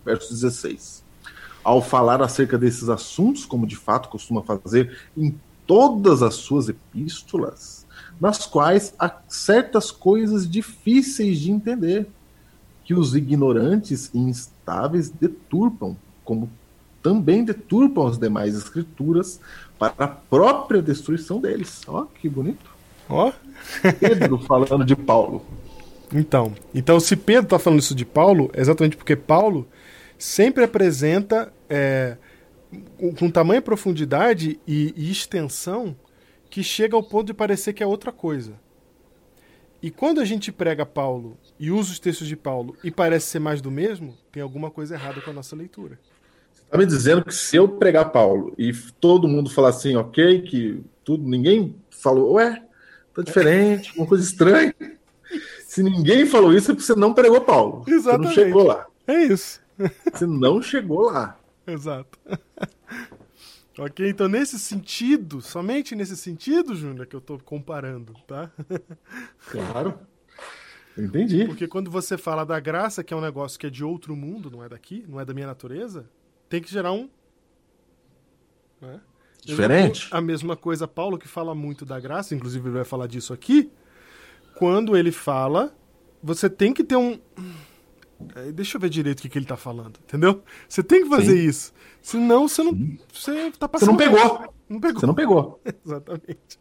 Verso 0.04 0.34
16. 0.34 1.04
Ao 1.64 1.80
falar 1.80 2.24
acerca 2.24 2.58
desses 2.58 2.90
assuntos, 2.90 3.46
como 3.46 3.68
de 3.68 3.76
fato 3.76 4.10
costuma 4.10 4.42
fazer 4.42 4.98
em 5.16 5.40
todas 5.68 6.24
as 6.24 6.34
suas 6.34 6.68
epístolas, 6.68 7.86
nas 8.20 8.48
quais 8.48 8.96
há 8.98 9.16
certas 9.28 9.92
coisas 9.92 10.50
difíceis 10.50 11.40
de 11.40 11.52
entender, 11.52 12.08
que 12.84 12.96
os 12.96 13.14
ignorantes 13.14 14.10
e 14.12 14.18
instáveis 14.18 15.10
deturpam, 15.10 15.96
como 16.24 16.50
também 17.06 17.44
deturpam 17.44 18.08
as 18.08 18.18
demais 18.18 18.56
escrituras 18.56 19.40
para 19.78 19.94
a 20.00 20.08
própria 20.08 20.82
destruição 20.82 21.40
deles. 21.40 21.84
Ó, 21.88 22.08
que 22.20 22.28
bonito. 22.28 22.66
Ó. 23.08 23.32
Pedro 24.00 24.40
falando 24.40 24.84
de 24.84 24.96
Paulo. 24.96 25.46
Então, 26.12 26.56
então 26.74 27.00
se 27.00 27.16
Pedro 27.16 27.48
tá 27.48 27.60
falando 27.60 27.82
isso 27.82 27.94
de 27.94 28.06
Paulo, 28.06 28.50
é 28.54 28.60
exatamente 28.60 28.98
porque 28.98 29.16
Paulo 29.16 29.68
sempre 30.18 30.64
apresenta 30.64 31.54
é, 31.70 32.18
com, 32.98 33.14
com 33.14 33.30
tamanha 33.30 33.62
profundidade 33.62 34.60
e, 34.68 34.92
e 34.98 35.12
extensão 35.12 35.96
que 36.50 36.64
chega 36.64 36.96
ao 36.96 37.04
ponto 37.04 37.28
de 37.28 37.36
parecer 37.36 37.74
que 37.74 37.84
é 37.84 37.88
outra 37.88 38.12
coisa. 38.12 38.54
E 39.80 39.92
quando 39.92 40.20
a 40.20 40.26
gente 40.26 40.52
prega 40.52 40.88
Paulo 40.88 41.38
e 41.60 41.70
usa 41.70 41.92
os 41.92 42.00
textos 42.00 42.28
de 42.28 42.36
Paulo 42.36 42.76
e 42.84 42.90
parece 42.90 43.28
ser 43.28 43.40
mais 43.40 43.62
do 43.62 43.70
mesmo, 43.70 44.18
tem 44.32 44.42
alguma 44.42 44.72
coisa 44.72 44.96
errada 44.96 45.22
com 45.22 45.30
a 45.30 45.34
nossa 45.34 45.56
leitura. 45.56 46.00
Tá 46.70 46.78
me 46.78 46.86
dizendo 46.86 47.24
que 47.24 47.34
se 47.34 47.56
eu 47.56 47.68
pregar 47.68 48.12
Paulo 48.12 48.54
e 48.58 48.74
todo 49.00 49.28
mundo 49.28 49.50
falar 49.50 49.70
assim, 49.70 49.96
ok, 49.96 50.42
que 50.42 50.84
tudo, 51.04 51.28
ninguém 51.28 51.76
falou, 51.90 52.34
ué, 52.34 52.64
tá 53.14 53.22
diferente, 53.22 53.98
uma 53.98 54.08
coisa 54.08 54.24
estranha. 54.24 54.74
Se 55.66 55.84
ninguém 55.84 56.26
falou 56.26 56.54
isso, 56.54 56.72
é 56.72 56.74
porque 56.74 56.86
você 56.86 56.96
não 56.96 57.14
pregou 57.14 57.42
Paulo. 57.42 57.84
Você 57.84 57.96
Exatamente. 57.96 58.28
não 58.28 58.34
chegou 58.34 58.64
lá. 58.64 58.88
É 59.08 59.24
isso. 59.26 59.62
Você 60.14 60.26
não 60.26 60.62
chegou 60.62 61.02
lá. 61.02 61.38
Exato. 61.68 62.18
ok, 63.78 64.10
então 64.10 64.30
nesse 64.30 64.58
sentido, 64.58 65.42
somente 65.42 65.94
nesse 65.94 66.16
sentido, 66.16 66.76
Júnior, 66.76 67.06
que 67.06 67.16
eu 67.16 67.20
tô 67.20 67.38
comparando, 67.40 68.14
tá? 68.26 68.50
Claro. 69.50 70.00
Entendi. 70.98 71.46
Porque 71.46 71.68
quando 71.68 71.92
você 71.92 72.18
fala 72.18 72.46
da 72.46 72.60
graça, 72.60 73.04
que 73.04 73.14
é 73.14 73.18
um 73.18 73.22
negócio 73.22 73.60
que 73.60 73.68
é 73.68 73.70
de 73.70 73.84
outro 73.84 74.16
mundo, 74.16 74.50
não 74.50 74.64
é 74.64 74.70
daqui, 74.70 75.04
não 75.08 75.20
é 75.20 75.26
da 75.26 75.34
minha 75.34 75.48
natureza, 75.48 76.06
tem 76.50 76.62
que 76.62 76.72
gerar 76.72 76.92
um. 76.92 77.10
né? 78.82 79.00
Diferente. 79.44 80.08
A 80.12 80.20
mesma 80.22 80.56
coisa, 80.56 80.88
Paulo, 80.88 81.18
que 81.20 81.28
fala 81.28 81.54
muito 81.54 81.86
da 81.86 82.00
graça, 82.00 82.34
inclusive 82.34 82.68
ele 82.68 82.76
vai 82.76 82.84
falar 82.86 83.08
disso 83.08 83.32
aqui. 83.34 83.72
Quando 84.58 84.98
ele 84.98 85.12
fala, 85.12 85.76
você 86.24 86.50
tem 86.50 86.74
que 86.74 86.84
ter 86.84 86.96
um. 86.96 87.20
Eh, 88.36 88.52
Deixa 88.52 88.78
eu 88.78 88.82
ver 88.82 88.90
direito 88.90 89.20
o 89.20 89.22
que, 89.22 89.30
que 89.30 89.38
ele 89.38 89.46
tá 89.46 89.58
falando, 89.58 90.00
entendeu? 90.04 90.44
Você 90.68 90.82
tem 90.82 91.04
que 91.04 91.10
fazer 91.10 91.38
Sim. 91.38 91.48
isso. 91.48 91.74
Senão 92.02 92.48
você 92.48 92.64
não. 92.64 92.74
Você 93.14 93.52
tá 93.52 93.68
Você 93.68 93.86
passando. 93.86 93.90
não 93.90 93.98
pegou. 93.98 94.54
Não 94.68 94.80
pegou. 94.80 95.00
Você 95.00 95.06
não 95.06 95.14
pegou. 95.16 95.62
Exatamente. 95.86 96.60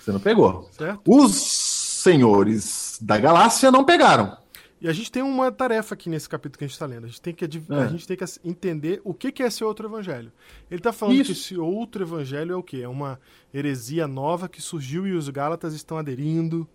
Você 0.00 0.12
não 0.12 0.20
pegou. 0.20 0.68
Certo? 0.70 1.00
Os 1.06 1.34
senhores 1.34 2.98
da 3.00 3.18
galáxia 3.18 3.72
não 3.72 3.84
pegaram. 3.84 4.36
E 4.80 4.88
a 4.88 4.92
gente 4.92 5.10
tem 5.10 5.22
uma 5.22 5.50
tarefa 5.50 5.94
aqui 5.94 6.10
nesse 6.10 6.28
capítulo 6.28 6.58
que 6.58 6.64
a 6.64 6.66
gente 6.66 6.74
está 6.74 6.84
lendo. 6.84 7.04
A 7.04 7.06
gente 7.08 7.20
tem 7.20 7.34
que, 7.34 7.44
É. 7.44 7.48
a 7.82 7.86
gente 7.88 8.06
tem 8.06 8.16
que 8.16 8.24
as- 8.24 8.38
entender 8.44 9.00
o 9.04 9.14
que 9.14 9.32
que 9.32 9.42
é 9.42 9.46
esse 9.46 9.64
outro 9.64 9.88
evangelho. 9.88 10.30
Ele 10.70 10.80
está 10.80 10.92
falando 10.92 11.16
Isso. 11.16 11.24
que 11.26 11.32
esse 11.32 11.56
outro 11.56 12.04
evangelho 12.04 12.52
é 12.52 12.56
o 12.56 12.62
quê? 12.62 12.82
É 12.82 12.88
uma 12.88 13.18
heresia 13.54 14.06
nova 14.06 14.48
que 14.48 14.60
surgiu 14.60 15.06
e 15.06 15.12
os 15.12 15.28
Gálatas 15.30 15.72
estão 15.74 15.96
aderindo. 15.96 16.68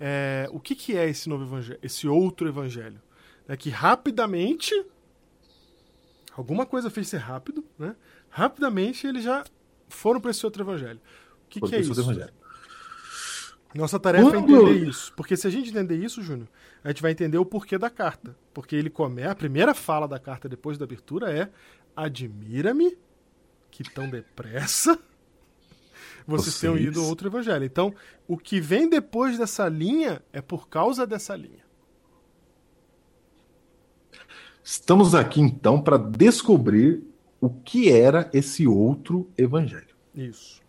É, 0.00 0.48
o 0.50 0.58
que, 0.58 0.74
que 0.74 0.96
é 0.96 1.08
esse 1.08 1.28
novo 1.28 1.44
evangelho? 1.44 1.78
Esse 1.82 2.08
outro 2.08 2.48
evangelho? 2.48 3.00
É 3.46 3.54
que 3.56 3.68
rapidamente. 3.68 4.72
Alguma 6.34 6.64
coisa 6.64 6.88
fez 6.88 7.08
ser 7.08 7.18
rápido, 7.18 7.62
né? 7.78 7.94
Rapidamente 8.30 9.06
eles 9.06 9.22
já 9.24 9.44
foram 9.88 10.20
para 10.20 10.30
esse 10.30 10.44
outro 10.46 10.62
evangelho. 10.62 11.00
O 11.44 11.48
que, 11.50 11.60
que 11.60 11.74
é 11.74 11.80
isso? 11.80 11.92
Nossa 13.74 13.98
tarefa 13.98 14.28
é 14.28 14.30
Quando- 14.32 14.54
entender 14.68 14.88
isso. 14.88 15.12
Porque 15.16 15.36
se 15.36 15.46
a 15.46 15.50
gente 15.50 15.70
entender 15.70 15.96
isso, 15.96 16.22
Júnior, 16.22 16.48
a 16.84 16.88
gente 16.88 17.00
vai 17.00 17.10
entender 17.12 17.38
o 17.38 17.44
porquê 17.44 17.78
da 17.78 17.88
carta. 17.88 18.36
Porque 18.52 18.76
ele 18.76 18.90
come, 18.90 19.22
a 19.22 19.34
primeira 19.34 19.74
fala 19.74 20.06
da 20.06 20.18
carta 20.18 20.48
depois 20.48 20.76
da 20.76 20.84
abertura 20.84 21.32
é: 21.32 21.50
Admira-me 21.96 22.96
que 23.70 23.82
tão 23.82 24.10
depressa 24.10 24.98
vocês 26.26 26.60
tenham 26.60 26.74
Vocês. 26.74 26.88
ido 26.88 27.00
a 27.00 27.04
outro 27.06 27.28
evangelho. 27.28 27.64
Então, 27.64 27.94
o 28.28 28.36
que 28.36 28.60
vem 28.60 28.88
depois 28.88 29.38
dessa 29.38 29.66
linha 29.68 30.22
é 30.32 30.42
por 30.42 30.68
causa 30.68 31.06
dessa 31.06 31.34
linha. 31.34 31.62
Estamos 34.62 35.14
aqui 35.14 35.40
então 35.40 35.80
para 35.82 35.96
descobrir 35.96 37.02
o 37.40 37.50
que 37.50 37.90
era 37.90 38.30
esse 38.32 38.66
outro 38.66 39.28
evangelho, 39.36 39.94
Isso. 40.14 40.60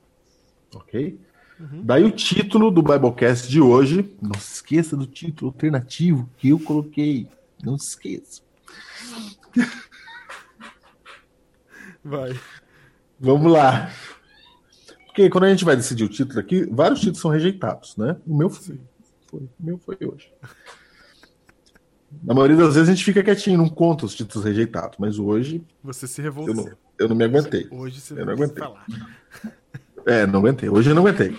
ok? 0.74 1.20
Daí 1.60 2.04
o 2.04 2.12
título 2.12 2.70
do 2.72 2.82
Biblecast 2.82 3.48
de 3.50 3.62
hoje. 3.62 4.16
Não 4.22 4.40
se 4.40 4.56
esqueça 4.56 4.98
do 4.98 5.06
título 5.06 5.52
alternativo 5.52 6.30
que 6.38 6.50
eu 6.50 6.60
coloquei. 6.60 7.28
Não 7.64 7.78
se 7.78 7.90
esqueça. 7.90 8.42
Vai. 12.04 12.38
Vamos 13.20 13.52
lá. 13.52 13.90
Porque 15.06 15.30
quando 15.30 15.46
a 15.46 15.50
gente 15.50 15.64
vai 15.64 15.76
decidir 15.76 16.04
o 16.04 16.10
título 16.10 16.40
aqui, 16.40 16.66
vários 16.66 17.00
títulos 17.00 17.20
são 17.22 17.32
rejeitados, 17.32 17.96
né? 17.98 18.18
O 18.26 18.36
meu 18.36 18.50
foi. 18.50 18.80
foi 19.30 19.40
o 19.42 19.50
meu 19.60 19.78
foi 19.78 19.98
hoje. 20.02 20.32
Na 22.24 22.34
maioria 22.34 22.58
das 22.58 22.74
vezes 22.76 22.90
a 22.90 22.94
gente 22.94 23.06
fica 23.06 23.24
quietinho, 23.24 23.58
não 23.58 23.70
conta 23.70 24.06
os 24.06 24.14
títulos 24.16 24.44
rejeitados, 24.46 24.98
mas 25.00 25.18
hoje 25.18 25.64
Você 25.84 26.08
se 26.08 26.20
eu 26.22 26.26
revoltou. 26.26 26.54
não, 26.56 26.72
eu 27.00 27.10
não 27.10 27.16
me 27.16 27.24
aguentei. 27.24 27.68
Hoje 27.72 28.00
você 28.02 28.14
Eu 28.14 28.18
não 28.18 28.26
vai 28.26 28.36
aguentei. 28.36 28.64
falar. 28.64 28.86
É, 30.06 30.26
não 30.28 30.40
aguentei. 30.40 30.70
Hoje 30.70 30.90
eu 30.90 30.96
não 30.96 31.06
aguentei. 31.06 31.36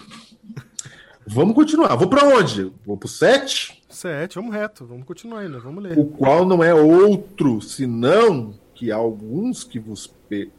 Vamos 1.27 1.55
continuar. 1.55 1.95
Vou 1.97 2.09
pra 2.09 2.25
onde? 2.27 2.71
Vou 2.85 2.97
pro 2.97 3.09
7, 3.09 3.83
Sete, 3.89 4.35
vamos 4.35 4.53
reto. 4.55 4.85
Vamos 4.85 5.05
continuar 5.05 5.41
ainda. 5.41 5.59
Vamos 5.61 5.83
ler. 5.83 5.97
o 5.99 6.05
qual 6.05 6.45
não 6.45 6.63
é 6.65 6.75
outro 6.75 7.61
senão 7.63 8.53
que 8.75 8.91
há 8.91 8.97
alguns 8.97 9.63
que 9.65 9.79
vos 9.79 10.07
pe- 10.07 10.51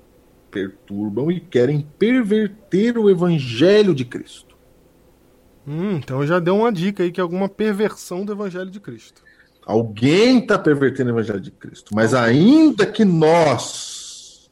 perturbam 0.50 1.30
e 1.32 1.40
querem 1.42 1.86
perverter 2.00 2.98
o 2.98 3.10
evangelho 3.10 3.94
de 3.94 4.06
Cristo. 4.06 4.56
Hum, 5.68 5.98
então 5.98 6.26
já 6.26 6.40
deu 6.40 6.56
uma 6.56 6.72
dica 6.72 7.04
aí 7.04 7.12
que 7.12 7.20
é 7.20 7.24
alguma 7.24 7.50
perversão 7.50 8.24
do 8.24 8.32
evangelho 8.32 8.70
de 8.72 8.80
Cristo. 8.80 9.22
Alguém 9.66 10.40
está 10.40 10.58
pervertendo 10.58 11.10
o 11.10 11.14
evangelho 11.16 11.42
de 11.42 11.52
Cristo, 11.52 11.94
mas 11.94 12.14
ainda 12.14 12.86
que 12.86 13.04
nós, 13.04 14.50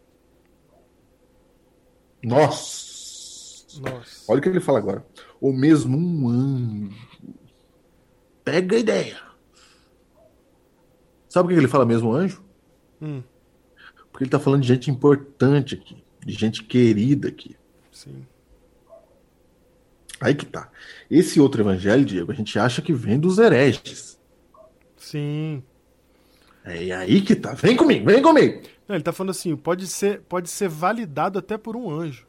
nós, 2.23 2.82
Nossa. 3.81 4.31
olha 4.31 4.39
o 4.39 4.41
que 4.41 4.49
ele 4.49 4.59
fala 4.59 4.79
agora, 4.79 5.05
ou 5.41 5.53
mesmo 5.53 5.97
um 5.97 6.27
anjo, 6.29 6.91
pega 8.43 8.75
a 8.75 8.79
ideia. 8.79 9.17
Sabe 11.29 11.47
por 11.47 11.53
que 11.53 11.59
ele 11.59 11.67
fala 11.67 11.85
mesmo 11.85 12.13
anjo? 12.13 12.43
Hum, 13.01 13.23
Porque 14.11 14.23
ele 14.23 14.27
está 14.27 14.39
falando 14.39 14.61
de 14.61 14.67
gente 14.67 14.91
importante 14.91 15.75
aqui, 15.75 16.03
de 16.25 16.33
gente 16.33 16.63
querida 16.63 17.27
aqui. 17.29 17.55
sim. 17.91 18.25
Aí 20.21 20.33
que 20.33 20.45
tá. 20.45 20.71
Esse 21.11 21.41
outro 21.41 21.61
evangelho, 21.61 22.05
Diego, 22.05 22.31
a 22.31 22.35
gente 22.35 22.57
acha 22.57 22.81
que 22.81 22.93
vem 22.93 23.19
dos 23.19 23.39
hereges. 23.39 24.17
Sim. 24.95 25.61
É 26.63 26.93
aí 26.93 27.19
que 27.21 27.35
tá. 27.35 27.53
Vem 27.53 27.75
comigo, 27.75 28.05
vem 28.05 28.21
comigo. 28.21 28.61
Não, 28.87 28.95
ele 28.95 29.03
tá 29.03 29.11
falando 29.11 29.31
assim, 29.31 29.53
pode 29.53 29.85
ser, 29.85 30.21
pode 30.21 30.49
ser 30.49 30.69
validado 30.69 31.37
até 31.39 31.57
por 31.57 31.75
um 31.75 31.89
anjo. 31.91 32.25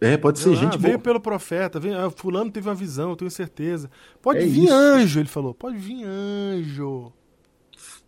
É, 0.00 0.16
pode 0.16 0.38
ser 0.38 0.50
Ah, 0.52 0.56
gente 0.56 0.78
veio 0.78 0.94
boa. 0.94 1.02
pelo 1.02 1.20
profeta, 1.20 1.78
veio, 1.80 1.98
ah, 1.98 2.10
fulano 2.10 2.50
teve 2.50 2.68
uma 2.68 2.74
visão, 2.74 3.10
eu 3.10 3.16
tenho 3.16 3.30
certeza. 3.30 3.90
Pode 4.20 4.40
É 4.40 4.46
vir 4.46 4.64
isso. 4.64 4.72
anjo, 4.72 5.20
ele 5.20 5.28
falou. 5.28 5.54
Pode 5.54 5.76
vir 5.76 6.04
anjo. 6.04 7.12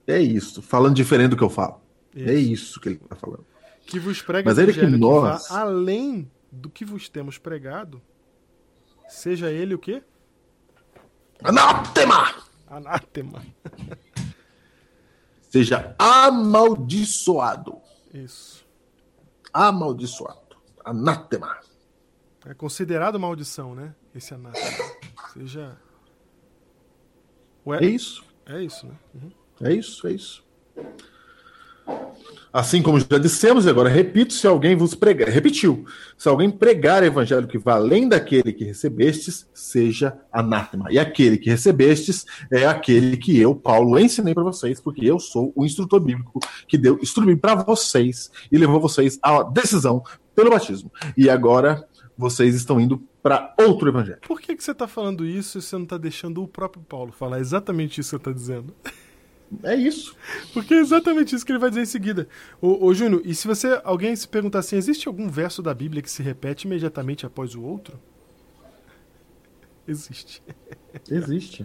É 0.07 0.21
isso, 0.21 0.63
falando 0.63 0.95
diferente 0.95 1.31
do 1.31 1.37
que 1.37 1.43
eu 1.45 1.51
falo. 1.51 1.81
Isso. 2.15 2.29
É 2.31 2.35
isso 2.35 2.81
que 2.81 2.89
ele 2.91 2.97
tá 2.99 3.15
falando. 3.17 3.45
Que 3.87 3.99
vos 3.99 4.21
prega 4.23 4.49
Mas 4.49 4.59
ele 4.59 4.73
que 4.73 4.87
nós- 4.87 5.49
vá 5.49 5.61
além 5.61 6.31
do 6.51 6.69
que 6.71 6.85
vos 6.85 7.09
temos 7.09 7.39
pregado, 7.39 8.01
seja 9.09 9.51
ele 9.51 9.75
o 9.75 9.79
quê? 9.79 10.03
Anátema! 11.43 12.35
Anátema. 12.69 13.43
Seja 15.49 15.95
amaldiçoado. 15.99 17.79
Isso. 18.13 18.65
Amaldiçoado. 19.53 20.57
Anátema. 20.85 21.57
É 22.49 22.55
considerado 22.55 23.19
maldição, 23.19 23.75
né? 23.75 23.93
Esse 24.15 24.33
anátema. 24.33 24.67
Seja. 25.33 25.77
Ué, 27.67 27.79
É 27.83 27.87
isso. 27.87 28.25
é 28.47 28.63
isso, 28.63 28.87
né? 28.87 28.95
Uhum. 29.15 29.31
É 29.61 29.75
isso, 29.75 30.07
é 30.07 30.13
isso. 30.13 30.47
Assim 32.53 32.81
como 32.81 32.99
já 33.01 33.19
dissemos, 33.19 33.67
e 33.67 33.69
agora 33.69 33.89
repito, 33.89 34.33
se 34.33 34.47
alguém 34.47 34.77
vos 34.77 34.95
pregar, 34.95 35.29
repetiu, 35.29 35.85
se 36.17 36.29
alguém 36.29 36.51
pregar 36.51 37.03
evangelho 37.03 37.47
que 37.47 37.59
vá 37.59 37.75
além 37.75 38.09
daquele 38.09 38.53
que 38.53 38.65
recebestes, 38.65 39.47
seja 39.53 40.17
anátema. 40.33 40.91
E 40.91 40.99
aquele 40.99 41.37
que 41.37 41.51
recebestes 41.51 42.25
é 42.51 42.65
aquele 42.65 43.17
que 43.17 43.39
eu, 43.39 43.55
Paulo, 43.55 43.99
ensinei 43.99 44.33
para 44.33 44.45
vocês, 44.45 44.81
porque 44.81 45.05
eu 45.05 45.19
sou 45.19 45.53
o 45.55 45.67
instrutor 45.67 46.01
bíblico 46.01 46.41
que 46.67 46.79
deu 46.79 46.99
instruir 47.03 47.39
para 47.39 47.57
vocês 47.57 48.31
e 48.51 48.57
levou 48.57 48.81
vocês 48.81 49.19
à 49.21 49.43
decisão 49.43 50.03
pelo 50.35 50.51
batismo. 50.51 50.91
E 51.17 51.29
agora 51.29 51.87
vocês 52.17 52.55
estão 52.55 52.81
indo 52.81 52.99
para 53.23 53.55
outro 53.59 53.89
evangelho. 53.89 54.21
Por 54.27 54.41
que, 54.41 54.57
que 54.57 54.65
você 54.65 54.75
tá 54.75 54.89
falando 54.89 55.25
isso 55.27 55.59
e 55.59 55.63
você 55.63 55.77
não 55.77 55.87
tá 55.87 55.99
deixando 55.99 56.43
o 56.43 56.49
próprio 56.49 56.83
Paulo 56.83 57.13
falar 57.13 57.41
exatamente 57.41 58.01
isso 58.01 58.11
que 58.19 58.25
você 58.25 58.31
tá 58.31 58.33
dizendo? 58.33 58.75
É 59.63 59.75
isso. 59.77 60.17
Porque 60.53 60.75
é 60.75 60.79
exatamente 60.79 61.35
isso 61.35 61.45
que 61.47 61.53
ele 61.53 61.59
vai 61.59 61.69
dizer 61.71 61.83
em 61.83 61.87
seguida. 61.87 62.27
Ô, 62.61 62.87
ô 62.87 62.95
Júnior, 62.95 63.23
e 63.25 63.35
se 63.35 63.47
você 63.47 63.81
alguém 63.85 64.17
se 64.17 64.27
perguntar 64.27 64.59
assim, 64.61 64.77
existe 64.77 65.07
algum 65.07 65.29
verso 65.29 65.63
da 65.63 65.73
Bíblia 65.73 66.03
que 66.03 66.11
se 66.11 66.23
repete 66.23 66.67
imediatamente 66.67 67.25
após 67.27 67.55
o 67.55 67.63
outro? 67.63 67.99
Existe. 69.87 70.43
Existe. 71.09 71.65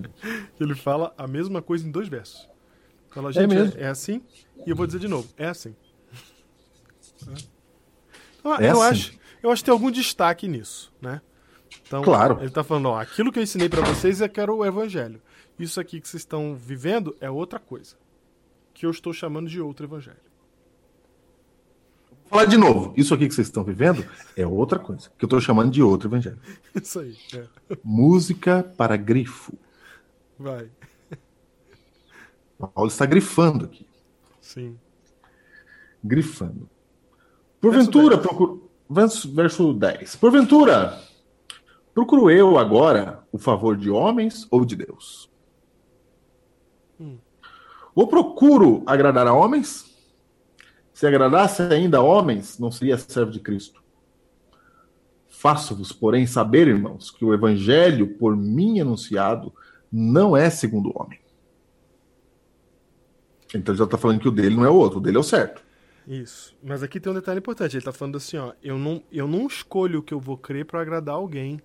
Ele 0.59 0.75
fala 0.75 1.13
a 1.17 1.27
mesma 1.27 1.61
coisa 1.61 1.87
em 1.87 1.91
dois 1.91 2.07
versos. 2.07 2.47
Fala, 3.09 3.29
É 3.29 3.33
gente, 3.33 3.43
é, 3.43 3.47
mesmo. 3.47 3.79
é 3.79 3.87
assim, 3.87 4.21
e 4.65 4.69
eu 4.69 4.75
vou 4.75 4.85
dizer 4.85 4.99
de 4.99 5.07
novo, 5.07 5.27
é 5.35 5.47
assim. 5.47 5.75
Então, 8.39 8.55
É 8.59 8.71
eu, 8.71 8.81
assim. 8.81 8.91
Acho, 8.91 9.19
eu 9.41 9.51
acho 9.51 9.62
que 9.62 9.65
tem 9.65 9.71
algum 9.73 9.91
destaque 9.91 10.47
nisso, 10.47 10.93
né? 11.01 11.21
Então, 11.88 12.01
Claro. 12.04 12.38
ele 12.41 12.49
tá 12.49 12.63
falando, 12.63 12.89
ó, 12.89 12.99
aquilo 12.99 13.32
que 13.32 13.39
eu 13.39 13.43
ensinei 13.43 13.69
pra 13.69 13.82
vocês 13.82 14.21
é 14.21 14.27
que 14.27 14.39
era 14.39 14.54
o 14.54 14.65
evangelho. 14.65 15.21
Isso 15.58 15.80
aqui 15.80 16.01
que 16.01 16.08
vocês 16.08 16.21
estão 16.21 16.56
vivendo 16.56 17.15
é 17.21 17.30
outra 17.30 17.60
coisa. 17.60 17.95
Que 18.73 18.86
eu 18.86 18.91
estou 18.91 19.13
chamando 19.13 19.47
de 19.49 19.62
outro 19.62 19.86
evangelho. 19.86 20.17
Vou 22.10 22.30
falar 22.39 22.45
de 22.45 22.58
novo. 22.58 22.93
Isso 22.97 23.13
aqui 23.13 23.27
que 23.27 23.34
vocês 23.36 23.47
estão 23.47 23.63
vivendo 23.63 24.06
é 24.36 24.45
outra 24.47 24.80
coisa, 24.80 25.10
que 25.17 25.23
eu 25.23 25.27
estou 25.27 25.39
chamando 25.41 25.69
de 25.71 25.82
outro 25.84 26.08
evangelho. 26.10 26.39
Isso 26.82 26.99
aí. 26.99 27.17
é. 27.36 27.45
Música 27.84 28.63
para 28.77 28.95
grifo. 28.97 29.54
Vai. 30.39 30.69
Paulo 32.58 32.88
está 32.89 33.06
grifando 33.06 33.65
aqui. 33.65 33.86
Sim. 34.39 34.77
Grifando. 36.04 36.69
Porventura, 37.60 38.15
Verso 38.15 38.27
procuro. 38.30 38.70
Verso, 38.91 39.34
verso 39.34 39.73
10. 39.73 40.17
Porventura, 40.17 40.99
procuro 41.93 42.30
eu 42.30 42.58
agora 42.58 43.23
o 43.32 43.38
favor 43.38 43.77
de 43.77 43.89
homens 43.89 44.45
ou 44.51 44.65
de 44.65 44.75
Deus? 44.75 45.32
Hum. 46.99 47.17
Ou 47.95 48.06
procuro 48.06 48.84
agradar 48.86 49.27
a 49.27 49.34
homens? 49.34 49.95
Se 50.93 51.08
agradasse 51.08 51.62
ainda 51.62 51.99
a 51.99 52.04
homens, 52.04 52.60
não 52.60 52.69
seria 52.69 52.97
servo 52.97 53.32
de 53.32 53.39
Cristo. 53.39 53.82
Faço-vos, 55.30 55.93
porém, 55.93 56.27
saber, 56.27 56.67
irmãos, 56.67 57.10
que 57.10 57.23
o 57.23 57.34
evangelho 57.34 58.17
por 58.17 58.36
mim 58.36 58.82
anunciado 58.82 59.54
não 59.89 60.36
é 60.36 60.49
segundo 60.49 60.89
o 60.89 61.01
homem. 61.01 61.19
Então 63.56 63.73
já 63.73 63.86
está 63.86 63.97
falando 63.97 64.19
que 64.19 64.27
o 64.27 64.32
dele 64.32 64.58
não 64.58 64.65
é 64.65 64.69
o 64.69 64.75
outro, 64.75 64.99
o 64.99 65.01
dele 65.01 65.15
é 65.15 65.19
o 65.21 65.23
certo. 65.23 65.63
Isso. 66.07 66.55
Mas 66.63 66.83
aqui 66.83 66.99
tem 66.99 67.11
um 67.11 67.15
detalhe 67.15 67.39
importante. 67.39 67.75
Ele 67.75 67.83
tá 67.83 67.91
falando 67.91 68.17
assim, 68.17 68.37
ó, 68.37 68.53
eu 68.63 68.77
não, 68.77 69.03
eu 69.11 69.27
não 69.27 69.47
escolho 69.47 69.99
o 69.99 70.03
que 70.03 70.13
eu 70.13 70.19
vou 70.19 70.37
crer 70.37 70.65
pra 70.65 70.81
agradar 70.81 71.15
alguém. 71.15 71.61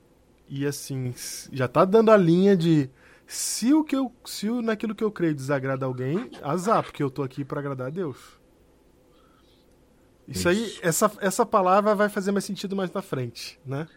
E 0.49 0.65
assim, 0.67 1.13
já 1.51 1.67
tá 1.67 1.85
dando 1.85 2.11
a 2.11 2.17
linha 2.17 2.57
de 2.57 2.89
se 3.27 3.75
o 3.75 3.83
que 3.83 3.97
eu, 3.97 4.13
se 4.25 4.49
o, 4.49 4.63
naquilo 4.63 4.95
que 4.95 5.03
eu 5.03 5.11
creio 5.11 5.35
desagrada 5.35 5.85
alguém, 5.85 6.31
azar, 6.43 6.83
porque 6.83 7.03
eu 7.03 7.11
tô 7.11 7.23
aqui 7.23 7.45
pra 7.45 7.59
agradar 7.59 7.89
a 7.89 7.91
Deus. 7.91 8.39
Isso, 10.29 10.49
aí, 10.49 10.65
Isso. 10.65 10.81
essa, 10.83 11.11
essa 11.21 11.47
palavra 11.47 11.95
vai 11.95 12.09
fazer 12.09 12.33
mais 12.33 12.45
sentido 12.45 12.77
mais 12.77 12.93
na 12.93 13.03
frente, 13.03 13.59
né? 13.65 13.89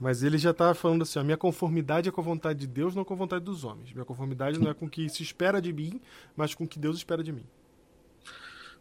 Mas 0.00 0.22
ele 0.22 0.38
já 0.38 0.54
tá 0.54 0.72
falando 0.74 1.02
assim, 1.02 1.18
a 1.18 1.24
minha 1.24 1.36
conformidade 1.36 2.08
é 2.08 2.12
com 2.12 2.20
a 2.20 2.24
vontade 2.24 2.60
de 2.60 2.66
Deus, 2.66 2.94
não 2.94 3.04
com 3.04 3.14
a 3.14 3.16
vontade 3.16 3.44
dos 3.44 3.64
homens. 3.64 3.92
Minha 3.92 4.04
conformidade 4.04 4.58
não 4.58 4.70
é 4.70 4.74
com 4.74 4.86
o 4.86 4.90
que 4.90 5.08
se 5.08 5.22
espera 5.22 5.60
de 5.60 5.72
mim, 5.72 6.00
mas 6.36 6.54
com 6.54 6.64
o 6.64 6.68
que 6.68 6.78
Deus 6.78 6.96
espera 6.96 7.22
de 7.22 7.32
mim. 7.32 7.44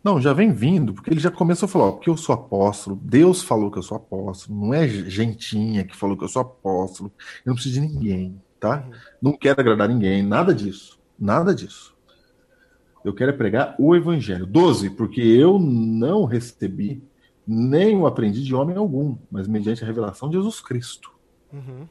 Não, 0.03 0.21
já 0.21 0.31
vem 0.31 0.51
vindo, 0.53 0.93
porque 0.93 1.09
ele 1.09 1.19
já 1.19 1.29
começou 1.31 1.65
a 1.65 1.69
falar, 1.69 1.85
ó, 1.85 1.91
porque 1.93 2.09
eu 2.09 2.15
sou 2.15 2.33
apóstolo, 2.33 2.95
Deus 3.03 3.41
falou 3.43 3.69
que 3.69 3.77
eu 3.77 3.83
sou 3.83 3.97
apóstolo, 3.97 4.57
não 4.59 4.73
é 4.73 4.87
gentinha 4.87 5.83
que 5.83 5.95
falou 5.95 6.15
que 6.15 6.23
eu 6.23 6.29
sou 6.29 6.41
apóstolo, 6.43 7.11
eu 7.45 7.49
não 7.49 7.55
preciso 7.55 7.81
de 7.81 7.87
ninguém. 7.87 8.41
tá? 8.59 8.87
Não 9.21 9.33
quero 9.33 9.59
agradar 9.61 9.87
ninguém, 9.89 10.23
nada 10.23 10.53
disso. 10.53 10.97
Nada 11.19 11.53
disso. 11.53 11.95
Eu 13.05 13.13
quero 13.13 13.31
é 13.31 13.33
pregar 13.33 13.75
o 13.79 13.95
evangelho. 13.95 14.45
12, 14.47 14.89
porque 14.91 15.21
eu 15.21 15.59
não 15.59 16.25
recebi 16.25 17.03
nem 17.45 17.95
o 17.95 18.05
aprendi 18.07 18.43
de 18.43 18.53
homem 18.55 18.75
algum, 18.75 19.15
mas 19.31 19.47
mediante 19.47 19.83
a 19.83 19.87
revelação 19.87 20.29
de 20.29 20.35
Jesus 20.37 20.59
Cristo. 20.59 21.11
Uhum. 21.53 21.87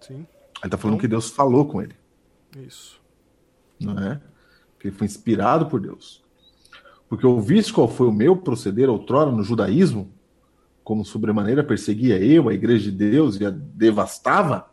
Sim, 0.00 0.14
Ele 0.14 0.26
está 0.64 0.76
falando 0.78 0.94
Então- 0.96 1.00
que 1.00 1.08
Deus 1.08 1.30
falou 1.30 1.66
com 1.66 1.80
ele, 1.82 1.94
isso. 2.58 3.00
não 3.80 3.98
é? 3.98 4.20
Que 4.78 4.88
ele 4.88 4.96
foi 4.96 5.06
inspirado 5.06 5.66
por 5.66 5.80
Deus. 5.80 6.22
Porque 7.10 7.26
ouviste 7.26 7.72
qual 7.72 7.88
foi 7.88 8.06
o 8.06 8.12
meu 8.12 8.36
proceder 8.36 8.88
outrora 8.88 9.32
no 9.32 9.42
judaísmo, 9.42 10.14
como 10.84 11.04
sobremaneira 11.04 11.64
perseguia 11.64 12.16
eu 12.24 12.48
a 12.48 12.54
igreja 12.54 12.88
de 12.88 12.96
Deus 12.96 13.34
e 13.40 13.44
a 13.44 13.50
devastava, 13.50 14.70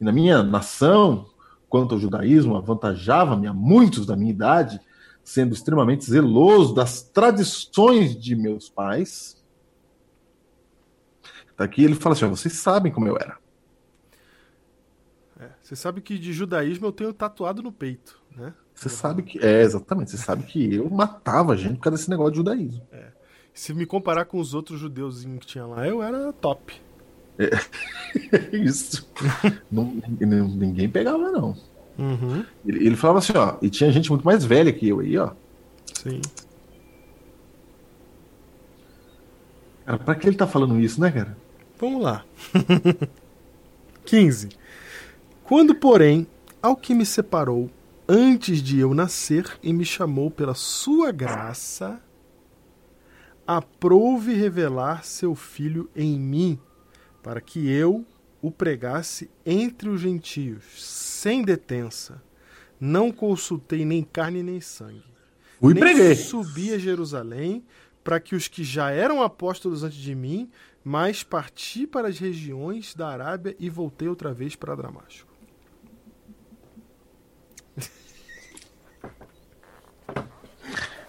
e 0.00 0.04
na 0.04 0.10
minha 0.10 0.42
nação, 0.42 1.30
quanto 1.68 1.94
ao 1.94 2.00
judaísmo, 2.00 2.56
avantajava-me 2.56 3.46
a 3.46 3.54
muitos 3.54 4.04
da 4.04 4.16
minha 4.16 4.32
idade, 4.32 4.80
sendo 5.22 5.54
extremamente 5.54 6.04
zeloso 6.10 6.74
das 6.74 7.02
tradições 7.02 8.20
de 8.20 8.34
meus 8.34 8.68
pais. 8.68 9.40
Aqui 11.56 11.84
ele 11.84 11.94
fala 11.94 12.14
assim: 12.14 12.26
vocês 12.26 12.54
sabem 12.54 12.90
como 12.90 13.06
eu 13.06 13.16
era. 13.16 13.38
É, 15.38 15.50
Você 15.62 15.76
sabe 15.76 16.00
que 16.00 16.18
de 16.18 16.32
judaísmo 16.32 16.86
eu 16.86 16.92
tenho 16.92 17.12
tatuado 17.12 17.62
no 17.62 17.70
peito, 17.70 18.20
né? 18.36 18.52
Você 18.88 18.96
sabe 18.96 19.22
que. 19.22 19.38
É, 19.44 19.62
exatamente. 19.62 20.10
Você 20.10 20.16
sabe 20.18 20.44
que 20.44 20.74
eu 20.74 20.88
matava 20.90 21.56
gente 21.56 21.74
por 21.76 21.84
causa 21.84 21.96
desse 21.98 22.10
negócio 22.10 22.32
de 22.32 22.36
judaísmo. 22.38 22.82
Se 23.52 23.72
me 23.72 23.86
comparar 23.86 24.24
com 24.24 24.38
os 24.38 24.52
outros 24.52 24.78
judeuzinhos 24.80 25.38
que 25.40 25.46
tinha 25.46 25.64
lá, 25.64 25.86
eu 25.86 26.02
era 26.02 26.32
top. 26.32 26.74
É 27.38 27.50
isso. 28.56 29.08
Não- 29.70 29.94
ninguém 30.20 30.88
pegava, 30.88 31.30
não. 31.30 31.56
Uhum. 31.98 32.44
Ele, 32.66 32.86
ele 32.86 32.96
falava 32.96 33.20
assim, 33.20 33.32
ó, 33.36 33.56
e 33.62 33.70
tinha 33.70 33.90
gente 33.92 34.10
muito 34.10 34.24
mais 34.24 34.44
velha 34.44 34.72
que 34.72 34.88
eu 34.88 35.00
aí, 35.00 35.16
ó. 35.16 35.30
Sim. 35.94 36.20
Cara, 39.86 39.98
pra 39.98 40.14
que 40.14 40.26
ele 40.26 40.36
tá 40.36 40.46
falando 40.46 40.80
isso, 40.80 41.00
né, 41.00 41.10
cara? 41.10 41.36
Vamos 41.78 42.02
lá. 42.02 42.24
15. 44.04 44.48
Quando, 45.44 45.74
porém, 45.74 46.26
ao 46.62 46.74
que 46.76 46.94
me 46.94 47.04
separou 47.04 47.70
antes 48.08 48.62
de 48.62 48.78
eu 48.78 48.94
nascer 48.94 49.58
e 49.62 49.72
me 49.72 49.84
chamou 49.84 50.30
pela 50.30 50.54
sua 50.54 51.10
graça, 51.10 52.00
aprouve 53.46 54.34
revelar 54.34 55.04
seu 55.04 55.34
filho 55.34 55.90
em 55.94 56.18
mim, 56.18 56.58
para 57.22 57.40
que 57.40 57.70
eu 57.70 58.04
o 58.40 58.50
pregasse 58.50 59.30
entre 59.44 59.88
os 59.88 60.00
gentios, 60.00 60.64
sem 60.76 61.42
detença. 61.42 62.22
Não 62.78 63.10
consultei 63.10 63.84
nem 63.84 64.02
carne 64.02 64.42
nem 64.42 64.60
sangue. 64.60 65.04
Fui 65.58 65.72
nem 65.72 65.82
preguei. 65.82 66.14
subi 66.14 66.74
a 66.74 66.78
Jerusalém 66.78 67.64
para 68.02 68.20
que 68.20 68.34
os 68.34 68.48
que 68.48 68.62
já 68.62 68.90
eram 68.90 69.22
apóstolos 69.22 69.82
antes 69.82 69.96
de 69.96 70.14
mim, 70.14 70.50
mas 70.84 71.22
parti 71.22 71.86
para 71.86 72.08
as 72.08 72.18
regiões 72.18 72.94
da 72.94 73.08
Arábia 73.08 73.56
e 73.58 73.70
voltei 73.70 74.06
outra 74.08 74.34
vez 74.34 74.54
para 74.54 74.74
Damasco. 74.74 75.33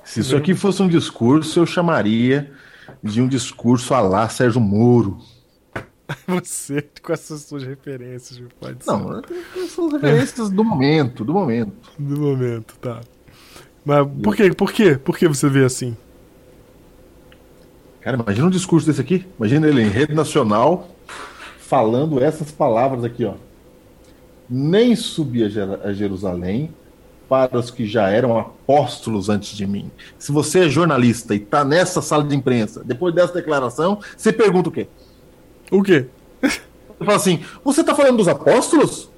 Se 0.04 0.20
isso 0.22 0.36
aqui 0.36 0.54
fosse 0.54 0.82
um 0.82 0.88
discurso, 0.88 1.60
eu 1.60 1.66
chamaria 1.66 2.52
de 3.04 3.22
um 3.22 3.28
discurso 3.28 3.94
a 3.94 4.00
lá 4.02 4.30
Sérgio 4.30 4.62
Moro. 4.62 5.18
Você 6.28 6.88
com 7.02 7.12
essas 7.12 7.42
suas 7.42 7.64
referências, 7.64 8.40
pode 8.60 8.84
ser. 8.84 8.92
Não, 8.92 9.22
são 9.68 9.90
referências 9.90 10.50
do 10.50 10.64
momento, 10.64 11.26
do 11.26 11.34
momento. 11.34 11.92
No 11.98 12.20
momento, 12.20 12.78
tá. 12.80 13.02
Mas 13.84 14.08
por 14.24 14.36
quê? 14.36 14.54
Por 14.54 14.72
quê? 14.72 14.96
Por 14.98 15.18
que 15.18 15.28
você 15.28 15.50
vê 15.50 15.66
assim? 15.66 15.98
Cara, 18.02 18.18
imagina 18.22 18.48
um 18.48 18.52
discurso 18.52 18.86
desse 18.86 19.02
aqui. 19.02 19.26
Imagina 19.38 19.68
ele 19.68 19.82
em 19.82 19.90
rede 19.90 20.14
nacional 20.14 20.90
falando 21.60 22.22
essas 22.24 22.52
palavras 22.52 23.04
aqui, 23.04 23.26
ó. 23.26 23.34
Nem 24.48 24.96
subi 24.96 25.44
a 25.44 25.50
Jer- 25.50 25.80
a 25.84 25.92
Jerusalém 25.92 26.70
para 27.28 27.58
os 27.58 27.72
que 27.72 27.86
já 27.86 28.10
eram 28.10 28.38
apóstolos 28.38 29.30
antes 29.30 29.56
de 29.56 29.66
mim. 29.66 29.92
Se 30.18 30.32
você 30.32 30.66
é 30.66 30.70
jornalista 30.70 31.34
e 31.36 31.40
tá 31.40 31.64
nessa 31.64 32.02
sala 32.02 32.24
de 32.24 32.36
imprensa, 32.36 32.84
depois 32.84 33.14
dessa 33.14 33.34
declaração, 33.34 34.00
você 34.16 34.32
pergunta 34.32 34.70
o 34.70 34.72
quê? 34.72 34.88
O 35.72 35.82
quê? 35.82 36.06
Você 36.42 36.60
fala 37.00 37.18
assim: 37.18 37.44
você 37.64 37.84
tá 37.84 37.94
falando 37.94 38.18
dos 38.18 38.28
apóstolos? 38.28 39.10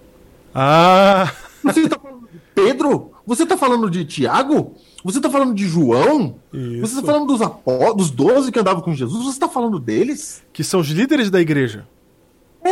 Ah! 0.53 1.31
Você 1.63 1.87
tá 1.87 1.99
falando 1.99 2.27
de 2.31 2.39
Pedro? 2.55 3.11
Você 3.25 3.45
tá 3.45 3.57
falando 3.57 3.89
de 3.89 4.05
Tiago? 4.05 4.75
Você 5.03 5.21
tá 5.21 5.29
falando 5.29 5.53
de 5.53 5.67
João? 5.67 6.35
Você 6.51 6.59
Isso. 6.59 7.01
tá 7.01 7.03
falando 7.03 7.27
dos 7.27 7.41
apó 7.41 7.93
dos 7.93 8.09
12 8.09 8.51
que 8.51 8.59
andavam 8.59 8.81
com 8.81 8.93
Jesus? 8.93 9.25
Você 9.25 9.39
tá 9.39 9.47
falando 9.47 9.79
deles? 9.79 10.43
Que 10.51 10.63
são 10.63 10.79
os 10.79 10.87
líderes 10.87 11.29
da 11.29 11.39
igreja. 11.39 11.85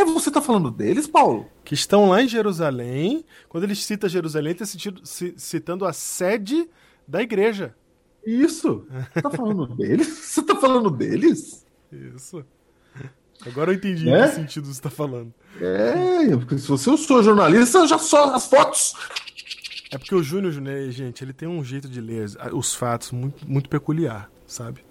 É, 0.00 0.04
você 0.04 0.30
tá 0.30 0.40
falando 0.42 0.70
deles, 0.70 1.06
Paulo? 1.06 1.46
Que 1.64 1.74
estão 1.74 2.08
lá 2.10 2.22
em 2.22 2.28
Jerusalém. 2.28 3.24
Quando 3.48 3.64
ele 3.64 3.74
cita 3.74 4.08
Jerusalém, 4.08 4.52
está 4.52 4.64
citando 5.36 5.84
a 5.84 5.92
sede 5.92 6.68
da 7.06 7.22
igreja. 7.22 7.74
Isso. 8.24 8.86
Você 9.14 9.22
tá 9.22 9.30
falando 9.30 9.66
deles? 9.76 10.08
Você 10.08 10.42
tá 10.42 10.56
falando 10.56 10.90
deles? 10.90 11.64
Isso. 11.92 12.44
Agora 13.46 13.70
eu 13.70 13.76
entendi 13.76 14.04
Né? 14.06 14.26
em 14.26 14.28
que 14.28 14.34
sentido 14.34 14.66
você 14.66 14.72
está 14.72 14.90
falando. 14.90 15.32
É, 15.60 16.36
porque 16.36 16.58
se 16.58 16.66
você 16.66 16.90
eu 16.90 16.96
sou 16.96 17.22
jornalista, 17.22 17.78
eu 17.78 17.86
já 17.86 17.98
só 17.98 18.34
as 18.34 18.46
fotos. 18.46 18.94
É 19.92 19.98
porque 19.98 20.14
o 20.14 20.22
Júnior, 20.22 20.52
Júnior, 20.52 20.90
gente, 20.90 21.22
ele 21.22 21.32
tem 21.32 21.46
um 21.48 21.62
jeito 21.62 21.88
de 21.88 22.00
ler 22.00 22.28
os 22.52 22.74
fatos 22.74 23.12
muito, 23.12 23.48
muito 23.48 23.68
peculiar, 23.68 24.30
sabe? 24.46 24.84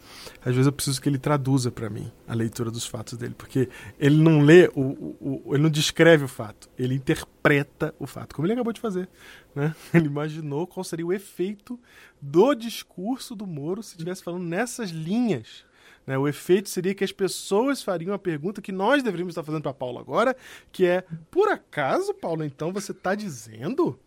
Às 0.45 0.53
vezes 0.53 0.67
eu 0.67 0.71
preciso 0.71 1.01
que 1.01 1.09
ele 1.09 1.17
traduza 1.17 1.71
para 1.71 1.89
mim 1.89 2.11
a 2.27 2.35
leitura 2.35 2.69
dos 2.69 2.85
fatos 2.85 3.17
dele, 3.17 3.33
porque 3.35 3.67
ele 3.99 4.15
não 4.21 4.41
lê, 4.41 4.69
o, 4.75 4.81
o, 4.81 5.41
o- 5.47 5.55
ele 5.55 5.63
não 5.63 5.69
descreve 5.71 6.23
o 6.23 6.27
fato, 6.27 6.69
ele 6.77 6.93
interpreta 6.93 7.93
o 7.97 8.05
fato, 8.05 8.35
como 8.35 8.45
ele 8.45 8.53
acabou 8.53 8.71
de 8.71 8.79
fazer. 8.79 9.09
Né? 9.55 9.73
Ele 9.93 10.05
imaginou 10.07 10.67
qual 10.67 10.83
seria 10.83 11.05
o 11.05 11.13
efeito 11.13 11.79
do 12.21 12.53
discurso 12.53 13.33
do 13.35 13.47
Moro 13.47 13.81
se 13.81 13.91
estivesse 13.93 14.21
falando 14.23 14.43
nessas 14.43 14.89
linhas. 14.91 15.63
né? 16.05 16.17
O 16.17 16.27
efeito 16.27 16.69
seria 16.69 16.93
que 16.93 17.03
as 17.05 17.11
pessoas 17.11 17.81
fariam 17.81 18.13
a 18.13 18.19
pergunta 18.19 18.61
que 18.61 18.71
nós 18.73 19.01
deveríamos 19.01 19.31
estar 19.31 19.43
fazendo 19.43 19.61
para 19.63 19.73
Paulo 19.73 19.97
agora, 19.97 20.35
que 20.71 20.85
é: 20.85 21.05
por 21.31 21.47
acaso, 21.49 22.13
Paulo, 22.13 22.43
então 22.43 22.71
você 22.73 22.91
está 22.91 23.15
dizendo 23.15 23.97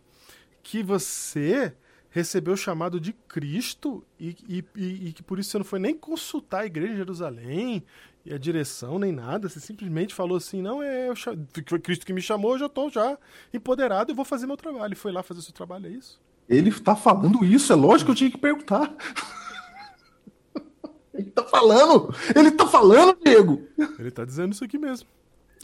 que 0.63 0.83
você 0.83 1.73
recebeu 2.09 2.53
o 2.53 2.57
chamado 2.57 2.99
de 2.99 3.13
Cristo 3.13 4.03
e, 4.19 4.35
e- 4.47 4.65
e- 4.75 5.07
e 5.09 5.13
que 5.13 5.21
por 5.23 5.37
isso 5.39 5.51
você 5.51 5.57
não 5.59 5.65
foi 5.65 5.79
nem 5.79 5.95
consultar 5.95 6.61
a 6.61 6.65
igreja 6.65 6.91
de 6.93 6.97
Jerusalém 6.97 7.83
e 8.25 8.33
a 8.33 8.37
direção 8.37 8.99
nem 8.99 9.11
nada, 9.11 9.47
você 9.47 9.59
simplesmente 9.59 10.13
falou 10.13 10.37
assim, 10.37 10.61
não, 10.61 10.81
é 10.83 11.09
foi 11.65 11.79
Cristo 11.79 12.05
que 12.05 12.13
me 12.13 12.21
chamou, 12.21 12.51
eu 12.53 12.59
já 12.59 12.65
estou 12.65 12.89
já 12.89 13.17
empoderado 13.53 14.11
e 14.11 14.15
vou 14.15 14.25
fazer 14.25 14.45
meu 14.47 14.57
trabalho. 14.57 14.93
E 14.93 14.95
foi 14.95 15.11
lá 15.11 15.23
fazer 15.23 15.41
seu 15.41 15.53
trabalho, 15.53 15.87
é 15.87 15.89
isso? 15.89 16.19
Ele 16.47 16.71
tá 16.71 16.95
falando 16.95 17.45
isso, 17.45 17.71
é 17.71 17.75
lógico 17.75 18.07
que 18.07 18.11
eu 18.11 18.15
tinha 18.15 18.31
que 18.31 18.37
perguntar. 18.37 18.93
Ele 21.13 21.29
tá 21.31 21.43
falando! 21.43 22.13
Ele 22.35 22.51
tá 22.51 22.65
falando, 22.67 23.17
Diego! 23.23 23.67
Ele 23.99 24.07
está 24.07 24.23
dizendo 24.23 24.53
isso 24.53 24.63
aqui 24.63 24.77
mesmo. 24.77 25.07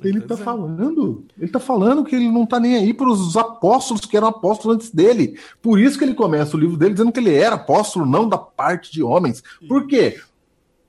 Ele 0.04 0.20
tá 0.22 0.28
tá 0.28 0.34
dizendo. 0.36 0.46
falando. 0.46 1.26
Ele 1.40 1.52
tá 1.52 1.60
falando 1.60 2.04
que 2.04 2.16
ele 2.16 2.30
não 2.30 2.46
tá 2.46 2.60
nem 2.60 2.76
aí 2.76 2.94
pros 2.94 3.38
apóstolos 3.38 4.06
que 4.06 4.18
eram 4.18 4.28
apóstolos 4.28 4.76
antes 4.76 4.90
dele. 4.92 5.40
Por 5.62 5.80
isso 5.80 5.98
que 5.98 6.04
ele 6.04 6.14
começa 6.14 6.56
o 6.56 6.60
livro 6.60 6.76
dele 6.78 6.94
dizendo 6.94 7.12
que 7.12 7.20
ele 7.20 7.34
era 7.34 7.56
apóstolo, 7.56 8.06
não 8.06 8.28
da 8.28 8.38
parte 8.38 8.92
de 8.92 9.02
homens. 9.02 9.42
Por 9.68 9.88
quê? 9.88 10.20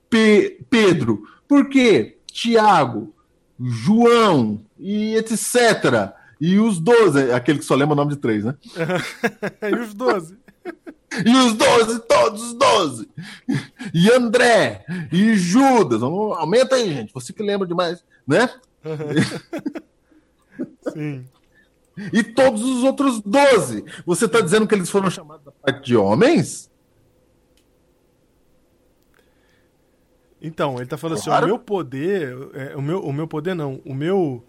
Pe- 0.09 0.59
Pedro. 0.69 1.23
Por 1.47 1.69
quê? 1.69 2.17
Tiago, 2.31 3.13
João 3.59 4.59
e 4.77 5.15
etc. 5.15 6.11
E 6.39 6.59
os 6.59 6.79
doze, 6.79 7.31
aquele 7.31 7.59
que 7.59 7.65
só 7.65 7.75
lembra 7.75 7.93
o 7.93 7.97
nome 7.97 8.11
de 8.11 8.17
três, 8.17 8.43
né? 8.43 8.55
e 9.71 9.75
os 9.75 9.93
doze? 9.93 10.37
E 11.25 11.29
os 11.35 11.53
doze, 11.53 11.99
todos 12.01 12.43
os 12.43 12.53
doze. 12.53 13.09
E 13.93 14.11
André, 14.11 14.85
e 15.11 15.35
Judas. 15.35 16.03
Aumenta 16.03 16.75
aí, 16.75 16.93
gente. 16.93 17.13
Você 17.13 17.31
que 17.31 17.41
lembra 17.41 17.65
demais, 17.65 18.03
né? 18.27 18.49
Sim. 20.93 21.25
E 22.13 22.23
todos 22.23 22.61
os 22.63 22.83
outros 22.83 23.19
12. 23.21 23.83
Você 24.05 24.25
está 24.25 24.39
dizendo 24.41 24.67
que 24.67 24.75
eles 24.75 24.89
foram 24.89 25.09
chamados 25.09 25.43
da 25.45 25.51
parte 25.51 25.85
de 25.85 25.95
homens? 25.97 26.69
Então, 30.41 30.77
ele 30.77 30.85
tá 30.85 30.97
falando 30.97 31.21
Claro. 31.23 31.45
assim, 31.45 31.45
o 31.45 31.55
meu 31.55 31.59
poder, 31.59 32.37
é, 32.53 32.75
o, 32.75 32.81
meu, 32.81 32.99
o 33.03 33.11
meu 33.11 33.27
poder 33.27 33.55
não, 33.55 33.81
o 33.83 33.93
meu, 33.93 34.43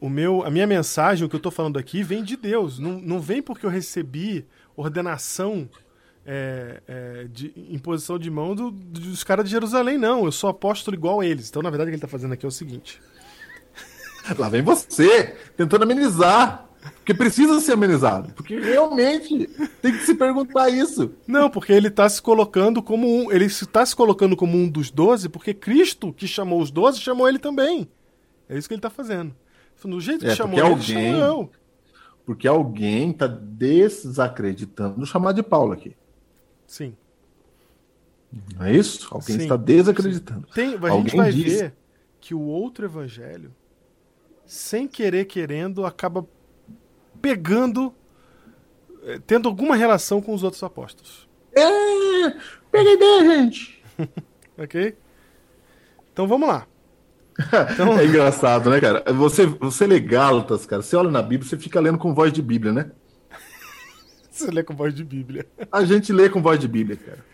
o 0.00 0.08
meu, 0.08 0.42
a 0.42 0.50
minha 0.50 0.66
mensagem, 0.66 1.26
o 1.26 1.28
que 1.28 1.36
eu 1.36 1.40
tô 1.40 1.50
falando 1.50 1.78
aqui, 1.78 2.02
vem 2.02 2.24
de 2.24 2.36
Deus, 2.36 2.78
não, 2.78 2.92
não 2.92 3.20
vem 3.20 3.42
porque 3.42 3.66
eu 3.66 3.70
recebi 3.70 4.46
ordenação 4.74 5.68
é, 6.24 6.80
é, 6.88 7.24
de 7.30 7.52
imposição 7.68 8.18
de 8.18 8.30
mão 8.30 8.54
do- 8.54 8.70
dos 8.70 9.22
caras 9.22 9.44
de 9.44 9.50
Jerusalém, 9.50 9.98
não, 9.98 10.24
eu 10.24 10.32
sou 10.32 10.48
apóstolo 10.48 10.96
igual 10.96 11.20
a 11.20 11.26
eles. 11.26 11.50
Então, 11.50 11.60
na 11.60 11.68
verdade, 11.70 11.88
o 11.88 11.92
que 11.92 11.96
ele 11.96 12.02
tá 12.02 12.08
fazendo 12.08 12.32
aqui 12.32 12.46
é 12.46 12.48
o 12.48 12.52
seguinte. 12.52 13.00
Lá 14.38 14.48
vem 14.48 14.62
você, 14.62 15.34
tentando 15.56 15.84
amenizar. 15.84 16.66
Porque 16.96 17.12
precisa 17.12 17.60
ser 17.60 17.72
amenizado. 17.72 18.32
Porque 18.34 18.58
realmente 18.58 19.46
tem 19.82 19.92
que 19.92 20.04
se 20.04 20.14
perguntar 20.14 20.70
isso. 20.70 21.12
Não, 21.26 21.50
porque 21.50 21.72
ele 21.72 21.88
está 21.88 22.08
se 22.08 22.22
colocando 22.22 22.82
como 22.82 23.06
um. 23.06 23.30
Ele 23.30 23.46
está 23.46 23.84
se 23.84 23.94
colocando 23.94 24.34
como 24.36 24.56
um 24.56 24.68
dos 24.68 24.90
doze, 24.90 25.28
porque 25.28 25.52
Cristo, 25.52 26.12
que 26.12 26.26
chamou 26.26 26.60
os 26.60 26.70
doze, 26.70 27.00
chamou 27.00 27.28
ele 27.28 27.38
também. 27.38 27.86
É 28.48 28.56
isso 28.56 28.66
que 28.68 28.74
ele 28.74 28.78
está 28.78 28.88
fazendo. 28.90 29.34
Do 29.84 30.00
jeito 30.00 30.24
que 30.24 30.30
É, 30.30 30.34
chamou 30.36 30.58
ele, 30.58 30.68
alguém- 30.68 31.12
chamou 31.14 31.20
eu. 31.20 31.50
Porque 32.24 32.46
alguém 32.48 33.10
está 33.10 33.26
desacreditando 33.26 35.02
o 35.02 35.06
chamado 35.06 35.36
de 35.36 35.42
Paulo 35.42 35.72
aqui. 35.72 35.96
Sim. 36.66 36.94
Não 38.56 38.64
é 38.66 38.74
isso? 38.76 39.08
Alguém 39.10 39.36
Sim, 39.36 39.42
está 39.42 39.56
desacreditando. 39.56 40.46
Tem, 40.54 40.68
a 40.68 40.70
gente 40.72 40.86
Alguém 40.88 41.16
vai 41.16 41.32
diz- 41.32 41.60
ver 41.60 41.74
que 42.20 42.34
o 42.34 42.40
outro 42.40 42.84
evangelho, 42.84 43.52
sem 44.50 44.88
querer 44.88 45.26
querendo, 45.26 45.86
acaba 45.86 46.26
pegando, 47.22 47.94
eh, 49.04 49.20
tendo 49.24 49.48
alguma 49.48 49.76
relação 49.76 50.20
com 50.20 50.34
os 50.34 50.42
outros 50.42 50.60
apóstolos. 50.64 51.28
É, 51.54 52.30
pega 52.72 52.90
a 52.90 52.92
ideia, 52.94 53.24
gente. 53.24 53.80
Ok? 54.58 54.94
Então 56.12 56.26
vamos 56.26 56.46
lá. 56.48 56.66
Então- 57.72 57.96
É 57.98 58.04
engraçado, 58.04 58.68
né, 58.68 58.78
cara? 58.80 59.04
Você, 59.14 59.46
você 59.46 59.86
lê 59.86 59.98
Gálatas, 60.00 60.66
cara. 60.66 60.82
Você 60.82 60.96
olha 60.96 61.10
na 61.10 61.22
Bíblia, 61.22 61.48
você 61.48 61.56
fica 61.56 61.80
lendo 61.80 61.96
com 61.96 62.12
voz 62.12 62.30
de 62.32 62.42
Bíblia, 62.42 62.72
né? 62.72 62.90
Você 64.30 64.50
lê 64.50 64.62
com 64.62 64.74
voz 64.74 64.92
de 64.94 65.02
Bíblia. 65.04 65.46
A 65.72 65.82
gente 65.84 66.12
lê 66.12 66.28
com 66.28 66.42
voz 66.42 66.58
de 66.58 66.66
Bíblia, 66.68 66.96
cara. 66.98 67.24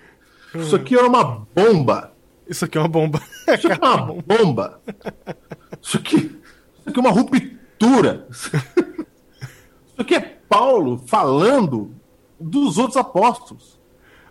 Isso 0.55 0.76
aqui 0.76 0.96
era 0.96 1.07
uma 1.09 1.24
bomba. 1.24 2.12
Isso 2.46 2.64
aqui 2.64 2.79
é 2.79 2.81
uma 2.81 2.88
bomba. 2.88 3.20
Isso 3.48 3.66
aqui 3.66 3.85
é 3.85 3.88
uma 3.88 4.22
bomba. 4.22 4.81
Isso 5.83 5.96
aqui, 5.96 6.40
isso 6.87 6.90
aqui 6.90 6.99
é 6.99 7.01
uma 7.01 7.11
ruptura. 7.11 8.27
Isso 8.31 8.51
aqui 9.99 10.14
é 10.14 10.20
Paulo 10.49 11.03
falando 11.07 11.94
dos 12.38 12.79
outros 12.79 12.96
apóstolos. 12.96 13.79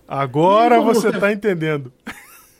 Agora 0.08 0.80
você 0.80 1.12
você- 1.12 1.20
tá 1.20 1.32
entendendo. 1.32 1.91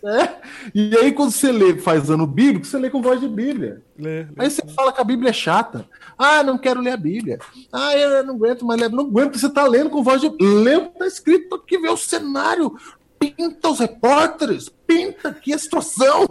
É? 0.04 0.36
E 0.76 0.96
aí, 0.98 1.12
quando 1.12 1.32
você 1.32 1.52
lê 1.52 1.78
faz 1.78 2.12
ano 2.12 2.28
bíblico, 2.28 2.64
você 2.68 2.78
lê 2.78 2.92
com 2.92 3.02
voz 3.02 3.20
de 3.20 3.28
Bíblia. 3.28 3.82
Lê, 3.98 4.22
lê. 4.24 4.28
Aí 4.38 4.52
você 4.52 4.62
fala 4.76 4.94
que 4.94 5.02
a 5.02 5.04
Bíblia 5.04 5.32
é 5.32 5.34
chata. 5.34 5.90
Ah, 6.16 6.44
não 6.44 6.60
quero 6.60 6.80
ler 6.80 6.92
a 6.92 6.98
Bíblia. 6.98 7.40
Ah, 7.74 7.98
eu 7.98 8.24
não 8.24 8.36
aguento 8.36 8.64
mais 8.64 8.80
ler. 8.80 8.90
Não 8.92 9.06
aguento, 9.06 9.40
você 9.40 9.48
está 9.48 9.66
lendo 9.66 9.90
com 9.90 10.04
voz 10.04 10.22
de. 10.22 10.30
Lê 10.40 10.76
o 10.76 10.82
que 10.82 10.94
está 10.94 11.08
escrito 11.08 11.56
aqui, 11.56 11.80
vê 11.80 11.90
o 11.90 11.98
cenário. 11.98 12.76
Pinta 13.18 13.68
os 13.70 13.80
repórteres. 13.80 14.70
Pinta 14.86 15.30
aqui 15.30 15.54
a 15.54 15.58
situação. 15.58 16.28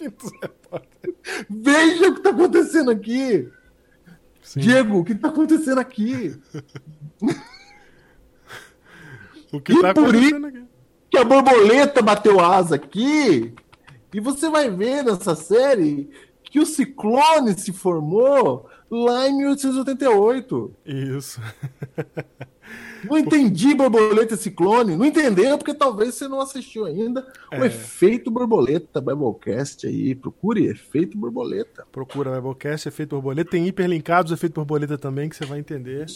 Veja 1.48 2.08
o 2.08 2.12
que 2.12 2.18
está 2.20 2.30
acontecendo 2.30 2.90
aqui. 2.90 3.48
Sim. 4.42 4.60
Diego, 4.60 4.98
o 4.98 5.04
que 5.04 5.12
está 5.12 5.28
acontecendo 5.28 5.78
aqui? 5.80 6.36
O 9.52 9.60
que 9.60 9.72
E 9.72 9.80
tá 9.80 9.90
acontecendo 9.90 10.46
aqui? 10.48 10.64
Que 11.08 11.18
a 11.18 11.24
borboleta 11.24 12.02
bateu 12.02 12.40
asa 12.40 12.74
aqui. 12.74 13.54
E 14.12 14.18
você 14.18 14.48
vai 14.48 14.68
ver 14.68 15.04
nessa 15.04 15.36
série 15.36 16.10
que 16.42 16.58
o 16.58 16.66
ciclone 16.66 17.56
se 17.56 17.72
formou 17.72 18.68
lá 18.90 19.28
em 19.28 19.38
1888. 19.38 20.74
Isso. 20.84 21.40
Não 23.08 23.18
entendi 23.18 23.74
borboleta 23.74 24.34
e 24.34 24.36
ciclone. 24.36 24.96
Não 24.96 25.04
entendeu 25.04 25.56
porque 25.58 25.74
talvez 25.74 26.14
você 26.14 26.26
não 26.28 26.40
assistiu 26.40 26.84
ainda 26.86 27.26
o 27.52 27.56
É. 27.62 27.66
efeito 27.66 28.30
borboleta 28.30 29.00
Biblecast 29.00 29.86
aí. 29.86 30.14
Procure 30.14 30.66
efeito 30.66 31.16
borboleta. 31.16 31.86
Procura 31.92 32.30
Biblecast, 32.40 32.88
efeito 32.88 33.10
borboleta. 33.16 33.50
Tem 33.50 33.66
hiperlinkados, 33.66 34.32
efeito 34.32 34.54
borboleta 34.54 34.96
também, 34.98 35.28
que 35.28 35.36
você 35.36 35.44
vai 35.46 35.58
entender. 35.58 36.06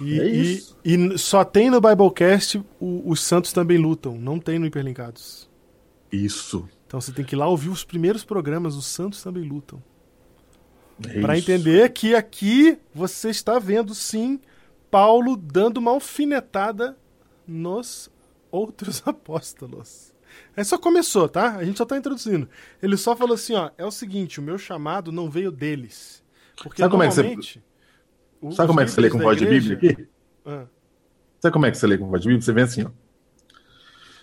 E, 0.00 0.18
É 0.20 0.26
e- 0.26 0.54
isso. 0.54 0.76
e 0.84 1.18
só 1.18 1.44
tem 1.44 1.70
no 1.70 1.80
Biblecast 1.80 2.58
o- 2.80 3.02
os 3.10 3.20
santos 3.22 3.52
também 3.52 3.78
lutam, 3.78 4.16
não 4.18 4.38
tem 4.38 4.58
no 4.58 4.66
hiperlinkados. 4.66 5.48
Isso. 6.10 6.68
Então 6.86 7.00
você 7.00 7.12
tem 7.12 7.24
que 7.24 7.34
ir 7.34 7.38
lá 7.38 7.46
ouvir 7.48 7.68
os 7.70 7.84
primeiros 7.84 8.24
programas, 8.24 8.74
os 8.76 8.86
santos 8.86 9.22
também 9.22 9.44
lutam. 9.44 9.82
É 11.08 11.18
isso. 11.18 11.50
entender 11.52 11.90
que 11.92 12.14
aqui 12.14 12.78
você 12.94 13.30
está 13.30 13.58
vendo 13.58 13.94
sim 13.94 14.38
Paulo 14.92 15.38
dando 15.38 15.78
uma 15.78 15.90
alfinetada 15.90 16.96
nos 17.48 18.10
outros 18.50 19.02
apóstolos. 19.08 20.12
Aí 20.54 20.62
só 20.64 20.76
começou, 20.76 21.28
tá? 21.30 21.56
A 21.56 21.64
gente 21.64 21.78
só 21.78 21.84
tá 21.86 21.96
introduzindo. 21.96 22.46
Ele 22.82 22.96
só 22.98 23.16
falou 23.16 23.34
assim, 23.34 23.54
ó, 23.54 23.70
é 23.78 23.84
o 23.86 23.90
seguinte, 23.90 24.38
o 24.38 24.42
meu 24.42 24.58
chamado 24.58 25.10
não 25.10 25.30
veio 25.30 25.50
deles. 25.50 26.22
Porque 26.62 26.82
Sabe 26.82 26.90
como 26.90 27.02
é 27.02 27.08
que 27.08 27.14
você- 27.14 27.62
Sabe 28.54 28.68
como 28.68 28.80
é 28.80 28.84
que 28.84 28.90
você 28.90 29.00
lê 29.00 29.08
com 29.08 29.18
voz 29.18 29.38
de 29.38 29.46
Bíblia 29.46 29.76
aqui? 29.76 30.08
Ah, 30.44 30.66
Sabe 31.40 31.52
como 31.54 31.64
é 31.66 31.70
que 31.70 31.78
você 31.78 31.86
lê 31.86 31.96
com 31.96 32.08
voz 32.08 32.20
de 32.20 32.28
Bíblia? 32.28 32.42
Você 32.44 32.52
vem 32.52 32.64
assim, 32.64 32.84
ó. 32.84 32.90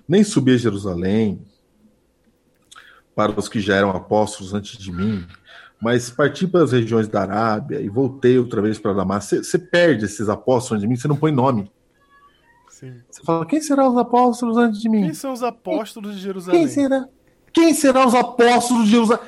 Nem 0.07 0.23
subi 0.23 0.53
a 0.53 0.57
Jerusalém 0.57 1.41
para 3.15 3.37
os 3.37 3.49
que 3.49 3.59
já 3.59 3.75
eram 3.75 3.89
apóstolos 3.91 4.53
antes 4.53 4.77
de 4.77 4.91
mim, 4.91 5.25
mas 5.81 6.09
parti 6.09 6.45
para 6.45 6.63
as 6.63 6.71
regiões 6.71 7.07
da 7.07 7.21
Arábia 7.21 7.79
e 7.79 7.87
voltei 7.87 8.37
outra 8.37 8.61
vez 8.61 8.77
para 8.77 8.93
Damasco. 8.93 9.37
Você, 9.37 9.57
perde 9.57 10.05
esses 10.05 10.27
apóstolos 10.27 10.71
antes 10.73 10.81
de 10.81 10.87
mim, 10.87 10.95
você 10.95 11.07
não 11.07 11.15
põe 11.15 11.31
nome. 11.31 11.71
sim. 12.69 12.93
Você 13.09 13.23
fala, 13.23 13.45
quem 13.45 13.61
serão 13.61 13.89
os 13.89 13.97
apóstolos 13.97 14.57
antes 14.57 14.81
de 14.81 14.89
mim? 14.89 15.03
Quem 15.03 15.13
são 15.13 15.31
os 15.31 15.41
apóstolos 15.41 16.15
de 16.15 16.21
Jerusalém? 16.21 16.61
Quem 16.61 16.67
será? 16.67 17.07
Quem 17.53 17.73
será 17.73 18.05
os 18.05 18.13
apóstolos 18.13 18.85
de 18.85 18.91
Jerusalém? 18.91 19.25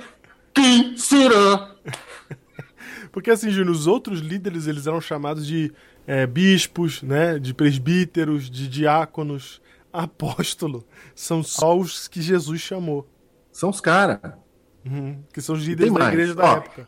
Quem 0.53 0.97
será? 0.97 1.75
Porque 3.11 3.31
assim, 3.31 3.49
Júnior, 3.49 3.75
os 3.75 3.87
outros 3.87 4.19
líderes 4.19 4.67
eles 4.67 4.87
eram 4.87 5.01
chamados 5.01 5.45
de 5.45 5.71
é, 6.05 6.25
bispos, 6.25 7.01
né, 7.01 7.39
de 7.39 7.53
presbíteros, 7.53 8.49
de 8.49 8.67
diáconos, 8.67 9.61
apóstolo. 9.91 10.85
São 11.15 11.43
só 11.43 11.77
os 11.77 12.07
que 12.07 12.21
Jesus 12.21 12.59
chamou, 12.59 13.07
São 13.51 13.69
os 13.69 13.79
caras. 13.79 14.19
Uhum, 14.85 15.23
que 15.33 15.41
são 15.41 15.55
os 15.55 15.63
líderes 15.63 15.93
da 15.93 16.07
igreja 16.07 16.35
da 16.35 16.43
Ó. 16.43 16.57
época. 16.57 16.87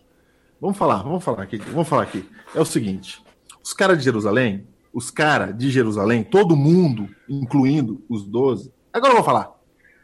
Vamos 0.60 0.78
falar, 0.78 1.04
vamos 1.04 1.24
falar 1.24 1.44
aqui. 1.44 1.58
Vamos 1.58 1.88
falar 1.88 2.04
aqui. 2.04 2.28
É 2.56 2.62
o 2.62 2.66
seguinte: 2.66 3.24
os 3.64 3.74
caras 3.74 3.98
de 3.98 4.04
Jerusalém, 4.04 4.68
os 4.94 5.12
caras 5.12 5.58
de 5.58 5.70
Jerusalém, 5.70 6.24
todo 6.24 6.56
mundo, 6.56 7.10
incluindo 7.28 8.04
os 8.10 8.26
doze. 8.26 8.72
Agora 8.92 9.12
eu 9.12 9.18
vou 9.18 9.26
falar. 9.26 9.52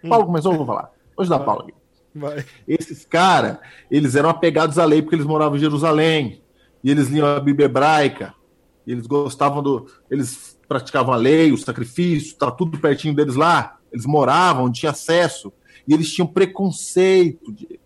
Paulo 0.08 0.25
começou, 0.25 0.52
eu 0.52 0.58
vou 0.58 0.67
falar. 0.67 0.91
Vou 1.15 1.21
ajudar 1.21 1.38
Vai. 1.38 1.45
Paulo 1.45 1.62
aqui. 1.63 1.73
Vai. 2.15 2.45
Esses 2.67 3.06
caras, 3.06 3.58
eles 3.89 4.15
eram 4.15 4.30
apegados 4.30 4.80
à 4.80 4.86
lei 4.86 5.02
porque 5.02 5.15
eles 5.15 5.25
moravam 5.25 5.58
em 5.58 5.62
Jerusalém. 5.62 6.41
E 6.84 6.89
eles 6.89 7.08
liam 7.10 7.28
a 7.28 7.39
Bíblia 7.39 7.65
hebraica. 7.65 8.34
E 8.88 8.91
eles 8.91 9.06
gostavam 9.06 9.62
do. 9.62 9.88
Eles 10.10 10.58
praticavam 10.67 11.13
a 11.13 11.17
lei, 11.17 11.52
o 11.52 11.58
sacrifício, 11.58 12.38
tá 12.38 12.49
tudo 12.49 12.80
pertinho 12.80 13.15
deles 13.15 13.36
lá. 13.36 13.78
Eles 13.91 14.06
moravam, 14.06 14.71
tinham 14.71 14.91
acesso. 14.91 15.52
E 15.88 15.94
eles 15.94 16.12
tinham 16.12 16.28
preconceito 16.28 17.52
de 17.52 17.80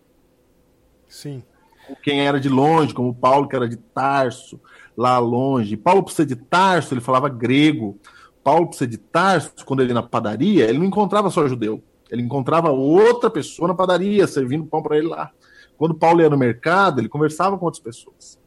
Sim. 1.08 1.42
com 1.86 1.94
quem 1.96 2.26
era 2.26 2.40
de 2.40 2.48
longe, 2.48 2.94
como 2.94 3.14
Paulo, 3.14 3.48
que 3.48 3.56
era 3.56 3.68
de 3.68 3.76
Tarso, 3.76 4.60
lá 4.96 5.18
longe. 5.18 5.76
Paulo, 5.76 6.02
por 6.02 6.12
ser 6.12 6.26
de 6.26 6.36
Tarso, 6.36 6.94
ele 6.94 7.00
falava 7.00 7.28
grego. 7.28 7.98
Paulo, 8.42 8.66
por 8.66 8.74
ser 8.74 8.86
de 8.86 8.98
Tarso, 8.98 9.52
quando 9.64 9.80
ele 9.80 9.90
ia 9.90 9.94
na 9.94 10.02
padaria, 10.02 10.68
ele 10.68 10.78
não 10.78 10.86
encontrava 10.86 11.30
só 11.30 11.46
judeu. 11.48 11.82
Ele 12.10 12.22
encontrava 12.22 12.70
outra 12.70 13.30
pessoa 13.30 13.68
na 13.68 13.74
padaria, 13.74 14.26
servindo 14.26 14.66
pão 14.66 14.82
para 14.82 14.98
ele 14.98 15.08
lá. 15.08 15.30
Quando 15.76 15.94
Paulo 15.94 16.20
ia 16.20 16.30
no 16.30 16.38
mercado, 16.38 17.00
ele 17.00 17.08
conversava 17.08 17.58
com 17.58 17.64
outras 17.64 17.82
pessoas. 17.82 18.38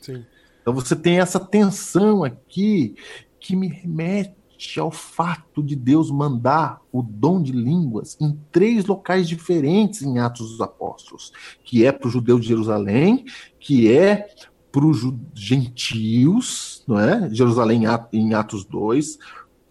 Sim. 0.00 0.24
Então 0.60 0.72
você 0.72 0.94
tem 0.94 1.18
essa 1.18 1.40
tensão 1.40 2.24
aqui 2.24 2.94
que 3.38 3.56
me 3.56 3.68
remete 3.68 4.34
ao 4.78 4.90
fato 4.90 5.62
de 5.62 5.74
Deus 5.76 6.10
mandar 6.10 6.80
o 6.92 7.02
dom 7.02 7.42
de 7.42 7.52
línguas 7.52 8.16
em 8.20 8.38
três 8.50 8.84
locais 8.86 9.28
diferentes 9.28 10.02
em 10.02 10.18
Atos 10.18 10.50
dos 10.52 10.60
Apóstolos, 10.60 11.32
que 11.64 11.84
é 11.84 11.92
para 11.92 12.08
o 12.08 12.10
judeu 12.10 12.38
de 12.38 12.46
Jerusalém, 12.48 13.24
que 13.58 13.90
é 13.92 14.28
para 14.70 14.86
os 14.86 15.00
gentios, 15.34 16.82
não 16.86 16.98
é? 16.98 17.28
Jerusalém 17.30 17.82
em 17.82 17.86
At- 17.86 18.08
em 18.14 18.34
Atos 18.34 18.64
2, 18.64 19.18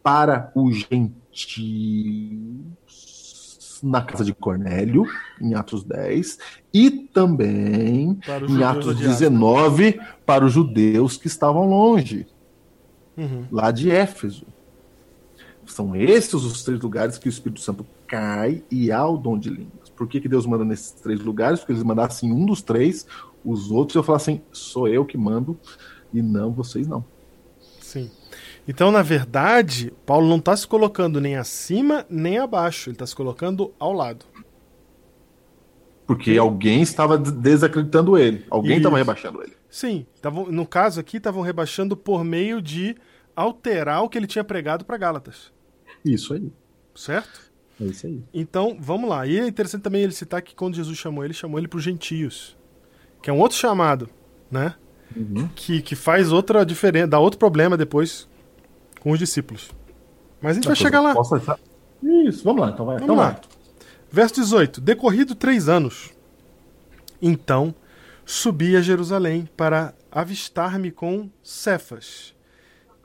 para 0.04 0.52
os 0.56 0.78
gentios 0.78 1.12
na 3.84 4.00
casa 4.02 4.24
de 4.24 4.32
Cornélio, 4.34 5.06
em 5.42 5.56
Atos 5.56 5.84
10, 5.84 6.38
e 6.72 6.92
também 6.92 8.20
em 8.48 8.64
Atos 8.64 8.86
da 8.86 8.94
diáspora. 8.94 8.96
19 8.96 10.00
para 10.24 10.46
os 10.46 10.54
judeus 10.54 11.18
que 11.18 11.26
estavam 11.28 11.68
longe, 11.68 12.28
Uhum. 13.18 13.46
lá 13.52 13.72
de 13.72 13.90
Éfeso. 13.90 14.46
São 15.72 15.96
esses 15.96 16.34
os 16.34 16.64
três 16.64 16.80
lugares 16.82 17.18
que 17.18 17.28
o 17.28 17.30
Espírito 17.30 17.62
Santo 17.62 17.86
cai 18.06 18.62
e 18.70 18.92
há 18.92 19.08
o 19.08 19.18
dom 19.18 19.38
de 19.40 19.50
línguas. 19.50 19.90
Por 19.96 20.08
que, 20.08 20.20
que 20.20 20.28
Deus 20.28 20.46
manda 20.46 20.66
nesses 20.66 20.92
três 20.92 21.20
lugares? 21.22 21.60
Porque 21.60 21.72
eles 21.72 21.84
mandassem 21.84 22.32
um 22.32 22.46
dos 22.46 22.62
três, 22.62 23.08
os 23.44 23.72
outros 23.72 23.96
eu 23.96 24.04
falassem, 24.04 24.42
sou 24.52 24.88
eu 24.88 25.06
que 25.06 25.18
mando 25.18 25.58
e 26.14 26.22
não 26.22 26.52
vocês 26.52 26.88
não. 26.88 27.06
Sim. 27.80 28.12
Então, 28.68 28.92
na 28.92 29.02
verdade, 29.02 29.94
Paulo 30.06 30.28
não 30.28 30.38
está 30.38 30.56
se 30.56 30.68
colocando 30.68 31.22
nem 31.22 31.36
acima 31.36 32.06
nem 32.10 32.38
abaixo. 32.38 32.90
Ele 32.90 32.96
está 32.96 33.06
se 33.08 33.16
colocando 33.16 33.74
ao 33.80 33.94
lado. 33.94 34.26
Porque 36.06 36.38
alguém 36.38 36.82
estava 36.82 37.18
des- 37.18 37.32
desacreditando 37.32 38.18
ele. 38.18 38.46
Alguém 38.50 38.78
estava 38.78 38.98
rebaixando 38.98 39.42
ele. 39.42 39.54
Sim, 39.70 40.06
tavam, 40.22 40.52
no 40.52 40.66
caso 40.68 41.00
aqui 41.00 41.18
estavam 41.18 41.42
rebaixando 41.42 41.96
por 41.96 42.24
meio 42.26 42.62
de 42.62 42.96
alterar 43.36 44.04
o 44.04 44.10
que 44.10 44.18
ele 44.18 44.28
tinha 44.28 44.44
pregado 44.44 44.84
para 44.84 44.98
Gálatas, 44.98 45.52
Isso 46.04 46.34
aí. 46.34 46.52
certo? 46.96 47.52
É 47.80 47.86
isso 47.86 48.06
aí. 48.06 48.24
Então, 48.34 48.78
vamos 48.80 49.10
lá. 49.10 49.26
E 49.26 49.40
é 49.40 49.48
interessante 49.48 49.82
também 49.82 50.04
ele 50.04 50.12
citar 50.12 50.42
que 50.42 50.56
quando 50.56 50.76
Jesus 50.76 50.98
chamou 50.98 51.24
ele, 51.24 51.34
chamou 51.34 51.60
ele 51.60 51.68
para 51.68 51.78
os 51.78 51.84
gentios, 51.84 52.58
que 53.22 53.30
é 53.30 53.34
um 53.34 53.40
outro 53.40 53.58
chamado, 53.58 54.10
né? 54.50 54.76
Uhum. 55.16 55.50
Que, 55.56 55.82
que 55.82 55.96
faz 55.96 56.32
outra 56.32 56.66
diferença, 56.66 57.08
dá 57.08 57.20
outro 57.20 57.40
problema 57.40 57.76
depois 57.76 58.30
com 59.00 59.12
os 59.12 59.20
discípulos. 59.20 59.72
Mas 60.42 60.52
a 60.52 60.54
gente 60.56 60.68
vai 60.68 60.76
chegar 60.76 61.02
lá. 61.02 61.14
Posso? 61.14 61.36
Isso, 62.02 62.44
vamos 62.44 62.62
lá, 62.62 62.72
então 62.72 62.86
vai. 62.86 62.96
Vamos 62.96 63.04
então 63.04 63.16
lá. 63.16 63.32
vai. 63.32 63.42
Verso 64.10 64.36
18: 64.36 64.82
Decorrido 64.82 65.36
três 65.36 65.70
anos, 65.70 66.12
então 67.22 67.74
subi 68.26 68.76
a 68.76 68.82
Jerusalém 68.82 69.48
para 69.58 69.94
avistar-me 70.12 70.92
com 70.92 71.30
Cefas 71.44 72.34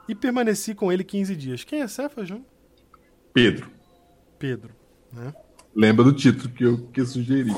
e 0.09 0.14
permaneci 0.14 0.74
com 0.74 0.92
ele 0.92 1.05
15 1.05 1.36
dias. 1.36 1.64
Quem 1.64 1.80
é 1.80 1.88
Cefas, 1.88 2.28
João? 2.28 2.44
Pedro. 3.37 3.70
Pedro. 4.39 4.74
Né? 5.12 5.34
Lembra 5.74 6.03
do 6.03 6.14
título 6.14 6.49
que 6.49 6.64
eu, 6.64 6.87
que 6.87 7.05
sugeri. 7.05 7.51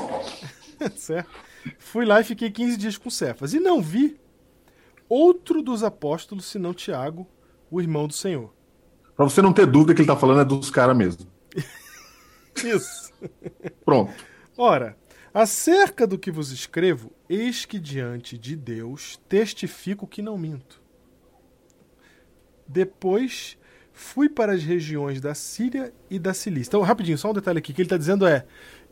certo? 0.97 1.31
Fui 1.77 2.03
lá 2.03 2.19
e 2.19 2.25
fiquei 2.25 2.51
15 2.51 2.75
dias 2.75 2.97
com 2.97 3.09
Cefas 3.09 3.53
e 3.53 3.61
não 3.61 3.81
vi 3.81 4.19
outro 5.07 5.61
dos 5.61 5.81
apóstolos 5.81 6.47
senão 6.47 6.73
Tiago, 6.73 7.25
o 7.71 7.79
irmão 7.79 8.07
do 8.09 8.13
Senhor. 8.13 8.53
Pra 9.15 9.23
você 9.23 9.41
não 9.41 9.53
ter 9.53 9.65
dúvida 9.65 9.93
que 9.93 10.01
ele 10.01 10.07
tá 10.09 10.17
falando 10.17 10.41
é 10.41 10.43
dos 10.43 10.69
caras 10.69 10.97
mesmo. 10.97 11.25
Isso. 12.61 13.13
Pronto. 13.85 14.13
Ora, 14.57 14.97
acerca 15.33 16.05
do 16.05 16.19
que 16.19 16.29
vos 16.29 16.51
escrevo, 16.51 17.13
eis 17.29 17.63
que 17.63 17.79
diante 17.79 18.37
de 18.37 18.57
Deus 18.57 19.17
testifico 19.29 20.05
que 20.05 20.21
não 20.21 20.37
minto. 20.37 20.81
Depois 22.67 23.57
fui 23.99 24.29
para 24.29 24.53
as 24.53 24.63
regiões 24.63 25.19
da 25.19 25.35
Síria 25.35 25.93
e 26.09 26.17
da 26.17 26.33
Cilícia. 26.33 26.69
Então, 26.69 26.81
rapidinho, 26.81 27.17
só 27.17 27.31
um 27.31 27.33
detalhe 27.33 27.59
aqui. 27.59 27.71
O 27.71 27.75
que 27.75 27.81
ele 27.81 27.85
está 27.85 27.97
dizendo 27.97 28.25
é: 28.25 28.45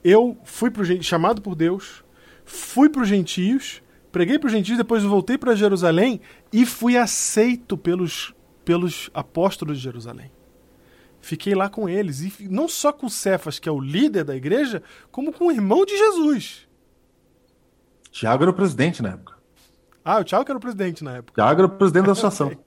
eu 0.03 0.38
fui 0.43 0.70
pro, 0.70 0.84
chamado 1.01 1.41
por 1.41 1.55
Deus, 1.55 2.03
fui 2.43 2.89
para 2.89 3.01
os 3.01 3.08
gentios, 3.08 3.82
preguei 4.12 4.38
para 4.38 4.47
os 4.47 4.51
gentios, 4.51 4.78
depois 4.78 5.03
voltei 5.03 5.38
para 5.38 5.55
Jerusalém 5.55 6.20
e 6.51 6.66
fui 6.66 6.97
aceito 6.97 7.78
pelos, 7.78 8.36
pelos 8.66 9.10
apóstolos 9.14 9.78
de 9.78 9.84
Jerusalém. 9.84 10.30
Fiquei 11.22 11.55
lá 11.55 11.70
com 11.70 11.88
eles. 11.88 12.22
E 12.22 12.49
não 12.49 12.68
só 12.68 12.91
com 12.91 13.08
Cefas, 13.08 13.60
que 13.60 13.70
é 13.70 13.72
o 13.72 13.80
líder 13.80 14.26
da 14.26 14.36
igreja, 14.36 14.84
como 15.10 15.32
com 15.32 15.47
o 15.47 15.51
irmão 15.51 15.86
de 15.86 15.97
Jesus. 15.97 16.68
Tiago 18.12 18.43
era 18.43 18.51
o 18.51 18.53
presidente 18.53 19.01
na 19.01 19.10
época. 19.10 19.36
Ah, 20.03 20.20
o 20.20 20.24
Tiago 20.24 20.49
era 20.49 20.58
o 20.58 20.62
presidente 20.62 21.03
na 21.03 21.18
época. 21.18 21.41
Tiago 21.41 21.62
era 21.62 21.68
o 21.68 21.78
presidente 21.78 22.05
da 22.05 22.12
associação. 22.12 22.51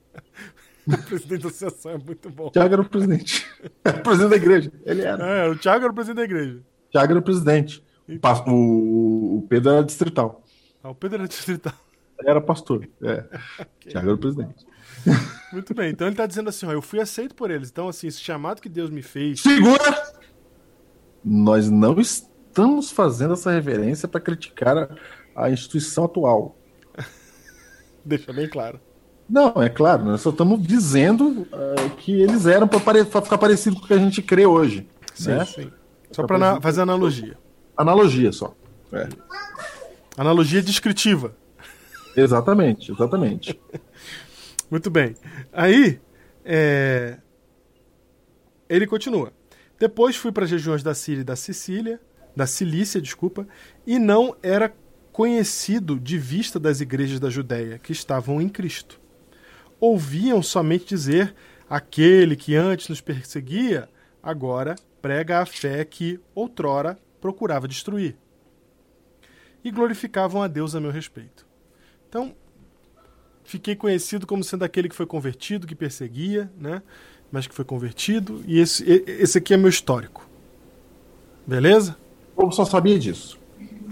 O 0.86 1.02
presidente 1.04 1.42
da 1.42 1.48
associação 1.48 1.92
é 1.92 1.98
muito 1.98 2.30
bom. 2.30 2.50
Tiago 2.50 2.72
era 2.74 2.82
o 2.82 2.88
presidente. 2.88 3.46
Era 3.84 3.98
o 3.98 4.02
presidente 4.02 4.30
da 4.30 4.36
igreja. 4.36 4.72
Ele 4.84 5.02
era. 5.02 5.26
É, 5.26 5.48
o 5.48 5.56
Tiago 5.56 5.84
era 5.84 5.92
o 5.92 5.94
presidente 5.94 6.16
da 6.16 6.24
igreja. 6.24 6.60
Tiago 6.90 7.12
era 7.12 7.20
o 7.20 7.22
presidente. 7.22 7.84
O, 8.46 9.36
o- 9.38 9.46
Pedro 9.48 9.70
era 9.72 9.84
distrital. 9.84 10.42
Ah, 10.82 10.90
o 10.90 10.94
Pedro 10.94 11.18
era 11.18 11.28
distrital. 11.28 11.72
Era 12.24 12.40
pastor. 12.40 12.88
É. 13.02 13.24
Tiago 13.88 14.06
era 14.08 14.14
o 14.14 14.18
presidente. 14.18 14.66
Muito 15.52 15.72
bem, 15.74 15.90
então 15.90 16.06
ele 16.06 16.14
está 16.14 16.26
dizendo 16.26 16.48
assim: 16.48 16.66
ó, 16.66 16.72
eu 16.72 16.82
fui 16.82 17.00
aceito 17.00 17.34
por 17.34 17.50
eles. 17.50 17.70
Então, 17.70 17.88
assim, 17.88 18.06
esse 18.06 18.20
chamado 18.20 18.60
que 18.60 18.68
Deus 18.68 18.90
me 18.90 19.02
fez. 19.02 19.40
Segura! 19.40 20.02
Nós 21.24 21.70
não 21.70 22.00
estamos 22.00 22.90
fazendo 22.90 23.34
essa 23.34 23.50
reverência 23.50 24.08
para 24.08 24.20
criticar 24.20 24.76
a, 24.76 24.96
a 25.36 25.50
instituição 25.50 26.04
atual. 26.04 26.58
Deixa 28.04 28.32
bem 28.32 28.48
claro. 28.48 28.80
Não, 29.30 29.62
é 29.62 29.68
claro, 29.68 30.04
nós 30.04 30.20
só 30.22 30.30
estamos 30.30 30.60
dizendo 30.60 31.46
ah, 31.52 31.88
que 31.98 32.20
eles 32.20 32.46
eram 32.46 32.66
para 32.66 33.04
ficar 33.04 33.38
parecido 33.38 33.76
com 33.76 33.84
o 33.84 33.86
que 33.86 33.94
a 33.94 33.98
gente 33.98 34.20
crê 34.20 34.44
hoje. 34.44 34.88
Sim, 35.14 35.30
né? 35.30 35.44
sim. 35.44 35.70
Só 36.10 36.26
para 36.26 36.60
fazer 36.60 36.80
analogia. 36.80 37.38
Analogia 37.76 38.32
só. 38.32 38.52
É. 38.92 39.08
Analogia 40.16 40.60
descritiva. 40.60 41.32
Exatamente, 42.16 42.90
exatamente. 42.90 43.58
Muito 44.68 44.90
bem. 44.90 45.14
Aí, 45.52 46.00
é, 46.44 47.18
ele 48.68 48.86
continua. 48.86 49.32
Depois 49.78 50.16
fui 50.16 50.32
para 50.32 50.44
as 50.44 50.50
regiões 50.50 50.82
da 50.82 50.92
Síria 50.92 51.20
e 51.20 51.24
da 51.24 51.36
Sicília, 51.36 52.00
da 52.34 52.48
Cilícia, 52.48 53.00
desculpa, 53.00 53.46
e 53.86 53.96
não 53.96 54.36
era 54.42 54.74
conhecido 55.12 55.98
de 55.98 56.18
vista 56.18 56.58
das 56.58 56.80
igrejas 56.80 57.20
da 57.20 57.30
Judéia 57.30 57.78
que 57.78 57.92
estavam 57.92 58.40
em 58.40 58.48
Cristo. 58.48 58.99
Ouviam 59.80 60.42
somente 60.42 60.86
dizer: 60.86 61.34
aquele 61.68 62.36
que 62.36 62.54
antes 62.54 62.88
nos 62.88 63.00
perseguia, 63.00 63.88
agora 64.22 64.76
prega 65.00 65.40
a 65.40 65.46
fé 65.46 65.84
que 65.84 66.20
outrora 66.34 66.98
procurava 67.20 67.66
destruir. 67.66 68.16
E 69.64 69.70
glorificavam 69.70 70.42
a 70.42 70.48
Deus 70.48 70.74
a 70.74 70.80
meu 70.80 70.90
respeito. 70.90 71.46
Então, 72.08 72.34
fiquei 73.44 73.76
conhecido 73.76 74.26
como 74.26 74.42
sendo 74.42 74.64
aquele 74.64 74.88
que 74.88 74.94
foi 74.94 75.06
convertido, 75.06 75.66
que 75.66 75.74
perseguia, 75.74 76.50
né? 76.58 76.82
Mas 77.30 77.46
que 77.46 77.54
foi 77.54 77.64
convertido. 77.64 78.42
E 78.46 78.58
esse, 78.58 78.84
esse 79.06 79.38
aqui 79.38 79.54
é 79.54 79.56
meu 79.56 79.68
histórico. 79.68 80.28
Beleza? 81.46 81.96
Eu 82.36 82.50
só 82.52 82.64
sabia 82.64 82.98
disso. 82.98 83.38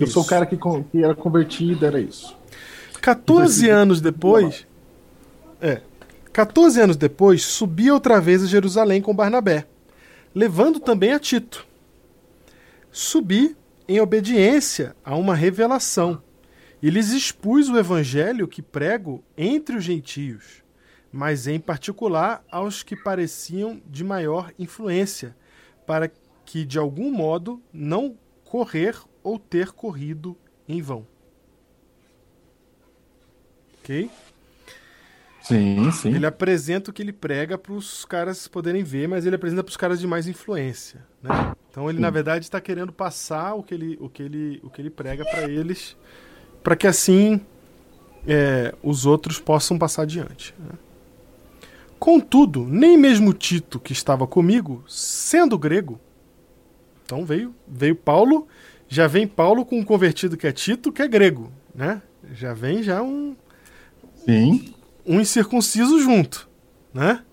Eu 0.00 0.06
sou 0.06 0.22
o 0.22 0.24
Isso. 0.24 0.30
cara 0.30 0.46
que, 0.46 0.56
que 0.56 1.04
era 1.04 1.14
convertido, 1.14 1.84
era 1.84 2.00
isso. 2.00 2.36
14 3.00 3.68
anos 3.68 4.00
depois. 4.00 4.66
É. 5.60 5.80
14 6.32 6.80
anos 6.80 6.96
depois, 6.96 7.42
subi 7.42 7.90
outra 7.90 8.20
vez 8.20 8.44
a 8.44 8.46
Jerusalém 8.46 9.02
com 9.02 9.14
Barnabé, 9.14 9.66
levando 10.34 10.78
também 10.78 11.12
a 11.12 11.18
Tito. 11.18 11.66
Subi 12.92 13.56
em 13.88 14.00
obediência 14.00 14.94
a 15.04 15.16
uma 15.16 15.34
revelação 15.34 16.22
e 16.80 16.90
lhes 16.90 17.10
expus 17.10 17.68
o 17.68 17.76
evangelho 17.76 18.46
que 18.46 18.62
prego 18.62 19.22
entre 19.36 19.76
os 19.76 19.84
gentios, 19.84 20.62
mas 21.10 21.48
em 21.48 21.58
particular 21.58 22.44
aos 22.50 22.82
que 22.82 22.94
pareciam 22.94 23.80
de 23.86 24.04
maior 24.04 24.52
influência, 24.58 25.36
para 25.86 26.10
que 26.44 26.64
de 26.64 26.78
algum 26.78 27.10
modo 27.10 27.60
não 27.72 28.16
correr 28.44 28.96
ou 29.22 29.38
ter 29.38 29.72
corrido 29.72 30.36
em 30.68 30.80
vão. 30.80 31.06
Ok? 33.80 34.08
Sim, 35.48 35.90
sim. 35.92 36.14
Ele 36.14 36.26
apresenta 36.26 36.90
o 36.90 36.92
que 36.92 37.00
ele 37.00 37.12
prega 37.12 37.56
para 37.56 37.72
os 37.72 38.04
caras 38.04 38.46
poderem 38.46 38.84
ver, 38.84 39.08
mas 39.08 39.24
ele 39.24 39.34
apresenta 39.34 39.64
para 39.64 39.70
os 39.70 39.76
caras 39.76 39.98
de 39.98 40.06
mais 40.06 40.28
influência. 40.28 41.04
Né? 41.22 41.30
Então 41.70 41.88
ele, 41.88 41.98
na 41.98 42.10
verdade, 42.10 42.44
está 42.44 42.60
querendo 42.60 42.92
passar 42.92 43.54
o 43.54 43.62
que 43.62 43.72
ele, 43.72 43.96
o 44.00 44.08
que 44.08 44.22
ele, 44.22 44.60
o 44.62 44.68
que 44.68 44.82
ele 44.82 44.90
prega 44.90 45.24
para 45.24 45.48
eles, 45.48 45.96
para 46.62 46.76
que 46.76 46.86
assim 46.86 47.40
é, 48.26 48.74
os 48.82 49.06
outros 49.06 49.38
possam 49.40 49.78
passar 49.78 50.02
adiante. 50.02 50.54
né? 50.58 50.70
Contudo, 51.98 52.66
nem 52.68 52.96
mesmo 52.96 53.32
Tito, 53.32 53.80
que 53.80 53.92
estava 53.92 54.26
comigo, 54.26 54.84
sendo 54.86 55.58
grego, 55.58 55.98
então 57.04 57.24
veio, 57.24 57.54
veio 57.66 57.96
Paulo, 57.96 58.46
já 58.86 59.06
vem 59.06 59.26
Paulo 59.26 59.64
com 59.64 59.78
um 59.78 59.84
convertido 59.84 60.36
que 60.36 60.46
é 60.46 60.52
Tito, 60.52 60.92
que 60.92 61.02
é 61.02 61.08
grego, 61.08 61.50
né? 61.74 62.02
Já 62.34 62.52
vem 62.52 62.82
já 62.82 63.02
um, 63.02 63.34
Sim. 64.24 64.74
Um 65.08 65.20
incircunciso 65.20 65.98
junto, 66.00 66.48
né? 66.92 67.24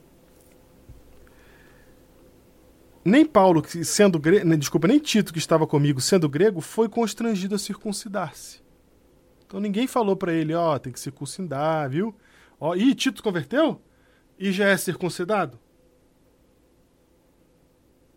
Nem 3.03 3.23
Paulo, 3.23 3.61
que 3.61 3.84
sendo 3.84 4.17
grego, 4.17 4.57
desculpa, 4.57 4.88
nem 4.88 4.97
Tito, 4.97 5.32
que 5.32 5.38
estava 5.38 5.67
comigo, 5.67 6.01
sendo 6.01 6.28
grego, 6.28 6.59
foi 6.61 6.89
constrangido 6.89 7.53
a 7.53 7.59
circuncidar-se. 7.59 8.63
Então 9.45 9.59
ninguém 9.59 9.86
falou 9.86 10.15
para 10.15 10.34
ele, 10.34 10.55
ó, 10.55 10.80
tem 10.80 10.91
que 10.91 10.99
circuncidar, 10.99 11.88
viu? 11.89 12.15
Ó, 12.59 12.73
ih, 12.73 12.95
Tito 12.95 13.21
converteu? 13.21 13.80
E 14.39 14.51
já 14.51 14.69
é 14.69 14.78
circuncidado? 14.78 15.59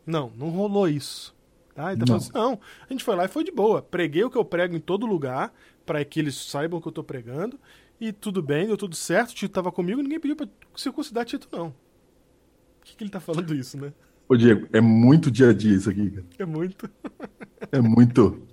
Não, 0.07 0.33
não 0.37 0.49
rolou 0.49 0.89
isso. 0.89 1.37
Tá? 1.75 1.93
Ele 1.93 2.01
tá 2.01 2.07
Não. 2.13 2.21
falando 2.21 2.23
assim, 2.23 2.33
não, 2.33 2.61
a 2.89 2.93
gente 2.93 3.05
foi 3.05 3.15
lá 3.15 3.27
e 3.27 3.29
foi 3.29 3.45
de 3.45 3.53
boa. 3.53 3.83
Preguei 3.83 4.25
o 4.25 4.31
que 4.31 4.39
eu 4.39 4.45
prego 4.45 4.75
em 4.75 4.81
todo 4.81 5.07
lugar, 5.07 5.53
para 5.85 6.03
que 6.05 6.19
eles 6.19 6.35
saibam 6.35 6.81
que 6.81 6.89
eu 6.89 6.93
tô 6.93 7.05
pregando, 7.05 7.61
e 8.01 8.13
tudo 8.13 8.43
bem, 8.43 8.67
deu 8.67 8.77
tudo 8.77 8.95
certo, 8.95 9.35
Tito 9.35 9.53
tava 9.53 9.73
comigo, 9.73 10.03
ninguém 10.03 10.21
pediu 10.21 10.37
pra 10.37 10.49
circuncidar 10.77 11.25
Tito, 11.25 11.49
não. 11.51 11.71
Por 12.79 12.85
que, 12.85 12.97
que 12.97 13.05
ele 13.05 13.11
tá 13.11 13.21
falando 13.21 13.55
isso, 13.55 13.77
né? 13.79 13.93
Ô, 14.29 14.37
Diego, 14.37 14.69
é 14.73 14.81
muito 14.81 15.31
dia 15.31 15.51
a 15.51 15.53
dia 15.53 15.75
isso 15.75 15.89
aqui, 15.89 16.11
cara. 16.11 16.27
É 16.39 16.45
muito. 16.45 16.89
É 17.73 17.81
muito. 17.81 18.47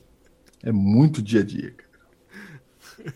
É 0.64 0.72
muito 0.72 1.22
dia 1.22 1.42
a 1.42 1.44
dia, 1.44 1.72
cara. 1.72 3.14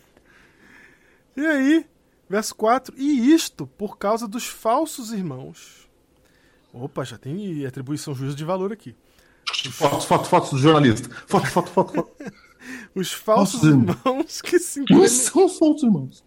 E 1.36 1.46
aí, 1.46 1.86
verso 2.30 2.54
4: 2.56 2.94
E 2.98 3.34
isto 3.34 3.66
por 3.66 3.98
causa 3.98 4.28
dos 4.28 4.46
falsos 4.46 5.12
irmãos. 5.12 5.90
Opa, 6.72 7.04
já 7.04 7.18
tem 7.18 7.66
atribuição 7.66 8.14
justa 8.14 8.36
de 8.36 8.44
valor 8.46 8.72
aqui. 8.72 8.96
Fotos, 9.72 10.06
fotos, 10.06 10.30
fotos 10.30 10.50
do 10.52 10.58
jornalista. 10.60 11.10
Foto, 11.28 11.48
foto, 11.48 11.70
foto, 11.72 11.94
foto. 11.94 12.12
Os 12.94 13.12
falsos 13.14 13.62
Falsos 13.62 13.70
irmãos 13.70 14.42
que 14.42 14.60
se, 14.60 14.82
entreme- 14.82 15.08
são 15.10 15.46
os 15.46 15.58
falsos 15.58 15.84
irmãos? 15.84 16.24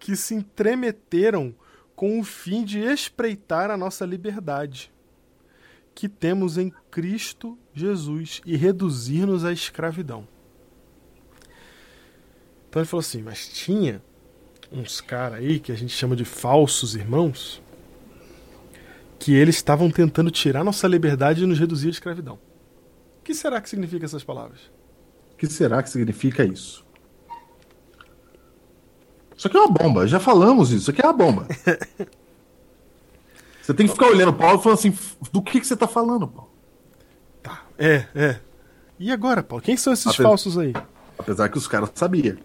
que 0.00 0.14
se 0.16 0.34
entremeteram 0.34 1.54
com 1.94 2.20
o 2.20 2.24
fim 2.24 2.64
de 2.64 2.78
espreitar 2.80 3.70
a 3.70 3.76
nossa 3.76 4.04
liberdade 4.04 4.92
que 5.94 6.08
temos 6.08 6.58
em 6.58 6.70
Cristo 6.90 7.58
Jesus 7.72 8.40
e 8.44 8.56
reduzir-nos 8.56 9.44
à 9.44 9.52
escravidão. 9.52 10.28
Então 12.68 12.82
ele 12.82 12.88
falou 12.88 13.00
assim: 13.00 13.22
mas 13.22 13.48
tinha 13.48 14.02
uns 14.70 15.00
caras 15.00 15.38
aí 15.38 15.58
que 15.58 15.72
a 15.72 15.74
gente 15.76 15.92
chama 15.94 16.14
de 16.16 16.24
falsos 16.24 16.94
irmãos 16.94 17.62
que 19.18 19.32
eles 19.34 19.56
estavam 19.56 19.90
tentando 19.90 20.30
tirar 20.30 20.62
nossa 20.62 20.86
liberdade 20.86 21.42
e 21.42 21.46
nos 21.46 21.58
reduzir 21.58 21.86
à 21.88 21.90
escravidão. 21.90 22.38
O 23.20 23.22
que 23.24 23.32
será 23.34 23.60
que 23.60 23.68
significa 23.70 24.04
essas 24.04 24.22
palavras? 24.22 24.70
O 25.36 25.38
que 25.38 25.46
será 25.46 25.82
que 25.82 25.90
significa 25.90 26.44
isso? 26.44 26.82
Isso 29.36 29.46
aqui 29.48 29.56
é 29.56 29.60
uma 29.60 29.70
bomba, 29.70 30.06
já 30.06 30.18
falamos 30.18 30.70
isso, 30.70 30.78
isso 30.78 30.90
aqui 30.90 31.02
é 31.02 31.04
uma 31.04 31.12
bomba. 31.12 31.46
Você 33.62 33.74
tem 33.74 33.86
que 33.86 33.92
ficar 33.92 34.06
olhando 34.06 34.28
o 34.30 34.32
Paulo 34.34 34.58
e 34.60 34.62
falando 34.62 34.78
assim, 34.78 34.96
do 35.32 35.42
que, 35.42 35.58
que 35.60 35.66
você 35.66 35.76
tá 35.76 35.88
falando, 35.88 36.28
Paulo? 36.28 36.50
Tá, 37.42 37.62
é, 37.76 38.06
é. 38.14 38.38
E 38.96 39.10
agora, 39.10 39.42
Paulo? 39.42 39.60
Quem 39.60 39.76
são 39.76 39.92
esses 39.92 40.06
Apesar- 40.06 40.22
falsos 40.22 40.56
aí? 40.56 40.72
Apesar 41.18 41.48
que 41.48 41.58
os 41.58 41.66
caras 41.66 41.90
sabiam. 41.96 42.36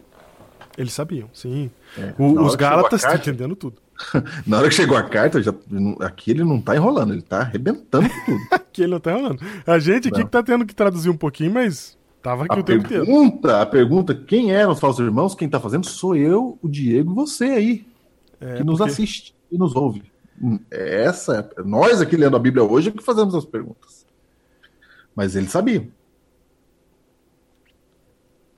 Eles 0.76 0.92
sabiam, 0.94 1.30
sim. 1.32 1.70
É, 1.96 2.16
O- 2.18 2.42
os 2.44 2.56
Gálatas 2.56 3.02
estão 3.04 3.16
entendendo 3.16 3.56
tudo. 3.56 3.78
Na 4.48 4.58
hora 4.58 4.68
que 4.68 4.74
chegou 4.74 4.98
a 4.98 5.04
carta, 5.04 5.44
já, 5.44 5.54
aqui 6.00 6.32
ele 6.32 6.44
não 6.44 6.60
tá 6.60 6.76
enrolando, 6.76 7.14
ele 7.14 7.22
tá 7.22 7.42
arrebentando 7.42 8.10
tudo. 8.26 8.40
Aqui 8.52 8.82
ele 8.82 8.92
não 8.94 9.00
tá 9.00 9.14
rolando. 9.14 9.40
A 9.68 9.78
gente 9.78 10.08
aqui 10.08 10.18
Não. 10.18 10.26
que 10.26 10.32
tá 10.32 10.42
tendo 10.42 10.66
que 10.66 10.74
traduzir 10.74 11.10
um 11.12 11.18
pouquinho, 11.18 11.54
mas 11.54 11.96
tava 12.22 12.46
aqui 12.46 12.56
A 12.56 12.60
o 12.60 12.64
tempo 12.64 12.86
inteiro. 12.86 13.06
pergunta, 13.06 13.62
a 13.62 13.66
pergunta, 13.66 14.16
quem 14.16 14.52
eram 14.54 14.72
os 14.72 14.80
falsos 14.80 15.04
irmãos? 15.04 15.36
Quem 15.36 15.50
tá 15.50 15.60
fazendo 15.60 15.86
sou 15.88 16.16
eu, 16.16 16.58
o 16.62 16.70
Diego 16.70 17.12
e 17.12 17.16
você 17.16 17.46
aí, 17.46 17.88
É, 18.40 18.56
que 18.58 18.64
nos 18.64 18.78
porque- 18.78 18.92
assiste 18.92 19.36
e 19.52 19.58
nos 19.58 19.76
ouve. 19.76 20.04
Hum, 20.42 20.60
Essa, 20.72 21.50
nós 21.66 22.02
aqui 22.02 22.16
lendo 22.18 22.36
a 22.36 22.40
Bíblia 22.40 22.64
hoje 22.64 22.90
é 22.90 22.92
que 22.92 23.04
fazemos 23.04 23.36
as 23.36 23.46
perguntas. 23.46 24.06
Mas 25.16 25.36
eles 25.36 25.52
sabiam. 25.52 25.88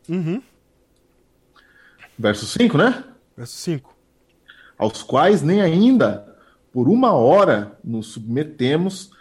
Uhum. 0.10 0.42
Verso 2.18 2.46
5, 2.46 2.78
né? 2.78 3.04
Verso 3.36 3.56
5. 3.58 3.94
aos 4.78 5.02
quais 5.04 5.42
nem 5.42 5.62
ainda 5.62 6.36
por 6.72 6.90
uma 6.90 7.14
hora 7.14 7.78
nos 7.84 8.08
submetemos 8.08 9.12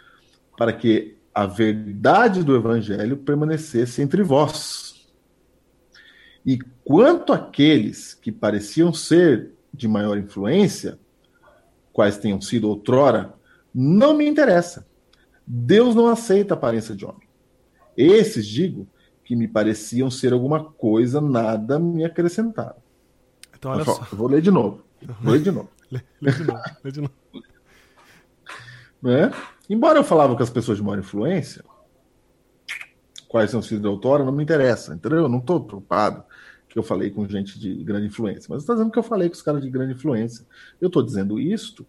para 0.57 0.73
que 0.73 1.15
a 1.33 1.45
verdade 1.45 2.43
do 2.43 2.55
evangelho 2.55 3.17
permanecesse 3.17 4.01
entre 4.01 4.21
vós. 4.21 5.07
E 6.45 6.59
quanto 6.83 7.33
àqueles 7.33 8.13
que 8.13 8.31
pareciam 8.31 8.93
ser 8.93 9.51
de 9.73 9.87
maior 9.87 10.17
influência, 10.17 10.99
quais 11.91 12.17
tenham 12.17 12.39
sido 12.39 12.69
outrora, 12.69 13.33
não 13.73 14.13
me 14.13 14.27
interessa. 14.27 14.85
Deus 15.45 15.95
não 15.95 16.07
aceita 16.07 16.53
a 16.53 16.57
aparência 16.57 16.95
de 16.95 17.05
homem. 17.05 17.27
Esses, 17.97 18.45
digo, 18.45 18.87
que 19.23 19.35
me 19.35 19.47
pareciam 19.47 20.11
ser 20.11 20.33
alguma 20.33 20.63
coisa, 20.63 21.19
nada 21.19 21.79
me 21.79 22.03
acrescentaram. 22.03 22.81
Então 23.57 23.71
olha 23.71 23.85
só. 23.85 24.07
vou 24.11 24.27
ler 24.27 24.41
de 24.41 24.51
novo. 24.51 24.83
Vou 25.21 25.33
ler 25.33 25.41
de 25.41 25.51
novo. 25.51 25.69
Lê, 25.91 26.01
lê 26.21 26.31
de 26.31 26.43
novo. 26.43 26.61
Lê 26.83 26.91
de 26.91 27.01
novo. 27.01 27.13
né? 29.01 29.31
Embora 29.73 29.97
eu 29.97 30.03
falava 30.03 30.35
com 30.35 30.43
as 30.43 30.51
pessoas 30.51 30.77
de 30.77 30.83
maior 30.83 30.99
influência, 30.99 31.63
quais 33.27 33.49
são 33.49 33.59
sido 33.59 33.81
de 33.81 33.87
autora, 33.87 34.23
não 34.23 34.31
me 34.31 34.43
interessa, 34.43 34.93
entendeu? 34.93 35.21
Eu 35.21 35.27
não 35.27 35.39
estou 35.39 35.65
preocupado 35.65 36.23
que 36.69 36.77
eu 36.77 36.83
falei 36.83 37.09
com 37.09 37.27
gente 37.27 37.57
de 37.59 37.83
grande 37.83 38.05
influência, 38.05 38.45
mas 38.51 38.61
está 38.61 38.73
dizendo 38.73 38.91
que 38.91 38.99
eu 38.99 39.03
falei 39.03 39.29
com 39.29 39.33
os 39.33 39.41
caras 39.41 39.63
de 39.63 39.71
grande 39.71 39.93
influência. 39.93 40.45
Eu 40.79 40.89
estou 40.89 41.01
dizendo 41.01 41.39
isto, 41.39 41.87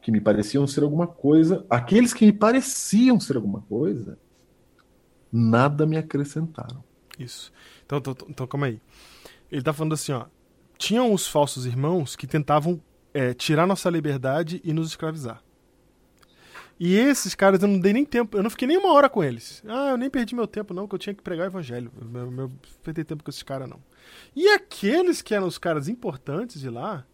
que 0.00 0.10
me 0.10 0.22
pareciam 0.22 0.66
ser 0.66 0.84
alguma 0.84 1.06
coisa, 1.06 1.66
aqueles 1.68 2.14
que 2.14 2.24
me 2.24 2.32
pareciam 2.32 3.20
ser 3.20 3.36
alguma 3.36 3.60
coisa, 3.60 4.18
nada 5.30 5.84
me 5.84 5.98
acrescentaram. 5.98 6.82
Isso. 7.18 7.52
Então, 7.84 7.98
então, 7.98 8.16
então, 8.26 8.46
calma 8.46 8.68
aí. 8.68 8.80
Ele 9.52 9.62
tá 9.62 9.74
falando 9.74 9.92
assim, 9.92 10.12
ó. 10.12 10.24
Tinham 10.78 11.12
os 11.12 11.28
falsos 11.28 11.66
irmãos 11.66 12.16
que 12.16 12.26
tentavam 12.26 12.80
é, 13.12 13.34
tirar 13.34 13.66
nossa 13.66 13.90
liberdade 13.90 14.62
e 14.64 14.72
nos 14.72 14.88
escravizar. 14.88 15.42
E 16.78 16.94
esses 16.94 17.34
caras 17.34 17.62
eu 17.62 17.68
não 17.68 17.78
dei 17.80 17.92
nem 17.92 18.04
tempo, 18.04 18.36
eu 18.36 18.42
não 18.42 18.50
fiquei 18.50 18.68
nem 18.68 18.76
uma 18.76 18.92
hora 18.92 19.08
com 19.08 19.24
eles. 19.24 19.62
Ah, 19.66 19.90
eu 19.90 19.96
nem 19.96 20.10
perdi 20.10 20.34
meu 20.34 20.46
tempo, 20.46 20.74
não, 20.74 20.86
que 20.86 20.94
eu 20.94 20.98
tinha 20.98 21.14
que 21.14 21.22
pregar 21.22 21.46
o 21.46 21.50
evangelho. 21.50 21.90
Eu, 22.14 22.38
eu 22.38 22.52
perdi 22.82 23.02
tempo 23.02 23.24
com 23.24 23.30
esses 23.30 23.42
caras, 23.42 23.68
não. 23.68 23.80
E 24.34 24.48
aqueles 24.50 25.22
que 25.22 25.34
eram 25.34 25.46
os 25.46 25.56
caras 25.56 25.88
importantes 25.88 26.60
de 26.60 26.68
lá, 26.68 27.06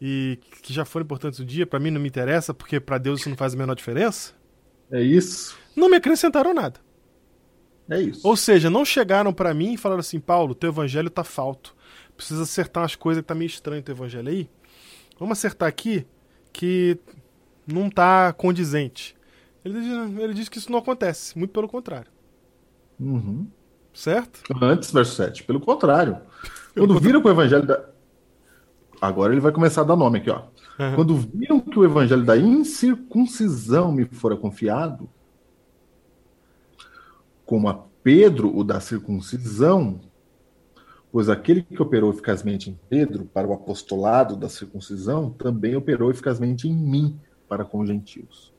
e 0.00 0.38
que 0.62 0.72
já 0.72 0.84
foram 0.84 1.04
importantes 1.04 1.40
um 1.40 1.44
dia, 1.44 1.66
pra 1.66 1.80
mim 1.80 1.90
não 1.90 2.00
me 2.00 2.08
interessa, 2.08 2.54
porque 2.54 2.78
pra 2.78 2.98
Deus 2.98 3.20
isso 3.20 3.28
não 3.28 3.36
faz 3.36 3.52
a 3.52 3.56
menor 3.56 3.74
diferença, 3.74 4.32
É 4.90 5.02
isso. 5.02 5.58
não 5.76 5.88
me 5.90 5.96
acrescentaram 5.96 6.54
nada. 6.54 6.78
É 7.90 8.00
isso. 8.00 8.26
Ou 8.26 8.36
seja, 8.36 8.70
não 8.70 8.84
chegaram 8.84 9.32
pra 9.32 9.52
mim 9.52 9.74
e 9.74 9.76
falaram 9.76 9.98
assim, 10.00 10.20
Paulo, 10.20 10.54
teu 10.54 10.70
evangelho 10.70 11.10
tá 11.10 11.24
falto. 11.24 11.74
Precisa 12.16 12.44
acertar 12.44 12.82
umas 12.84 12.94
coisas 12.94 13.22
que 13.22 13.26
tá 13.26 13.34
meio 13.34 13.48
estranho 13.48 13.82
teu 13.82 13.94
evangelho 13.94 14.28
aí. 14.28 14.48
Vamos 15.18 15.36
acertar 15.36 15.68
aqui 15.68 16.06
que 16.52 16.96
não 17.66 17.90
tá 17.90 18.32
condizente. 18.32 19.16
Ele 19.64 19.80
diz, 19.80 20.18
ele 20.18 20.34
diz 20.34 20.48
que 20.48 20.58
isso 20.58 20.70
não 20.70 20.78
acontece, 20.78 21.38
muito 21.38 21.52
pelo 21.52 21.68
contrário. 21.68 22.10
Uhum. 22.98 23.46
Certo? 23.92 24.40
Antes, 24.62 24.90
verso 24.90 25.14
7. 25.16 25.44
Pelo 25.44 25.60
contrário. 25.60 26.18
Quando 26.74 26.98
viram 26.98 27.20
que 27.20 27.28
o 27.28 27.30
evangelho 27.30 27.66
da. 27.66 27.84
Agora 29.00 29.32
ele 29.32 29.40
vai 29.40 29.50
começar 29.50 29.80
a 29.80 29.84
dar 29.84 29.96
nome 29.96 30.18
aqui, 30.18 30.30
ó. 30.30 30.42
Uhum. 30.78 30.94
Quando 30.94 31.16
viram 31.16 31.60
que 31.60 31.78
o 31.78 31.84
evangelho 31.84 32.24
da 32.24 32.36
incircuncisão 32.36 33.92
me 33.92 34.04
fora 34.04 34.36
confiado, 34.36 35.08
como 37.44 37.68
a 37.68 37.74
Pedro 38.02 38.56
o 38.56 38.62
da 38.62 38.78
circuncisão, 38.78 40.00
pois 41.10 41.28
aquele 41.28 41.62
que 41.62 41.82
operou 41.82 42.10
eficazmente 42.10 42.70
em 42.70 42.78
Pedro 42.88 43.24
para 43.24 43.46
o 43.46 43.52
apostolado 43.52 44.36
da 44.36 44.48
circuncisão 44.48 45.30
também 45.30 45.76
operou 45.76 46.10
eficazmente 46.10 46.68
em 46.68 46.74
mim 46.74 47.18
para 47.50 47.64
com 47.64 47.80
os 47.80 47.88
gentios. 47.88 48.54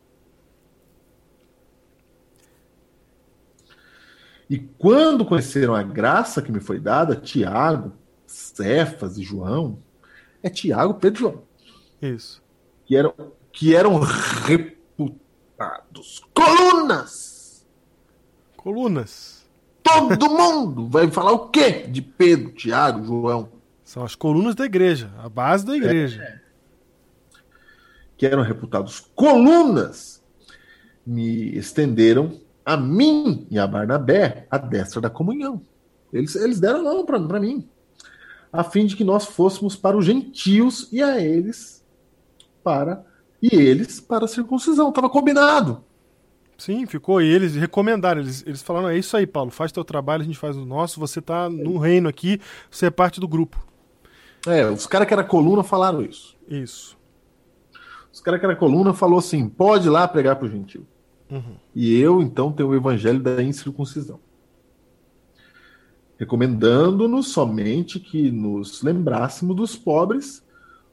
E 4.49 4.59
quando 4.59 5.23
conheceram 5.23 5.73
a 5.73 5.81
graça 5.81 6.41
que 6.41 6.51
me 6.51 6.59
foi 6.59 6.77
dada, 6.77 7.15
Tiago, 7.15 7.93
Cefas 8.27 9.17
e 9.17 9.23
João, 9.23 9.79
é 10.43 10.49
Tiago, 10.49 10.95
Pedro 10.95 11.17
e 11.17 11.21
João, 11.21 11.41
Isso. 12.01 12.43
que 12.85 12.97
eram, 12.97 13.13
que 13.53 13.73
eram 13.73 13.97
reputados 13.97 15.21
colunas. 16.33 17.65
Colunas. 18.57 19.49
Todo 19.81 20.29
mundo 20.29 20.89
vai 20.89 21.09
falar 21.09 21.31
o 21.31 21.47
quê 21.47 21.87
de 21.87 22.01
Pedro, 22.01 22.51
Tiago, 22.51 23.05
João? 23.05 23.47
São 23.85 24.03
as 24.03 24.15
colunas 24.15 24.53
da 24.53 24.65
igreja, 24.65 25.13
a 25.17 25.29
base 25.29 25.65
da 25.65 25.77
igreja. 25.77 26.41
Que 28.21 28.27
eram 28.27 28.43
reputados 28.43 28.99
colunas, 29.15 30.23
me 31.03 31.57
estenderam 31.57 32.39
a 32.63 32.77
mim 32.77 33.47
e 33.49 33.57
a 33.57 33.65
Barnabé 33.65 34.45
a 34.51 34.59
destra 34.59 35.01
da 35.01 35.09
comunhão. 35.09 35.59
Eles, 36.13 36.35
eles 36.35 36.59
deram 36.59 36.81
a 36.81 36.83
mão 36.83 37.03
para 37.03 37.39
mim, 37.39 37.67
a 38.53 38.63
fim 38.63 38.85
de 38.85 38.95
que 38.95 39.03
nós 39.03 39.25
fôssemos 39.25 39.75
para 39.75 39.97
os 39.97 40.05
gentios 40.05 40.87
e 40.91 41.01
a 41.01 41.19
eles 41.19 41.83
para 42.63 43.03
e 43.41 43.55
eles 43.55 43.99
para 43.99 44.25
a 44.25 44.27
circuncisão. 44.27 44.89
Estava 44.89 45.09
combinado. 45.09 45.83
Sim, 46.59 46.85
ficou. 46.85 47.23
E 47.23 47.25
eles 47.25 47.55
recomendaram, 47.55 48.21
eles, 48.21 48.43
eles 48.45 48.61
falaram: 48.61 48.89
é 48.89 48.99
isso 48.99 49.17
aí, 49.17 49.25
Paulo, 49.25 49.49
faz 49.49 49.71
teu 49.71 49.83
trabalho, 49.83 50.21
a 50.21 50.25
gente 50.25 50.37
faz 50.37 50.55
o 50.55 50.63
nosso, 50.63 50.99
você 50.99 51.19
tá 51.19 51.49
no 51.49 51.79
reino 51.79 52.07
aqui, 52.07 52.39
você 52.69 52.85
é 52.85 52.91
parte 52.91 53.19
do 53.19 53.27
grupo. 53.27 53.65
É, 54.45 54.69
os 54.69 54.85
caras 54.85 55.07
que 55.07 55.13
era 55.15 55.23
coluna 55.23 55.63
falaram 55.63 56.03
isso. 56.03 56.37
Isso. 56.47 57.00
Os 58.11 58.19
caras 58.19 58.39
que 58.39 58.45
era 58.45 58.55
coluna 58.55 58.93
falou 58.93 59.19
assim: 59.19 59.47
pode 59.47 59.87
ir 59.87 59.89
lá 59.89 60.07
pregar 60.07 60.35
para 60.35 60.45
o 60.45 60.49
gentil. 60.49 60.85
Uhum. 61.29 61.55
E 61.73 61.97
eu, 61.97 62.21
então, 62.21 62.51
tenho 62.51 62.69
o 62.69 62.75
evangelho 62.75 63.21
da 63.21 63.41
incircuncisão. 63.41 64.19
Recomendando-nos 66.17 67.29
somente 67.29 67.99
que 67.99 68.29
nos 68.29 68.83
lembrássemos 68.83 69.55
dos 69.55 69.75
pobres, 69.75 70.45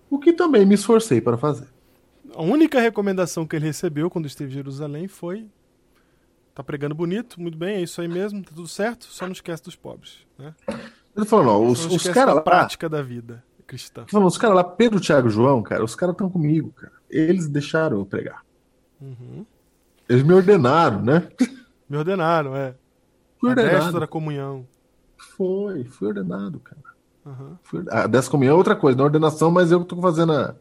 o 0.09 0.19
que 0.19 0.33
também 0.33 0.65
me 0.65 0.75
esforcei 0.75 1.21
para 1.21 1.37
fazer. 1.37 1.69
A 2.35 2.43
única 2.43 2.81
recomendação 2.81 3.47
que 3.47 3.57
ele 3.57 3.67
recebeu 3.67 4.09
quando 4.09 4.27
esteve 4.27 4.51
em 4.51 4.55
Jerusalém 4.55 5.09
foi: 5.09 5.47
tá 6.55 6.63
pregando 6.63 6.95
bonito, 6.95 7.41
muito 7.41 7.59
bem, 7.59 7.77
é 7.77 7.83
isso 7.83 8.01
aí 8.01 8.09
mesmo, 8.09 8.43
tá 8.43 8.53
tudo 8.55 8.69
certo, 8.69 9.07
só 9.07 9.27
não 9.27 9.33
esquece 9.33 9.65
dos 9.65 9.75
pobres. 9.77 10.19
Né? 10.39 10.55
Ele 11.17 11.27
falou: 11.27 11.45
não, 11.45 11.67
os, 11.67 11.85
não 11.85 11.97
os 11.97 12.05
caras 12.05 12.37
lá. 12.37 12.41
prática 12.41 12.89
da 12.89 13.03
vida 13.03 13.45
cristã. 13.67 14.07
Falou, 14.09 14.27
os 14.27 14.39
caras 14.39 14.57
lá, 14.57 14.65
Pedro, 14.65 14.99
Tiago 14.99 15.29
João, 15.29 15.63
cara, 15.63 15.85
os 15.85 15.95
caras 15.95 16.15
estão 16.15 16.31
comigo, 16.31 16.73
cara. 16.73 16.98
Eles 17.11 17.49
deixaram 17.49 17.99
eu 17.99 18.07
pregar. 18.07 18.45
Uhum. 19.01 19.45
Eles 20.09 20.23
me 20.23 20.33
ordenaram, 20.35 21.03
né? 21.03 21.29
Me 21.89 21.97
ordenaram, 21.97 22.55
é. 22.57 22.75
Destra 23.43 23.49
ordenaram. 23.65 24.01
da 24.01 24.07
comunhão. 24.07 24.67
Foi, 25.37 25.85
fui 25.85 26.09
ordenado, 26.09 26.59
cara. 26.61 26.81
Fui- 27.63 27.85
A 27.91 28.07
décima 28.07 28.31
comunhão 28.33 28.55
é 28.55 28.57
outra 28.59 28.75
coisa, 28.75 28.97
não 28.97 29.05
é 29.05 29.07
ordenação, 29.09 29.51
mas 29.51 29.71
eu 29.71 29.85
tô 29.85 30.01
fazendo 30.01 30.33
a. 30.33 30.57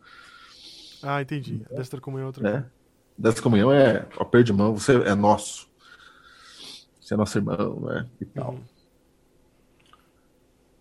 Ah, 1.02 1.22
entendi. 1.22 1.66
A 1.72 1.76
destra 1.76 2.02
comunhão 2.02 2.26
é 2.26 2.28
outra 2.28 2.44
Né? 2.44 2.52
coisa. 2.52 3.42
Comunhão 3.42 3.72
é 3.72 4.06
ó, 4.18 4.42
de 4.42 4.54
mão, 4.54 4.76
você 4.78 4.96
é 5.04 5.16
nosso. 5.16 5.68
Você 7.00 7.14
é 7.14 7.18
nosso 7.18 7.38
irmão, 7.38 7.80
né? 7.82 8.08
E 8.20 8.26
tal. 8.26 8.52
Uhum. 8.52 8.62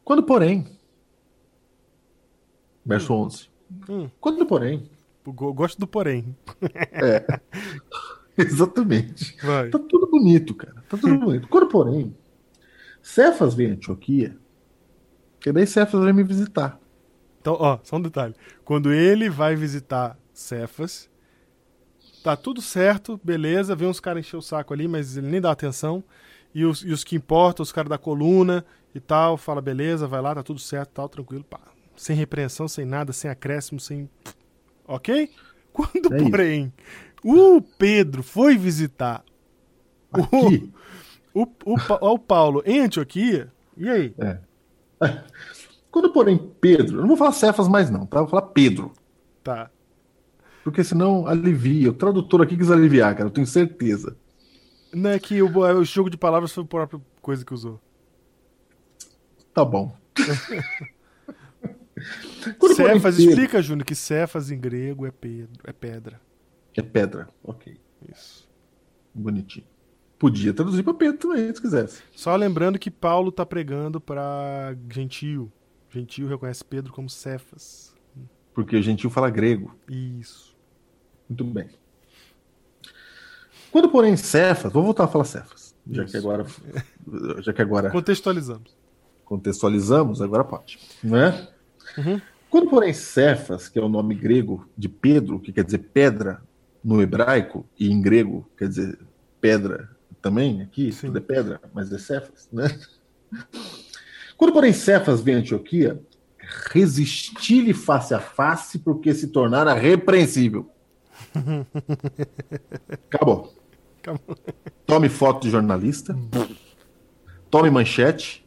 Quando, 0.04 0.22
porém. 0.22 0.76
Verso 2.84 3.12
11. 3.12 3.48
Hum. 3.88 4.08
Quando, 4.20 4.44
porém. 4.46 4.88
Go- 5.32 5.52
Gosto 5.52 5.78
do 5.78 5.86
porém. 5.86 6.36
Exatamente. 8.36 9.36
Vai. 9.42 9.70
Tá 9.70 9.78
tudo 9.78 10.06
bonito, 10.08 10.54
cara. 10.54 10.84
Tá 10.88 10.96
tudo 10.96 11.18
bonito. 11.18 11.48
Quando, 11.48 11.68
porém, 11.68 12.14
Cefas 13.02 13.54
vem 13.54 13.70
a 13.70 13.72
Antioquia, 13.74 14.36
que 15.40 15.50
daí 15.52 15.66
Cefas 15.66 16.00
vai 16.02 16.12
me 16.12 16.22
visitar. 16.22 16.78
Então, 17.40 17.56
ó, 17.58 17.78
só 17.82 17.96
um 17.96 18.02
detalhe. 18.02 18.34
Quando 18.64 18.92
ele 18.92 19.30
vai 19.30 19.54
visitar 19.56 20.18
Cefas, 20.34 21.08
tá 22.22 22.36
tudo 22.36 22.60
certo, 22.60 23.18
beleza, 23.22 23.74
vem 23.76 23.88
uns 23.88 24.00
caras 24.00 24.20
encher 24.26 24.36
o 24.36 24.42
saco 24.42 24.74
ali, 24.74 24.86
mas 24.88 25.16
ele 25.16 25.28
nem 25.28 25.40
dá 25.40 25.50
atenção. 25.50 26.02
E 26.54 26.64
os, 26.64 26.80
e 26.82 26.90
os 26.90 27.04
que 27.04 27.16
importam, 27.16 27.62
os 27.62 27.70
caras 27.72 27.88
da 27.90 27.98
coluna 27.98 28.64
e 28.94 29.00
tal, 29.00 29.36
fala, 29.36 29.60
beleza, 29.62 30.06
vai 30.06 30.20
lá, 30.20 30.34
tá 30.34 30.42
tudo 30.42 30.58
certo, 30.58 30.90
tal, 30.90 31.08
tranquilo, 31.08 31.44
pá. 31.44 31.60
Sem 31.96 32.16
repreensão, 32.16 32.66
sem 32.68 32.84
nada, 32.84 33.12
sem 33.12 33.30
acréscimo, 33.30 33.78
sem. 33.80 34.08
Ok? 34.86 35.30
Quando, 35.72 36.10
É 36.10 36.22
isso. 36.22 36.30
porém, 36.30 36.72
o 37.22 37.60
Pedro 37.60 38.22
foi 38.22 38.56
visitar 38.56 39.24
Aqui, 40.12 40.72
o, 41.34 41.46
o, 41.64 41.78
Pa- 41.78 41.98
o 42.00 42.18
Paulo 42.18 42.62
em 42.66 42.80
Antioquia, 42.80 43.52
e 43.76 43.88
aí? 43.88 44.14
é. 44.18 44.38
Quando, 45.90 46.12
porém, 46.12 46.38
Pedro, 46.60 46.98
eu 46.98 47.00
não 47.02 47.08
vou 47.08 47.16
falar 47.16 47.32
Cefas 47.32 47.68
mais 47.68 47.90
não, 47.90 48.06
tá? 48.06 48.18
Eu 48.18 48.22
vou 48.24 48.30
falar 48.30 48.42
Pedro. 48.52 48.92
Tá. 49.42 49.70
Porque 50.62 50.82
senão 50.84 51.26
alivia. 51.26 51.90
O 51.90 51.94
tradutor 51.94 52.42
aqui 52.42 52.56
quis 52.56 52.70
aliviar, 52.70 53.14
cara, 53.14 53.28
eu 53.28 53.32
tenho 53.32 53.46
certeza. 53.46 54.16
Não 54.92 55.10
é 55.10 55.18
que 55.18 55.42
o, 55.42 55.58
o 55.58 55.84
jogo 55.84 56.10
de 56.10 56.16
palavras 56.16 56.52
foi 56.52 56.64
a 56.64 56.66
própria 56.66 57.00
coisa 57.20 57.44
que 57.44 57.54
usou. 57.54 57.80
Tá 59.54 59.64
bom. 59.64 59.96
Cefas, 62.74 63.18
explica, 63.18 63.62
Júnior, 63.62 63.84
que 63.84 63.94
Cefas 63.94 64.50
em 64.50 64.58
grego 64.58 65.06
é, 65.06 65.10
pedro, 65.10 65.62
é 65.64 65.72
pedra. 65.72 66.20
É 66.76 66.82
pedra. 66.82 67.28
Ok. 67.42 67.78
Isso. 68.12 68.48
Bonitinho. 69.14 69.66
Podia 70.18 70.52
traduzir 70.52 70.82
pra 70.82 70.94
Pedro 70.94 71.18
também, 71.18 71.54
se 71.54 71.60
quisesse. 71.60 72.02
Só 72.14 72.34
lembrando 72.36 72.78
que 72.78 72.90
Paulo 72.90 73.30
tá 73.30 73.44
pregando 73.44 74.00
pra 74.00 74.74
Gentio. 74.90 75.52
Gentio 75.90 76.26
reconhece 76.26 76.64
Pedro 76.64 76.92
como 76.92 77.08
Cefas. 77.08 77.94
Porque 78.54 78.76
o 78.76 78.82
gentil 78.82 79.10
fala 79.10 79.28
grego. 79.28 79.76
Isso. 79.86 80.56
Muito 81.28 81.44
bem. 81.44 81.68
Quando, 83.70 83.90
porém, 83.90 84.16
Cefas, 84.16 84.72
vou 84.72 84.82
voltar 84.82 85.04
a 85.04 85.08
falar 85.08 85.24
Cefas. 85.24 85.74
Já 85.90 86.04
que 86.04 86.16
agora, 86.16 86.46
já 87.40 87.52
que 87.52 87.62
agora 87.62 87.90
Contextualizamos. 87.90 88.76
contextualizamos, 89.24 90.22
agora 90.22 90.42
pode. 90.42 90.78
Né? 91.04 91.46
Uhum. 91.98 92.20
Quando, 92.56 92.70
porém, 92.70 92.94
Cefas, 92.94 93.68
que 93.68 93.78
é 93.78 93.82
o 93.82 93.88
nome 93.88 94.14
grego 94.14 94.66
de 94.78 94.88
Pedro, 94.88 95.38
que 95.38 95.52
quer 95.52 95.62
dizer 95.62 95.90
pedra 95.92 96.40
no 96.82 97.02
hebraico, 97.02 97.66
e 97.78 97.92
em 97.92 98.00
grego 98.00 98.50
quer 98.56 98.66
dizer 98.66 98.98
pedra 99.38 99.90
também, 100.22 100.62
aqui, 100.62 100.90
Sim. 100.90 101.08
tudo 101.08 101.18
é 101.18 101.20
pedra, 101.20 101.60
mas 101.74 101.92
é 101.92 101.98
Cefas, 101.98 102.48
né? 102.50 102.74
Quando, 104.38 104.54
porém, 104.54 104.72
Cefas 104.72 105.20
vem 105.20 105.34
a 105.34 105.38
Antioquia, 105.40 106.00
resisti-lhe 106.72 107.74
face 107.74 108.14
a 108.14 108.20
face, 108.20 108.78
porque 108.78 109.12
se 109.12 109.26
tornara 109.26 109.74
repreensível. 109.74 110.70
Acabou. 113.12 113.54
Acabou. 113.98 114.34
Tome 114.86 115.10
foto 115.10 115.42
de 115.42 115.50
jornalista. 115.50 116.18
Tome 117.50 117.68
manchete. 117.68 118.46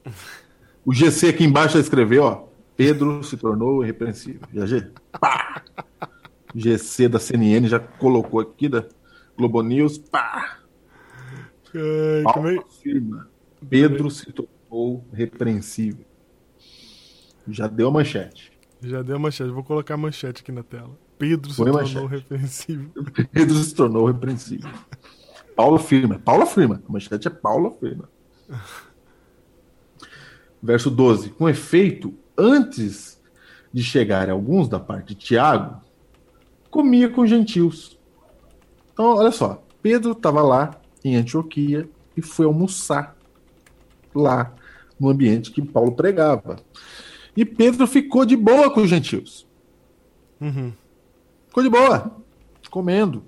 O 0.84 0.96
GC 0.96 1.28
aqui 1.28 1.44
embaixo 1.44 1.78
escreveu, 1.78 2.24
ó. 2.24 2.49
Pedro 2.80 3.22
se 3.26 3.36
tornou 3.36 3.84
irrepreensível. 3.84 4.40
GG. 4.54 4.94
Pá! 5.20 5.62
GC 6.56 7.10
da 7.10 7.20
CNN 7.20 7.68
já 7.68 7.78
colocou 7.78 8.40
aqui 8.40 8.70
da 8.70 8.86
Globo 9.38 9.62
News. 9.62 9.98
Pá! 9.98 10.60
É- 11.76 12.24
Paulo 12.24 12.62
afirma. 12.62 13.28
Pedro 13.70 14.10
se 14.10 14.32
tornou 14.32 15.06
repreensível. 15.12 16.06
Já 17.50 17.68
deu 17.68 17.90
a 17.90 17.92
manchete. 17.92 18.54
Já 18.82 19.02
deu 19.02 19.18
a 19.18 19.20
manchete. 19.20 19.50
Vou 19.52 19.62
colocar 19.66 19.96
a 19.96 19.98
manchete 19.98 20.42
aqui 20.42 20.52
na 20.54 20.64
tela. 20.64 20.98
Pedro 21.18 21.52
se 21.52 21.62
a 21.62 21.66
tornou 21.66 21.82
manchete. 21.82 22.08
repreensível. 22.08 22.90
Pedro 23.34 23.56
se 23.56 23.76
tornou 23.76 24.06
repreensível. 24.06 24.72
Paulo 25.54 25.76
afirma. 25.76 26.18
Paulo 26.20 26.44
afirma. 26.44 26.82
A 26.88 26.92
manchete 26.94 27.28
é 27.28 27.32
Paulo 27.32 27.68
afirma. 27.68 28.10
Verso 30.64 30.90
12. 30.90 31.32
Com 31.32 31.50
efeito, 31.50 32.14
antes 32.40 33.22
de 33.72 33.84
chegarem 33.84 34.34
alguns 34.34 34.68
da 34.68 34.80
parte 34.80 35.10
de 35.10 35.16
Tiago, 35.16 35.82
comia 36.72 37.10
com 37.10 37.26
gentios. 37.26 38.00
Então, 38.94 39.18
olha 39.18 39.32
só. 39.32 39.62
Pedro 39.82 40.12
estava 40.12 40.42
lá 40.42 40.80
em 41.04 41.16
Antioquia 41.16 41.88
e 42.16 42.22
foi 42.22 42.46
almoçar 42.46 43.16
lá 44.14 44.54
no 45.00 45.10
ambiente 45.10 45.52
que 45.52 45.62
Paulo 45.62 45.92
pregava. 45.92 46.58
E 47.36 47.46
Pedro 47.46 47.88
ficou 47.88 48.26
de 48.26 48.36
boa 48.36 48.74
com 48.74 48.82
os 48.82 48.90
gentios. 48.90 49.48
Uhum. 50.42 50.74
Ficou 51.48 51.64
de 51.64 51.70
boa, 51.70 52.12
comendo. 52.70 53.24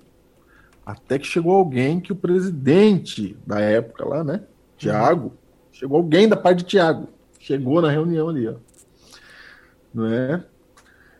Até 0.84 1.18
que 1.18 1.26
chegou 1.26 1.54
alguém 1.54 2.00
que 2.00 2.12
o 2.12 2.16
presidente 2.16 3.36
da 3.46 3.60
época 3.60 4.04
lá, 4.04 4.24
né? 4.24 4.42
Tiago. 4.76 5.32
Chegou 5.70 5.98
alguém 5.98 6.28
da 6.28 6.36
parte 6.36 6.58
de 6.58 6.64
Tiago. 6.64 7.08
Chegou 7.38 7.80
na 7.80 7.90
reunião 7.90 8.28
ali, 8.28 8.48
ó. 8.48 8.54
Não 9.92 10.06
é? 10.06 10.44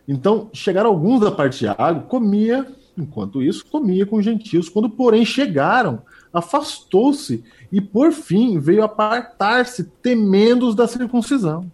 Então, 0.07 0.51
chegaram 0.53 0.91
alguns 0.91 1.21
da 1.21 1.31
parte 1.31 1.53
de 1.53 1.59
Tiago, 1.61 2.07
comia, 2.09 2.67
enquanto 2.97 3.43
isso, 3.43 3.65
comia 3.67 4.05
com 4.05 4.17
os 4.17 4.25
gentios. 4.25 4.69
Quando, 4.69 4.91
porém, 4.91 5.25
chegaram, 5.25 6.03
afastou-se 6.33 7.45
e, 7.71 7.81
por 7.81 8.13
fim, 8.13 8.59
veio 8.59 8.83
apartar-se, 8.83 9.85
temendo 9.85 10.69
os 10.69 10.75
da 10.75 10.89
circuncisão. 10.89 11.71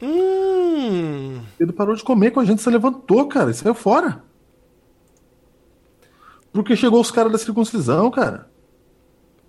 Hum. 0.00 1.40
Pedro 1.58 1.74
parou 1.74 1.94
de 1.94 2.04
comer 2.04 2.30
com 2.30 2.40
a 2.40 2.44
gente, 2.44 2.62
se 2.62 2.70
levantou, 2.70 3.26
cara, 3.26 3.50
e 3.50 3.54
saiu 3.54 3.74
fora. 3.74 4.22
Porque 6.52 6.76
chegou 6.76 7.00
os 7.00 7.10
caras 7.10 7.32
da 7.32 7.38
circuncisão, 7.38 8.10
cara. 8.10 8.48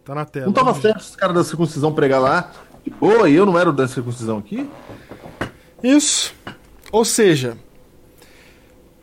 Tá 0.04 0.16
na 0.16 0.26
tela. 0.26 0.48
Não 0.48 0.54
tava 0.54 0.74
né? 0.74 0.82
certo 0.82 1.00
os 1.00 1.16
caras 1.16 1.36
da 1.36 1.44
circuncisão 1.44 1.94
pregar 1.94 2.20
lá. 2.20 2.52
De 2.84 2.90
boa, 2.92 3.30
e 3.30 3.36
eu 3.36 3.46
não 3.46 3.58
era 3.58 3.70
o 3.70 3.74
da 3.74 3.88
circuncisão 3.88 4.38
aqui? 4.38 4.70
Isso. 5.84 6.34
Ou 6.92 7.06
seja, 7.06 7.58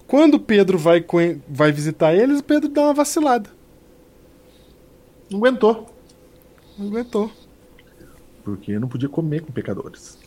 quando 0.07 0.39
Pedro 0.39 0.79
vai, 0.79 1.05
vai 1.49 1.72
visitar 1.72 2.14
eles, 2.14 2.41
Pedro 2.41 2.68
dá 2.68 2.83
uma 2.83 2.95
vacilada. 2.95 3.51
Não 5.31 5.39
aguentou. 5.39 5.87
Não 6.79 6.89
aguentou. 6.89 7.31
Porque 8.45 8.79
não 8.79 8.89
podia 8.89 9.09
comer 9.09 9.43
com 9.43 9.53
pecadores. 9.53 10.18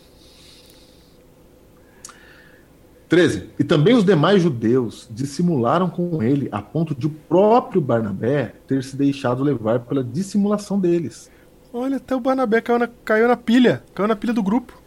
13. 3.08 3.50
E 3.58 3.64
também 3.64 3.96
os 3.96 4.06
demais 4.06 4.42
judeus 4.42 5.08
dissimularam 5.10 5.90
com 5.90 6.22
ele, 6.22 6.48
a 6.52 6.62
ponto 6.62 6.94
de 6.94 7.08
o 7.08 7.10
próprio 7.10 7.82
Barnabé 7.82 8.54
ter 8.68 8.84
se 8.84 8.96
deixado 8.96 9.44
levar 9.44 9.80
pela 9.80 10.04
dissimulação 10.04 10.80
deles. 10.80 11.32
Olha, 11.72 11.98
até 11.98 12.16
o 12.16 12.20
Barnabé 12.20 12.62
caiu 12.62 12.80
na, 12.80 12.88
caiu 13.06 13.28
na 13.28 13.38
pilha. 13.38 13.84
Caiu 13.94 14.08
na 14.08 14.16
pilha 14.16 14.34
do 14.34 14.44
grupo. 14.44 14.82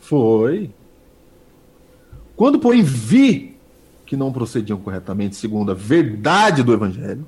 Foi. 0.00 0.70
Quando, 2.36 2.58
porém, 2.58 2.82
vi 2.82 3.56
que 4.04 4.16
não 4.16 4.32
procediam 4.32 4.78
corretamente 4.78 5.36
segundo 5.36 5.70
a 5.70 5.74
verdade 5.74 6.62
do 6.62 6.72
evangelho, 6.72 7.26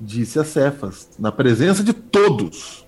disse 0.00 0.38
a 0.38 0.44
Cefas, 0.44 1.08
na 1.18 1.32
presença 1.32 1.82
de 1.82 1.92
todos. 1.92 2.84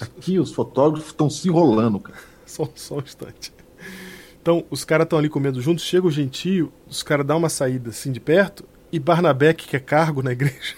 Aqui 0.00 0.38
os 0.38 0.52
fotógrafos 0.52 1.10
estão 1.10 1.28
se 1.28 1.48
enrolando, 1.48 1.98
cara. 1.98 2.18
Só, 2.46 2.66
só 2.74 2.96
um 2.96 3.00
instante. 3.00 3.52
Então, 4.40 4.64
os 4.70 4.82
caras 4.82 5.04
estão 5.04 5.18
ali 5.18 5.28
comendo 5.28 5.60
juntos, 5.60 5.84
chega 5.84 6.06
o 6.06 6.10
gentio, 6.10 6.72
os 6.88 7.02
caras 7.02 7.26
dão 7.26 7.36
uma 7.36 7.50
saída 7.50 7.90
assim 7.90 8.10
de 8.10 8.18
perto, 8.18 8.64
e 8.90 8.98
Barnabé, 8.98 9.52
que 9.52 9.68
quer 9.68 9.80
cargo 9.80 10.22
na 10.22 10.32
igreja, 10.32 10.74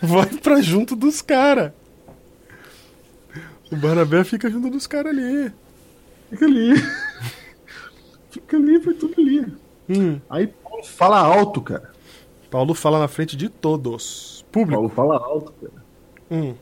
vai 0.00 0.26
pra 0.26 0.60
junto 0.60 0.94
dos 0.96 1.20
caras. 1.22 1.72
O 3.70 3.76
Barnabé 3.76 4.24
fica 4.24 4.50
junto 4.50 4.70
dos 4.70 4.86
caras 4.86 5.12
ali. 5.16 5.52
Fica 6.30 6.44
ali. 6.44 6.74
Fica 8.30 8.56
ali, 8.56 8.80
foi 8.80 8.94
tudo 8.94 9.14
ali. 9.20 9.46
Hum. 9.88 10.20
Aí 10.28 10.46
Paulo 10.46 10.84
fala 10.84 11.18
alto, 11.18 11.60
cara. 11.60 11.90
Paulo 12.50 12.74
fala 12.74 12.98
na 12.98 13.08
frente 13.08 13.36
de 13.36 13.48
todos. 13.48 14.44
Público. 14.50 14.74
Paulo 14.74 14.88
fala 14.88 15.16
alto, 15.16 15.52
cara. 15.60 15.84
Hum, 16.30 16.54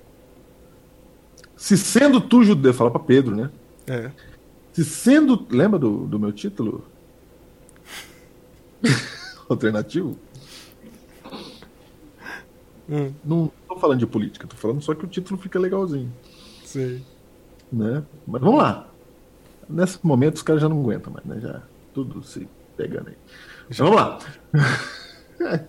Se 1.57 1.77
sendo 1.77 2.21
tu 2.21 2.43
judeu, 2.45 2.73
fala 2.73 2.91
pra 2.91 3.01
Pedro, 3.01 3.35
né? 3.37 3.51
é. 3.87 4.11
Se 4.73 4.85
sendo. 4.85 5.47
Lembra 5.51 5.79
do, 5.79 6.07
do 6.07 6.19
meu 6.19 6.33
título? 6.33 6.85
Alternativo? 9.49 10.17
Hum, 12.89 13.13
Não 13.25 13.53
tô 13.69 13.77
falando 13.77 13.99
de 13.99 14.07
política, 14.07 14.47
tô 14.47 14.57
falando 14.57 14.81
só 14.83 14.95
que 14.95 15.05
o 15.05 15.09
título 15.09 15.39
fica 15.41 15.59
legalzinho, 15.59 16.11
sei. 16.65 17.03
né? 17.71 18.03
Mas 18.27 18.41
vamos 18.41 18.59
lá. 18.59 18.89
Nesse 19.69 19.99
momento 20.05 20.37
os 20.37 20.43
caras 20.43 20.63
já 20.63 20.69
não 20.69 20.81
aguentam 20.81 21.13
mais, 21.13 21.27
né? 21.27 21.39
Já 21.41 21.63
tudo 21.93 22.23
se 22.23 22.49
pegando 22.77 23.09
aí. 23.09 23.17
Mas 23.69 23.79
vamos 23.79 23.97
lá. 23.97 24.19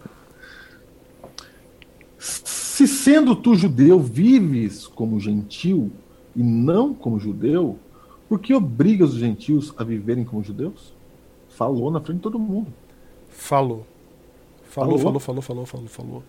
Se 2.18 2.88
sendo 2.88 3.36
tu 3.36 3.56
judeu, 3.56 4.00
vives 4.00 4.88
como 4.88 5.20
gentil 5.20 5.92
e 6.36 6.42
não 6.42 6.94
como 6.94 7.20
judeu, 7.20 7.78
por 8.28 8.40
que 8.40 8.54
obrigas 8.54 9.10
os 9.14 9.20
gentios 9.20 9.74
a 9.78 9.84
viverem 9.84 10.24
como 10.24 10.44
judeus? 10.44 10.94
Falou 11.50 11.92
na 11.92 12.00
frente 12.00 12.18
de 12.18 12.24
todo 12.24 12.40
mundo. 12.40 12.72
Falou. 13.30 13.86
Falou, 14.64 14.98
Falou? 14.98 15.20
falou, 15.20 15.20
falou, 15.20 15.42
falou, 15.42 15.66
falou, 15.66 15.88
falou. 15.88 16.24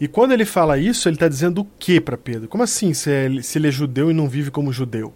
E 0.00 0.08
quando 0.08 0.32
ele 0.32 0.44
fala 0.44 0.76
isso, 0.78 1.08
ele 1.08 1.16
está 1.16 1.28
dizendo 1.28 1.60
o 1.62 1.64
que 1.78 2.00
para 2.00 2.16
Pedro? 2.16 2.48
Como 2.48 2.62
assim 2.62 2.92
se 2.92 3.10
ele, 3.10 3.42
se 3.42 3.58
ele 3.58 3.68
é 3.68 3.70
judeu 3.70 4.10
e 4.10 4.14
não 4.14 4.28
vive 4.28 4.50
como 4.50 4.72
judeu? 4.72 5.14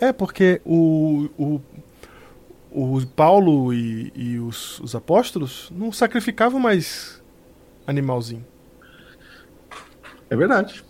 É 0.00 0.12
porque 0.12 0.60
o, 0.64 1.28
o, 1.38 1.60
o 2.70 3.06
Paulo 3.08 3.72
e, 3.74 4.10
e 4.14 4.38
os, 4.38 4.80
os 4.80 4.94
apóstolos 4.94 5.70
não 5.76 5.92
sacrificavam 5.92 6.58
mais 6.58 7.22
animalzinho. 7.86 8.46
É 10.30 10.36
verdade. 10.36 10.82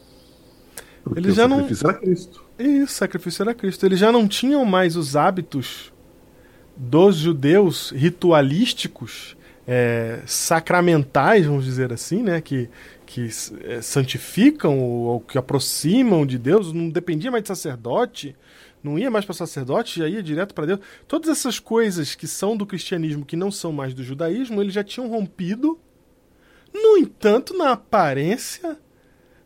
Porque 1.02 1.18
Eles 1.18 1.32
o 1.32 1.36
já 1.36 1.48
não- 1.48 1.58
sacrifício 1.60 1.88
era 1.88 1.98
Cristo. 1.98 2.44
Isso, 2.58 2.92
sacrifício 2.94 3.42
era 3.42 3.54
Cristo. 3.54 3.86
Eles 3.86 3.98
já 3.98 4.12
não 4.12 4.28
tinham 4.28 4.64
mais 4.64 4.94
os 4.96 5.16
hábitos 5.16 5.92
dos 6.76 7.16
judeus 7.16 7.90
ritualísticos, 7.90 9.36
é, 9.72 10.18
sacramentais, 10.26 11.46
vamos 11.46 11.64
dizer 11.64 11.92
assim, 11.92 12.24
né? 12.24 12.40
Que, 12.40 12.68
que 13.06 13.28
é, 13.62 13.80
santificam 13.80 14.80
ou, 14.80 15.02
ou 15.02 15.20
que 15.20 15.38
aproximam 15.38 16.26
de 16.26 16.36
Deus. 16.36 16.72
Não 16.72 16.88
dependia 16.88 17.30
mais 17.30 17.44
de 17.44 17.48
sacerdote, 17.48 18.34
não 18.82 18.98
ia 18.98 19.08
mais 19.08 19.24
para 19.24 19.32
sacerdote, 19.32 20.00
já 20.00 20.08
ia 20.08 20.24
direto 20.24 20.54
para 20.56 20.66
Deus. 20.66 20.80
Todas 21.06 21.30
essas 21.30 21.60
coisas 21.60 22.16
que 22.16 22.26
são 22.26 22.56
do 22.56 22.66
cristianismo, 22.66 23.24
que 23.24 23.36
não 23.36 23.52
são 23.52 23.70
mais 23.70 23.94
do 23.94 24.02
judaísmo, 24.02 24.60
eles 24.60 24.74
já 24.74 24.82
tinham 24.82 25.08
rompido. 25.08 25.78
No 26.74 26.96
entanto, 26.98 27.56
na 27.56 27.70
aparência, 27.70 28.76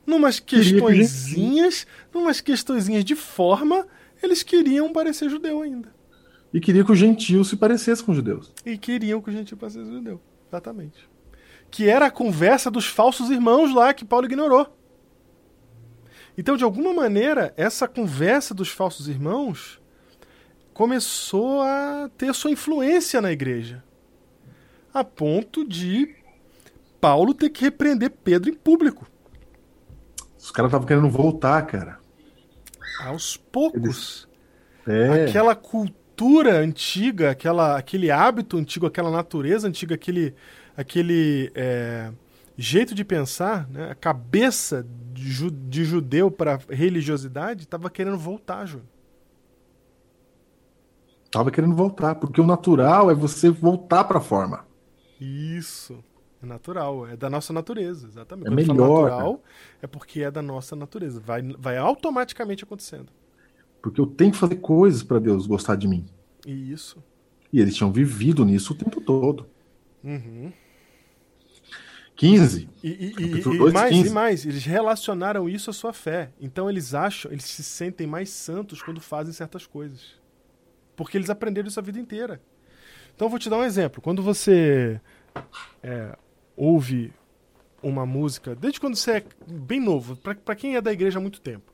numas 0.07 0.41
questõezinhas, 0.41 1.87
numas 2.15 2.41
questõezinhas 2.41 3.05
de 3.05 3.15
forma, 3.15 3.87
eles 4.23 4.43
queriam 4.43 4.91
parecer 4.91 5.29
judeu 5.29 5.61
ainda. 5.61 5.94
E 6.55 6.61
queria 6.61 6.85
que 6.85 6.93
o 6.93 6.95
gentio 6.95 7.45
se 7.45 7.57
parecesse 7.57 8.05
com 8.05 8.13
os 8.13 8.17
judeus. 8.17 8.53
E 8.65 8.79
queriam 8.79 9.21
que 9.21 9.29
o 9.29 9.33
gentil 9.33 9.57
parecesse 9.57 9.91
judeu. 9.91 10.21
Exatamente. 10.47 11.11
Que 11.69 11.89
era 11.89 12.07
a 12.07 12.11
conversa 12.13 12.71
dos 12.71 12.87
falsos 12.87 13.29
irmãos 13.29 13.75
lá 13.75 13.93
que 13.93 14.05
Paulo 14.05 14.27
ignorou. 14.27 14.73
Então, 16.39 16.57
de 16.57 16.63
alguma 16.63 16.93
maneira, 16.93 17.53
essa 17.57 17.89
conversa 17.89 18.55
dos 18.55 18.69
falsos 18.69 19.09
irmãos 19.09 19.83
começou 20.73 21.61
a 21.61 22.09
ter 22.17 22.33
sua 22.33 22.53
influência 22.53 23.21
na 23.21 23.33
igreja. 23.33 23.83
A 24.93 25.03
ponto 25.03 25.67
de 25.67 26.15
Paulo 27.01 27.35
ter 27.35 27.51
que 27.51 27.65
repreender 27.65 28.11
Pedro 28.11 28.49
em 28.49 28.55
público. 28.55 29.09
Os 30.39 30.53
caras 30.53 30.69
estavam 30.69 30.87
querendo 30.87 31.11
voltar, 31.11 31.67
cara. 31.67 31.99
Aos 33.01 33.37
poucos. 33.37 34.29
É. 34.87 35.25
aquela 35.25 35.57
cultura 35.57 36.04
antiga, 36.23 37.31
aquela, 37.31 37.77
aquele 37.77 38.11
hábito 38.11 38.57
antigo, 38.57 38.87
aquela 38.87 39.11
natureza 39.11 39.69
antiga, 39.69 39.95
aquele, 39.95 40.35
aquele 40.77 41.51
é, 41.55 42.13
jeito 42.57 42.95
de 42.95 43.05
pensar, 43.05 43.69
né? 43.69 43.91
a 43.91 43.95
cabeça 43.95 44.87
de, 45.13 45.51
de 45.51 45.85
judeu 45.85 46.31
para 46.31 46.59
religiosidade 46.69 47.65
estava 47.65 47.91
querendo 47.91 48.17
voltar, 48.17 48.67
Júnior. 48.67 48.89
Tava 51.31 51.51
querendo 51.51 51.75
voltar, 51.75 52.15
porque 52.15 52.41
o 52.41 52.47
natural 52.47 53.11
é 53.11 53.15
você 53.15 53.51
voltar 53.51 54.05
pra 54.05 54.21
forma. 54.21 54.65
Isso. 55.21 55.99
É 56.41 56.47
natural, 56.47 57.09
é 57.09 57.17
da 57.17 57.29
nossa 57.29 57.53
natureza, 57.53 58.07
exatamente. 58.07 58.47
É 58.47 58.51
Quando 58.51 58.75
melhor, 58.75 59.11
natural, 59.11 59.43
é 59.83 59.87
porque 59.87 60.23
é 60.23 60.31
da 60.31 60.43
nossa 60.43 60.77
natureza. 60.77 61.19
Vai, 61.19 61.43
vai 61.59 61.77
automaticamente 61.77 62.63
acontecendo. 62.63 63.09
Porque 63.85 64.01
eu 64.01 64.07
tenho 64.07 64.33
que 64.33 64.39
fazer 64.39 64.57
coisas 64.57 65.03
pra 65.03 65.19
Deus 65.19 65.47
gostar 65.47 65.77
de 65.77 65.87
mim. 65.87 66.07
E 66.47 66.73
isso. 66.73 67.05
E 67.53 67.61
eles 67.61 67.77
tinham 67.77 67.93
vivido 67.93 68.43
nisso 68.43 68.73
o 68.73 68.77
tempo 68.77 68.99
todo. 68.99 69.47
Uhum. 70.03 70.51
15. 72.17 72.69
E, 72.83 72.89
e- 72.89 73.15
e- 73.19 73.39
e 73.39 73.43
2, 73.43 73.73
mais, 73.75 73.91
15. 73.95 74.09
e 74.09 74.13
mais, 74.13 74.47
eles 74.47 74.65
relacionaram 74.65 75.49
isso 75.49 75.69
à 75.69 75.73
sua 75.73 75.93
fé. 75.93 76.31
Então 76.41 76.71
eles 76.71 76.95
acham, 76.95 77.31
eles 77.31 77.45
se 77.45 77.63
sentem 77.63 78.07
mais 78.07 78.31
santos 78.31 78.83
quando 78.83 79.01
fazem 79.03 79.35
certas 79.35 79.67
coisas. 79.67 80.15
Porque 80.97 81.19
eles 81.19 81.29
aprenderam 81.29 81.69
isso 81.69 81.79
a 81.79 81.83
vida 81.83 81.99
inteira. 82.01 82.41
Então 83.15 83.27
eu 83.27 83.31
vou 83.31 83.39
te 83.39 83.51
dar 83.51 83.59
um 83.59 83.65
exemplo. 83.65 84.01
Quando 84.01 84.23
você 84.23 84.99
é, 85.83 86.17
ouve 86.57 87.13
uma 87.83 88.07
música, 88.07 88.55
desde 88.55 88.81
quando 88.81 88.97
você 88.97 89.11
é 89.19 89.25
bem 89.47 89.79
novo, 89.81 90.17
pra 90.17 90.55
quem 90.57 90.77
é 90.77 90.81
da 90.81 90.91
igreja 90.93 91.19
há 91.19 91.23
muito 91.23 91.41
tempo, 91.41 91.74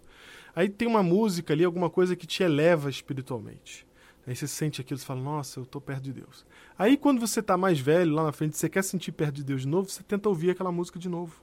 aí 0.54 0.68
tem 0.68 0.86
uma 0.86 1.02
música 1.02 1.52
ali, 1.52 1.64
alguma 1.64 1.90
coisa 1.90 2.16
que 2.16 2.26
te 2.26 2.42
eleva 2.42 2.90
espiritualmente. 2.90 3.86
Aí 4.26 4.36
você 4.36 4.46
sente 4.46 4.80
aquilo 4.80 5.00
e 5.00 5.02
fala, 5.02 5.20
nossa, 5.20 5.60
eu 5.60 5.66
tô 5.66 5.80
perto 5.80 6.02
de 6.02 6.12
Deus. 6.12 6.44
Aí 6.78 6.96
quando 6.96 7.20
você 7.20 7.42
tá 7.42 7.56
mais 7.56 7.80
velho, 7.80 8.14
lá 8.14 8.24
na 8.24 8.32
frente, 8.32 8.56
você 8.56 8.68
quer 8.68 8.84
sentir 8.84 9.12
perto 9.12 9.36
de 9.36 9.44
Deus 9.44 9.62
de 9.62 9.68
novo, 9.68 9.88
você 9.88 10.02
tenta 10.02 10.28
ouvir 10.28 10.50
aquela 10.50 10.70
música 10.70 10.98
de 10.98 11.08
novo. 11.08 11.42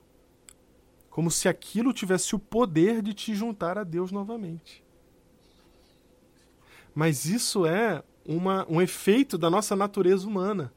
Como 1.10 1.30
se 1.30 1.48
aquilo 1.48 1.92
tivesse 1.92 2.34
o 2.34 2.38
poder 2.38 3.02
de 3.02 3.12
te 3.12 3.34
juntar 3.34 3.76
a 3.76 3.84
Deus 3.84 4.12
novamente. 4.12 4.84
Mas 6.94 7.26
isso 7.26 7.66
é 7.66 8.02
uma, 8.24 8.66
um 8.68 8.80
efeito 8.80 9.36
da 9.38 9.48
nossa 9.48 9.74
natureza 9.74 10.26
humana, 10.26 10.72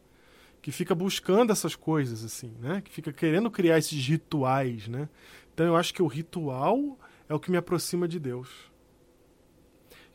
que 0.62 0.72
fica 0.72 0.94
buscando 0.94 1.52
essas 1.52 1.76
coisas, 1.76 2.24
assim, 2.24 2.54
né? 2.60 2.82
Que 2.82 2.92
fica 2.92 3.12
querendo 3.12 3.50
criar 3.50 3.78
esses 3.78 4.06
rituais, 4.08 4.88
né? 4.88 5.10
Então 5.54 5.66
eu 5.66 5.76
acho 5.76 5.94
que 5.94 6.02
o 6.02 6.08
ritual 6.08 6.98
é 7.32 7.34
o 7.36 7.40
que 7.40 7.50
me 7.50 7.56
aproxima 7.58 8.08
de 8.08 8.20
Deus. 8.20 8.50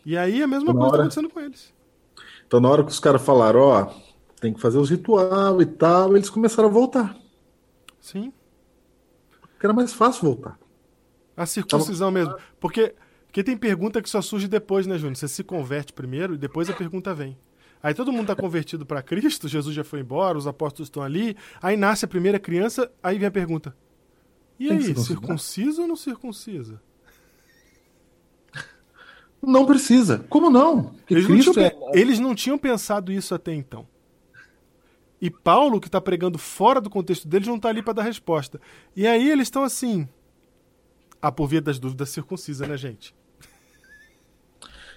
E 0.04 0.16
aí 0.16 0.42
a 0.42 0.46
mesma 0.46 0.66
Na 0.66 0.72
coisa 0.72 0.86
está 0.86 0.92
hora- 0.94 1.02
acontecendo 1.04 1.30
com 1.30 1.40
eles. 1.40 1.74
Então, 2.46 2.60
na 2.60 2.68
hora 2.68 2.84
que 2.84 2.90
os 2.90 3.00
caras 3.00 3.22
falaram, 3.22 3.60
ó, 3.60 3.84
tem 4.40 4.52
que 4.52 4.60
fazer 4.60 4.78
os 4.78 4.90
ritual 4.90 5.60
e 5.62 5.66
tal, 5.66 6.14
eles 6.14 6.28
começaram 6.30 6.68
a 6.68 6.72
voltar. 6.72 7.16
Sim. 8.00 8.32
Porque 9.40 9.66
era 9.66 9.72
mais 9.72 9.92
fácil 9.92 10.22
voltar. 10.24 10.58
A 11.36 11.44
circuncisão 11.46 12.10
mesmo. 12.10 12.34
Porque, 12.60 12.94
porque 13.26 13.42
tem 13.42 13.56
pergunta 13.56 14.00
que 14.00 14.08
só 14.08 14.20
surge 14.22 14.46
depois, 14.46 14.86
né, 14.86 14.96
Júnior? 14.96 15.16
Você 15.16 15.26
se 15.26 15.42
converte 15.42 15.92
primeiro 15.92 16.34
e 16.34 16.38
depois 16.38 16.68
a 16.70 16.72
pergunta 16.74 17.14
vem. 17.14 17.36
Aí 17.82 17.92
todo 17.94 18.12
mundo 18.12 18.22
está 18.30 18.36
convertido 18.36 18.84
para 18.86 19.02
Cristo, 19.02 19.48
Jesus 19.48 19.74
já 19.74 19.84
foi 19.84 20.00
embora, 20.00 20.38
os 20.38 20.46
apóstolos 20.46 20.86
estão 20.88 21.02
ali. 21.02 21.36
Aí 21.60 21.76
nasce 21.76 22.04
a 22.04 22.08
primeira 22.08 22.38
criança, 22.38 22.90
aí 23.02 23.18
vem 23.18 23.26
a 23.28 23.30
pergunta: 23.30 23.76
E 24.58 24.68
Tem 24.68 24.76
aí, 24.78 24.96
circuncisa 24.96 25.82
ou 25.82 25.88
não 25.88 25.96
circuncisa? 25.96 26.80
Não 29.43 29.66
precisa. 29.66 30.24
Como 30.28 30.51
não? 30.51 30.95
Eles 31.09 31.28
não, 31.28 31.53
tinham, 31.53 31.66
é... 31.66 31.76
eles 31.95 32.18
não 32.18 32.34
tinham 32.34 32.59
pensado 32.59 33.12
isso 33.12 33.34
até 33.34 33.55
então. 33.55 33.87
E 35.20 35.30
Paulo, 35.30 35.80
que 35.80 35.89
está 35.89 36.01
pregando 36.01 36.39
fora 36.39 36.80
do 36.80 36.91
contexto 36.91 37.26
deles, 37.26 37.49
não 37.49 37.57
está 37.57 37.68
ali 37.68 37.82
para 37.82 37.95
dar 37.95 38.03
resposta. 38.03 38.61
E 38.95 39.07
aí 39.07 39.30
eles 39.30 39.47
estão 39.47 39.62
assim. 39.62 40.09
Ah, 41.20 41.32
por 41.32 41.47
via 41.47 41.61
das 41.61 41.78
dúvidas, 41.78 42.11
circuncisa, 42.11 42.66
né, 42.66 42.76
gente? 42.76 43.14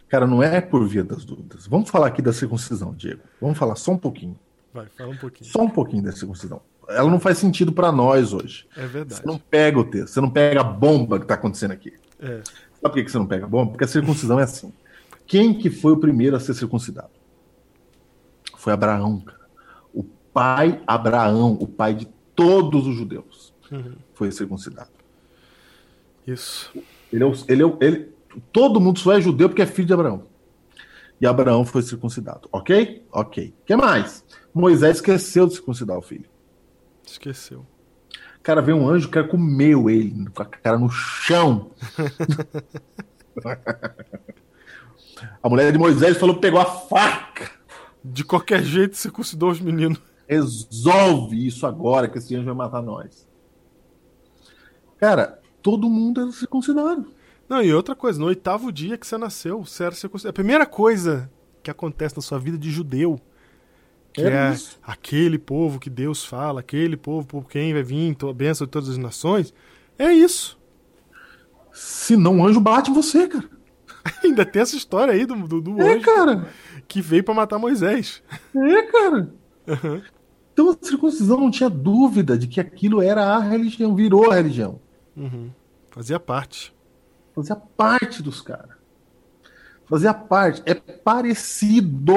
Cara, 0.09 0.25
não 0.25 0.41
é 0.43 0.59
por 0.59 0.85
via 0.87 1.03
das 1.03 1.23
dúvidas. 1.23 1.67
Vamos 1.67 1.89
falar 1.89 2.07
aqui 2.07 2.21
da 2.21 2.33
circuncisão, 2.33 2.93
Diego. 2.93 3.21
Vamos 3.39 3.57
falar 3.57 3.75
só 3.75 3.91
um 3.91 3.97
pouquinho. 3.97 4.37
Vai, 4.73 4.87
fala 4.87 5.11
um 5.11 5.17
pouquinho. 5.17 5.49
Só 5.49 5.61
um 5.61 5.69
pouquinho 5.69 6.03
da 6.03 6.11
circuncisão. 6.11 6.61
Ela 6.89 7.09
não 7.09 7.19
faz 7.19 7.37
sentido 7.37 7.71
pra 7.71 7.91
nós 7.91 8.33
hoje. 8.33 8.67
É 8.75 8.87
verdade. 8.87 9.21
Você 9.21 9.27
não 9.27 9.37
pega 9.37 9.79
o 9.79 9.83
texto, 9.83 10.13
você 10.13 10.21
não 10.21 10.29
pega 10.29 10.61
a 10.61 10.63
bomba 10.63 11.19
que 11.19 11.27
tá 11.27 11.35
acontecendo 11.35 11.71
aqui. 11.71 11.93
É. 12.19 12.41
Sabe 12.81 12.93
por 12.93 13.03
que 13.03 13.09
você 13.09 13.17
não 13.17 13.25
pega 13.27 13.45
a 13.45 13.49
bomba? 13.49 13.71
Porque 13.71 13.83
a 13.83 13.87
circuncisão 13.87 14.39
é 14.39 14.43
assim. 14.43 14.71
Quem 15.25 15.53
que 15.53 15.69
foi 15.69 15.91
o 15.93 15.97
primeiro 15.97 16.35
a 16.35 16.39
ser 16.39 16.53
circuncidado? 16.53 17.09
Foi 18.57 18.73
Abraão, 18.73 19.19
cara. 19.21 19.39
O 19.93 20.03
pai 20.03 20.81
Abraão, 20.85 21.53
o 21.59 21.67
pai 21.67 21.93
de 21.93 22.05
todos 22.35 22.87
os 22.87 22.95
judeus, 22.95 23.53
Uhum. 23.71 23.93
foi 24.13 24.31
circuncidado. 24.31 24.89
Isso. 26.25 26.71
Ele 27.11 27.23
é, 27.23 27.25
o- 27.25 27.33
ele 27.47 27.61
é 27.61 27.65
o- 27.65 27.77
ele- 27.81 28.09
todo 28.51 28.79
mundo 28.79 28.99
só 28.99 29.13
é 29.13 29.21
judeu 29.21 29.49
porque 29.49 29.61
é 29.61 29.65
filho 29.65 29.87
de 29.87 29.93
Abraão. 29.93 30.23
E 31.21 31.25
Abraão 31.27 31.65
foi 31.65 31.81
circuncidado, 31.81 32.47
ok? 32.51 33.05
Ok. 33.11 33.53
O 33.61 33.65
que 33.65 33.75
mais? 33.75 34.23
Moisés 34.53 34.97
esqueceu 34.97 35.47
de 35.47 35.53
circuncidar 35.55 35.97
o 35.97 36.01
filho. 36.01 36.25
Esqueceu. 37.05 37.65
Cara, 38.49 38.63
veio 38.63 38.77
um 38.79 38.89
anjo, 38.89 39.07
o 39.07 39.11
cara 39.11 39.27
comeu 39.27 39.91
ele, 39.91 40.27
com 40.31 40.41
a 40.41 40.45
cara 40.47 40.75
no 40.75 40.89
chão. 40.89 41.69
a 45.43 45.47
mulher 45.47 45.71
de 45.71 45.77
Moisés 45.77 46.17
falou 46.17 46.33
que 46.33 46.41
pegou 46.41 46.59
a 46.59 46.65
faca. 46.65 47.51
De 48.03 48.23
qualquer 48.23 48.63
jeito, 48.63 48.97
circuncidou 48.97 49.51
os 49.51 49.61
meninos. 49.61 50.01
Resolve 50.27 51.45
isso 51.45 51.67
agora, 51.67 52.09
que 52.09 52.17
esse 52.17 52.35
anjo 52.35 52.45
vai 52.45 52.55
matar 52.55 52.81
nós. 52.81 53.27
Cara, 54.97 55.39
todo 55.61 55.87
mundo 55.87 56.21
era 56.21 56.31
circuncidado. 56.31 57.05
Não, 57.47 57.61
e 57.61 57.71
outra 57.71 57.93
coisa, 57.93 58.19
no 58.19 58.25
oitavo 58.25 58.71
dia 58.71 58.97
que 58.97 59.05
você 59.05 59.15
nasceu, 59.15 59.63
você 59.63 59.83
era 59.83 59.93
circuncidado. 59.93 60.31
A 60.31 60.33
primeira 60.33 60.65
coisa 60.65 61.29
que 61.61 61.69
acontece 61.69 62.15
na 62.15 62.23
sua 62.23 62.39
vida 62.39 62.57
de 62.57 62.71
judeu, 62.71 63.21
que 64.21 64.27
é 64.27 64.55
aquele 64.83 65.37
povo 65.37 65.79
que 65.79 65.89
Deus 65.89 66.23
fala, 66.25 66.59
aquele 66.59 66.97
povo 66.97 67.25
por 67.27 67.47
quem 67.49 67.73
vai 67.73 67.83
vir 67.83 68.15
a 68.29 68.33
bênção 68.33 68.65
de 68.65 68.71
todas 68.71 68.89
as 68.89 68.97
nações, 68.97 69.53
é 69.97 70.11
isso. 70.11 70.59
Senão 71.71 72.39
o 72.39 72.45
anjo 72.45 72.59
bate 72.59 72.91
em 72.91 72.93
você, 72.93 73.27
cara. 73.27 73.49
Ainda 74.23 74.45
tem 74.45 74.61
essa 74.61 74.75
história 74.75 75.13
aí 75.13 75.25
do, 75.25 75.35
do, 75.47 75.61
do 75.61 75.81
É, 75.81 75.93
anjo 75.95 76.05
cara. 76.05 76.47
que 76.87 77.01
veio 77.01 77.23
pra 77.23 77.33
matar 77.33 77.59
Moisés. 77.59 78.23
É, 78.55 78.81
cara. 78.83 79.33
Então 80.53 80.69
a 80.71 80.77
circuncisão 80.81 81.39
não 81.39 81.51
tinha 81.51 81.69
dúvida 81.69 82.37
de 82.37 82.47
que 82.47 82.59
aquilo 82.59 83.01
era 83.01 83.23
a 83.35 83.39
religião, 83.39 83.95
virou 83.95 84.31
a 84.31 84.35
religião. 84.35 84.79
Uhum. 85.15 85.51
Fazia 85.91 86.19
parte. 86.19 86.73
Fazia 87.35 87.55
parte 87.55 88.21
dos 88.23 88.41
caras. 88.41 88.77
Fazia 89.85 90.13
parte. 90.13 90.61
É 90.65 90.73
parecido. 90.73 92.13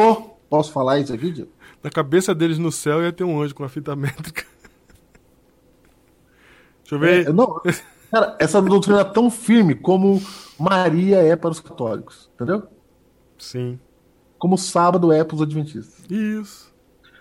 Posso 0.48 0.72
falar 0.72 0.98
isso 0.98 1.12
aqui, 1.12 1.30
Diego? 1.30 1.50
Na 1.83 1.91
cabeça 1.91 2.35
deles 2.35 2.59
no 2.59 2.70
céu 2.70 3.03
ia 3.03 3.12
ter 3.12 3.24
um 3.24 3.41
anjo 3.41 3.55
com 3.55 3.62
uma 3.62 3.68
fita 3.68 3.95
métrica. 3.97 4.45
Deixa 6.83 6.95
eu 6.95 6.99
ver. 6.99 7.28
É, 7.28 7.33
não, 7.33 7.61
cara, 8.11 8.37
essa 8.39 8.61
doutrina 8.61 9.01
é 9.01 9.05
tão 9.05 9.30
firme 9.30 9.74
como 9.74 10.22
Maria 10.59 11.18
é 11.18 11.35
para 11.35 11.51
os 11.51 11.61
católicos, 11.61 12.30
entendeu? 12.35 12.66
Sim. 13.39 13.78
Como 14.39 14.59
sábado 14.59 15.12
é 15.12 15.24
para 15.24 15.37
os 15.37 15.43
adventistas. 15.43 16.05
Isso. 16.11 16.72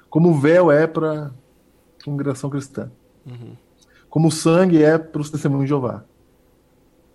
Como 0.09 0.30
o 0.30 0.39
véu 0.39 0.72
é 0.72 0.86
para 0.88 1.28
a 1.28 2.03
congregação 2.03 2.49
cristã. 2.49 2.91
Como 4.09 4.28
o 4.28 4.32
sangue 4.32 4.84
é 4.84 4.97
para 4.97 5.22
os 5.22 5.30
testemunhos 5.30 5.66
de 5.66 5.70
Jeová. 5.70 6.03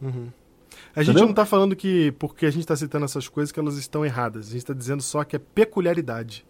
A 0.00 1.02
gente 1.02 1.10
Entendeu? 1.10 1.26
não 1.26 1.34
tá 1.34 1.44
falando 1.44 1.76
que, 1.76 2.12
porque 2.12 2.46
a 2.46 2.50
gente 2.50 2.66
tá 2.66 2.74
citando 2.74 3.04
essas 3.04 3.28
coisas, 3.28 3.52
que 3.52 3.60
elas 3.60 3.76
estão 3.76 4.04
erradas. 4.04 4.48
A 4.48 4.52
gente 4.52 4.64
tá 4.64 4.72
dizendo 4.72 5.02
só 5.02 5.22
que 5.24 5.36
é 5.36 5.38
peculiaridade. 5.38 6.46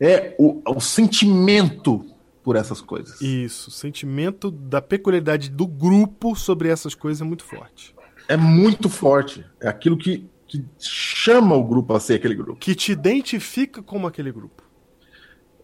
É 0.00 0.34
o, 0.38 0.60
o 0.66 0.80
sentimento 0.80 2.04
por 2.42 2.56
essas 2.56 2.80
coisas. 2.80 3.20
Isso. 3.20 3.70
O 3.70 3.72
sentimento 3.72 4.50
da 4.50 4.82
peculiaridade 4.82 5.48
do 5.48 5.66
grupo 5.66 6.36
sobre 6.36 6.68
essas 6.68 6.94
coisas 6.94 7.22
é 7.22 7.24
muito 7.24 7.44
forte. 7.44 7.94
É 8.28 8.36
muito 8.36 8.88
forte. 8.88 9.44
É 9.60 9.68
aquilo 9.68 9.96
que, 9.96 10.28
que 10.46 10.64
chama 10.78 11.56
o 11.56 11.64
grupo 11.64 11.94
a 11.94 12.00
ser 12.00 12.14
aquele 12.14 12.34
grupo. 12.34 12.60
Que 12.60 12.74
te 12.74 12.92
identifica 12.92 13.82
como 13.82 14.06
aquele 14.06 14.30
grupo. 14.30 14.62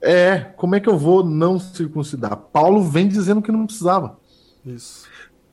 É, 0.00 0.38
como 0.56 0.74
é 0.74 0.80
que 0.80 0.88
eu 0.88 0.96
vou 0.96 1.22
não 1.22 1.58
circuncidar? 1.58 2.36
Paulo 2.36 2.82
vem 2.82 3.06
dizendo 3.06 3.42
que 3.42 3.52
não 3.52 3.66
precisava. 3.66 4.18
Isso. 4.64 5.06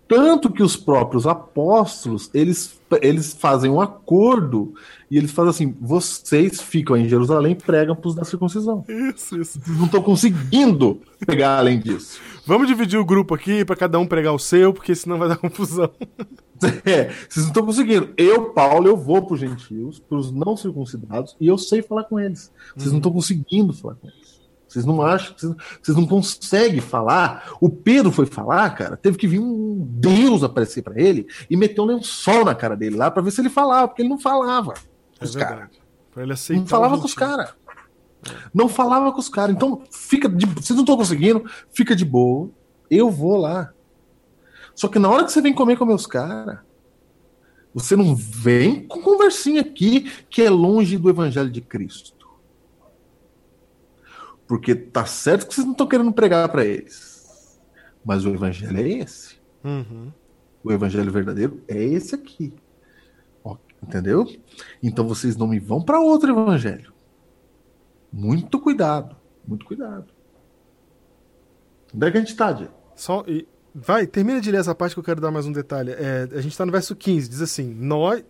Tanto 0.08 0.50
que 0.50 0.64
os 0.64 0.78
próprios 0.78 1.28
apóstolos, 1.28 2.30
eles, 2.34 2.80
eles 3.02 3.34
fazem 3.34 3.70
um 3.70 3.82
acordo 3.82 4.74
e 5.12 5.18
eles 5.18 5.32
fazem 5.32 5.50
assim: 5.50 5.78
vocês 5.82 6.62
ficam 6.62 6.96
em 6.96 7.10
Jerusalém 7.10 7.52
e 7.52 7.56
pregam 7.56 7.96
para 7.96 8.08
os 8.08 8.16
da 8.16 8.24
circuncisão. 8.24 8.86
Isso, 8.88 9.40
isso. 9.40 9.60
Vocês 9.60 9.78
não 9.78 9.86
estão 9.86 10.02
conseguindo 10.02 11.02
pegar 11.26 11.58
além 11.58 11.80
disso. 11.80 12.20
Vamos 12.46 12.68
dividir 12.68 12.98
o 12.98 13.06
grupo 13.06 13.36
aqui 13.36 13.66
pra 13.66 13.76
cada 13.76 14.00
um 14.00 14.08
pregar 14.08 14.34
o 14.34 14.40
seu, 14.40 14.74
porque 14.74 14.96
senão 14.96 15.18
vai 15.18 15.28
dar 15.28 15.38
confusão. 15.38 15.92
É, 16.86 17.12
vocês 17.30 17.46
não 17.46 17.48
estão 17.50 17.66
conseguindo. 17.68 18.10
Eu, 18.18 18.46
Paulo, 18.46 18.88
eu 18.88 18.98
vou 18.98 19.22
para 19.22 19.36
os 19.36 19.40
gentios, 19.40 20.00
para 20.00 20.18
os 20.18 20.32
não 20.32 20.58
circuncidados, 20.58 21.36
e 21.40 21.46
eu 21.46 21.56
sei 21.56 21.84
falar 21.84 22.06
com 22.06 22.20
eles. 22.20 22.52
Vocês 22.76 22.92
não 22.92 22.98
estão 22.98 23.12
conseguindo 23.12 23.72
falar 23.74 23.94
com 23.94 24.08
eles. 24.08 24.27
Vocês 24.68 24.86
não 24.86 25.02
acham, 25.02 25.34
vocês, 25.38 25.54
vocês 25.82 25.98
não 25.98 26.06
conseguem 26.06 26.82
falar. 26.82 27.54
O 27.62 27.70
Pedro 27.70 28.12
foi 28.12 28.26
falar, 28.26 28.70
cara, 28.72 28.98
teve 28.98 29.18
que 29.18 29.28
vir 29.28 29.40
um 29.40 29.78
Deus 29.90 30.44
aparecer 30.44 30.82
para 30.82 31.00
ele 31.02 31.26
e 31.50 31.56
meter 31.56 31.80
um 31.82 31.86
lençol 31.86 32.44
na 32.44 32.54
cara 32.54 32.76
dele 32.76 32.96
lá 32.98 33.10
para 33.10 33.22
ver 33.22 33.32
se 33.32 33.40
ele 33.42 33.50
falava, 33.50 33.88
porque 33.88 34.02
ele 34.02 34.10
não 34.10 34.20
falava 34.20 34.74
com 34.74 34.80
É 35.22 35.24
os 35.26 35.36
caras. 35.36 35.58
verdade. 35.60 35.82
Pra 36.12 36.24
ele 36.24 36.34
aceitar. 36.34 36.60
Não 36.62 36.68
falava 36.68 36.98
com 36.98 37.06
os 37.06 37.14
caras. 37.14 37.54
Não 38.54 38.68
falava 38.68 39.12
com 39.12 39.20
os 39.20 39.30
caras. 39.30 39.56
Então, 39.56 39.84
fica 39.92 40.28
de, 40.28 40.46
vocês 40.48 40.76
não 40.76 40.82
estão 40.84 40.98
conseguindo, 40.98 41.46
fica 41.72 41.96
de 41.96 42.04
boa. 42.04 42.50
Eu 42.90 43.10
vou 43.10 43.38
lá. 43.38 43.72
Só 44.76 44.88
que 44.88 45.00
na 45.00 45.10
hora 45.10 45.24
que 45.24 45.32
você 45.32 45.42
vem 45.42 45.54
comer 45.54 45.78
com 45.78 45.86
meus 45.86 46.06
caras, 46.06 46.60
você 47.74 47.96
não 47.96 48.16
vem 48.16 48.88
com 48.88 49.02
conversinha 49.02 49.62
aqui 49.62 50.12
que 50.30 50.42
é 50.42 50.50
longe 50.50 50.98
do 50.98 51.10
evangelho 51.10 51.50
de 51.52 51.62
Cristo. 51.62 52.17
Porque 54.48 54.74
tá 54.74 55.06
certo 55.06 55.48
que 55.48 55.54
vocês 55.54 55.66
não 55.66 55.74
estão 55.74 55.88
querendo 55.88 56.12
pregar 56.12 56.48
para 56.50 56.66
eles. 56.66 57.60
Mas 58.04 58.26
o 58.26 58.30
evangelho 58.34 58.78
é 58.78 58.90
esse. 58.90 59.36
Uhum. 59.64 60.12
O 60.64 60.72
evangelho 60.72 61.12
verdadeiro 61.12 61.62
é 61.68 61.84
esse 61.84 62.16
aqui. 62.16 62.54
Ó, 63.44 63.58
entendeu? 63.84 64.26
Então 64.82 65.08
vocês 65.08 65.36
não 65.36 65.48
me 65.48 65.60
vão 65.60 65.82
para 65.82 66.00
outro 66.00 66.32
evangelho. 66.32 66.94
Muito 68.12 68.60
cuidado. 68.60 69.16
Muito 69.46 69.66
cuidado. 69.66 70.06
Onde 71.94 72.08
é 72.08 72.12
que 72.12 72.18
a 72.18 72.20
gente 72.22 72.36
tá, 72.36 72.52
Diego? 72.52 72.74
Só, 72.96 73.24
e- 73.28 73.48
vai, 73.74 74.08
termina 74.08 74.40
de 74.42 74.52
ler 74.52 74.60
essa 74.60 74.74
parte 74.76 74.94
que 74.94 75.00
eu 75.00 75.04
quero 75.04 75.22
dar 75.22 75.32
mais 75.32 75.46
um 75.46 75.52
detalhe. 75.52 75.92
É, 75.92 76.28
a 76.32 76.42
gente 76.42 76.58
tá 76.58 76.66
no 76.66 76.72
verso 76.72 76.96
15, 76.96 77.30
diz 77.30 77.42
assim: 77.42 77.74
Nós. 77.74 78.24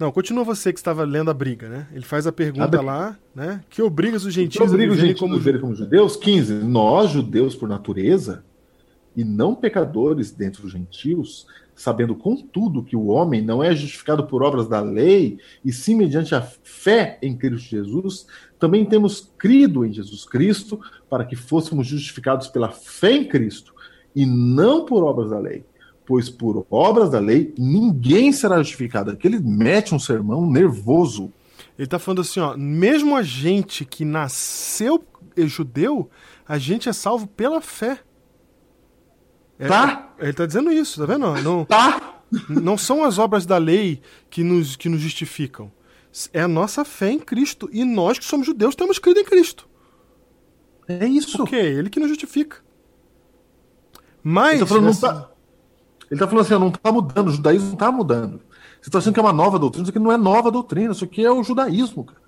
Não, 0.00 0.10
continua 0.10 0.42
você 0.42 0.72
que 0.72 0.78
estava 0.78 1.04
lendo 1.04 1.30
a 1.30 1.34
briga, 1.34 1.68
né? 1.68 1.86
Ele 1.92 2.06
faz 2.06 2.26
a 2.26 2.32
pergunta 2.32 2.64
A 2.64 2.68
briga. 2.68 2.82
lá, 2.82 3.18
né? 3.34 3.62
Que 3.68 3.82
obrigas 3.82 4.24
os 4.24 4.32
gentios 4.32 4.62
a 4.62 4.64
obriga 4.64 4.92
os 4.92 4.96
viverem 4.96 5.08
gentios 5.10 5.20
como 5.20 5.34
a 5.34 5.36
viverem 5.36 5.60
como 5.60 5.74
judeus. 5.74 6.16
15. 6.16 6.54
Nós, 6.54 7.10
judeus 7.10 7.54
por 7.54 7.68
natureza, 7.68 8.42
e 9.14 9.22
não 9.22 9.54
pecadores 9.54 10.30
dentre 10.30 10.64
os 10.64 10.72
gentios, 10.72 11.46
sabendo 11.74 12.14
contudo 12.14 12.82
que 12.82 12.96
o 12.96 13.08
homem 13.08 13.42
não 13.42 13.62
é 13.62 13.76
justificado 13.76 14.26
por 14.26 14.42
obras 14.42 14.66
da 14.66 14.80
lei, 14.80 15.38
e 15.62 15.70
sim 15.70 15.94
mediante 15.94 16.34
a 16.34 16.40
fé 16.40 17.18
em 17.20 17.36
Cristo 17.36 17.68
Jesus, 17.68 18.26
também 18.58 18.86
temos 18.86 19.30
crido 19.36 19.84
em 19.84 19.92
Jesus 19.92 20.24
Cristo 20.24 20.80
para 21.10 21.26
que 21.26 21.36
fôssemos 21.36 21.86
justificados 21.86 22.48
pela 22.48 22.70
fé 22.70 23.12
em 23.12 23.28
Cristo, 23.28 23.74
e 24.16 24.24
não 24.24 24.86
por 24.86 25.04
obras 25.04 25.28
da 25.28 25.38
lei. 25.38 25.62
Pois 26.10 26.28
por 26.28 26.66
obras 26.68 27.08
da 27.08 27.20
lei 27.20 27.54
ninguém 27.56 28.32
será 28.32 28.58
justificado. 28.58 29.12
Aqui 29.12 29.28
ele 29.28 29.38
mete 29.38 29.94
um 29.94 29.98
sermão 30.00 30.44
nervoso. 30.50 31.32
Ele 31.78 31.86
tá 31.86 32.00
falando 32.00 32.22
assim, 32.22 32.40
ó, 32.40 32.56
mesmo 32.56 33.14
a 33.14 33.22
gente 33.22 33.84
que 33.84 34.04
nasceu 34.04 35.04
judeu, 35.36 36.10
a 36.48 36.58
gente 36.58 36.88
é 36.88 36.92
salvo 36.92 37.28
pela 37.28 37.60
fé. 37.60 38.00
É- 39.56 39.68
Tá? 39.68 40.12
Ele 40.18 40.32
tá 40.32 40.46
dizendo 40.46 40.72
isso, 40.72 40.98
tá 40.98 41.06
vendo? 41.06 41.32
Não, 41.42 41.64
Tá? 41.64 42.22
não 42.48 42.76
são 42.76 43.04
as 43.04 43.16
obras 43.16 43.46
da 43.46 43.56
lei 43.56 44.00
que 44.28 44.42
nos, 44.42 44.74
que 44.74 44.88
nos 44.88 45.00
justificam. 45.00 45.70
É 46.32 46.40
a 46.42 46.48
nossa 46.48 46.84
fé 46.84 47.12
em 47.12 47.20
Cristo. 47.20 47.70
E 47.72 47.84
nós 47.84 48.18
que 48.18 48.24
somos 48.24 48.46
judeus 48.46 48.74
temos 48.74 48.98
crido 48.98 49.20
em 49.20 49.24
Cristo. 49.24 49.68
É 50.88 51.06
isso. 51.06 51.36
Porque 51.36 51.54
é 51.54 51.66
ele 51.66 51.88
que 51.88 52.00
nos 52.00 52.08
justifica. 52.08 52.56
Mas. 54.24 54.54
Ele 54.54 54.60
tá 54.62 54.66
falando, 54.66 54.82
não 54.82 54.90
nessa- 54.90 55.12
tá, 55.14 55.30
ele 56.10 56.18
tá 56.18 56.26
falando 56.26 56.44
assim, 56.44 56.54
não 56.54 56.70
tá 56.70 56.90
mudando, 56.90 57.28
o 57.28 57.32
judaísmo 57.32 57.68
não 57.70 57.76
tá 57.76 57.92
mudando. 57.92 58.40
Você 58.80 58.90
tá 58.90 58.98
achando 58.98 59.14
que 59.14 59.20
é 59.20 59.22
uma 59.22 59.32
nova 59.32 59.58
doutrina, 59.58 59.84
isso 59.84 59.90
aqui 59.90 59.98
não 59.98 60.12
é 60.12 60.16
nova 60.16 60.50
doutrina, 60.50 60.92
isso 60.92 61.04
aqui 61.04 61.24
é 61.24 61.30
o 61.30 61.42
judaísmo, 61.42 62.04
cara. 62.04 62.20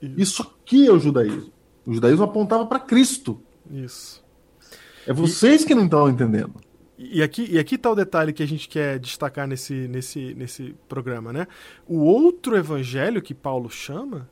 Isso 0.00 0.42
aqui 0.42 0.86
é 0.86 0.92
o 0.92 0.98
judaísmo. 0.98 1.52
O 1.86 1.92
judaísmo 1.92 2.24
apontava 2.24 2.66
para 2.66 2.80
Cristo. 2.80 3.40
Isso. 3.70 4.24
É 5.06 5.12
vocês 5.12 5.64
que 5.64 5.74
não 5.74 5.84
estão 5.84 6.08
entendendo. 6.08 6.54
E 6.98 7.22
aqui, 7.22 7.46
e 7.50 7.58
aqui 7.58 7.76
tá 7.76 7.90
o 7.90 7.94
detalhe 7.94 8.32
que 8.32 8.42
a 8.42 8.48
gente 8.48 8.68
quer 8.68 8.98
destacar 8.98 9.46
nesse, 9.46 9.86
nesse, 9.86 10.34
nesse 10.34 10.74
programa, 10.88 11.32
né? 11.32 11.46
O 11.86 11.98
outro 11.98 12.56
evangelho 12.56 13.20
que 13.20 13.34
Paulo 13.34 13.70
chama 13.70 14.28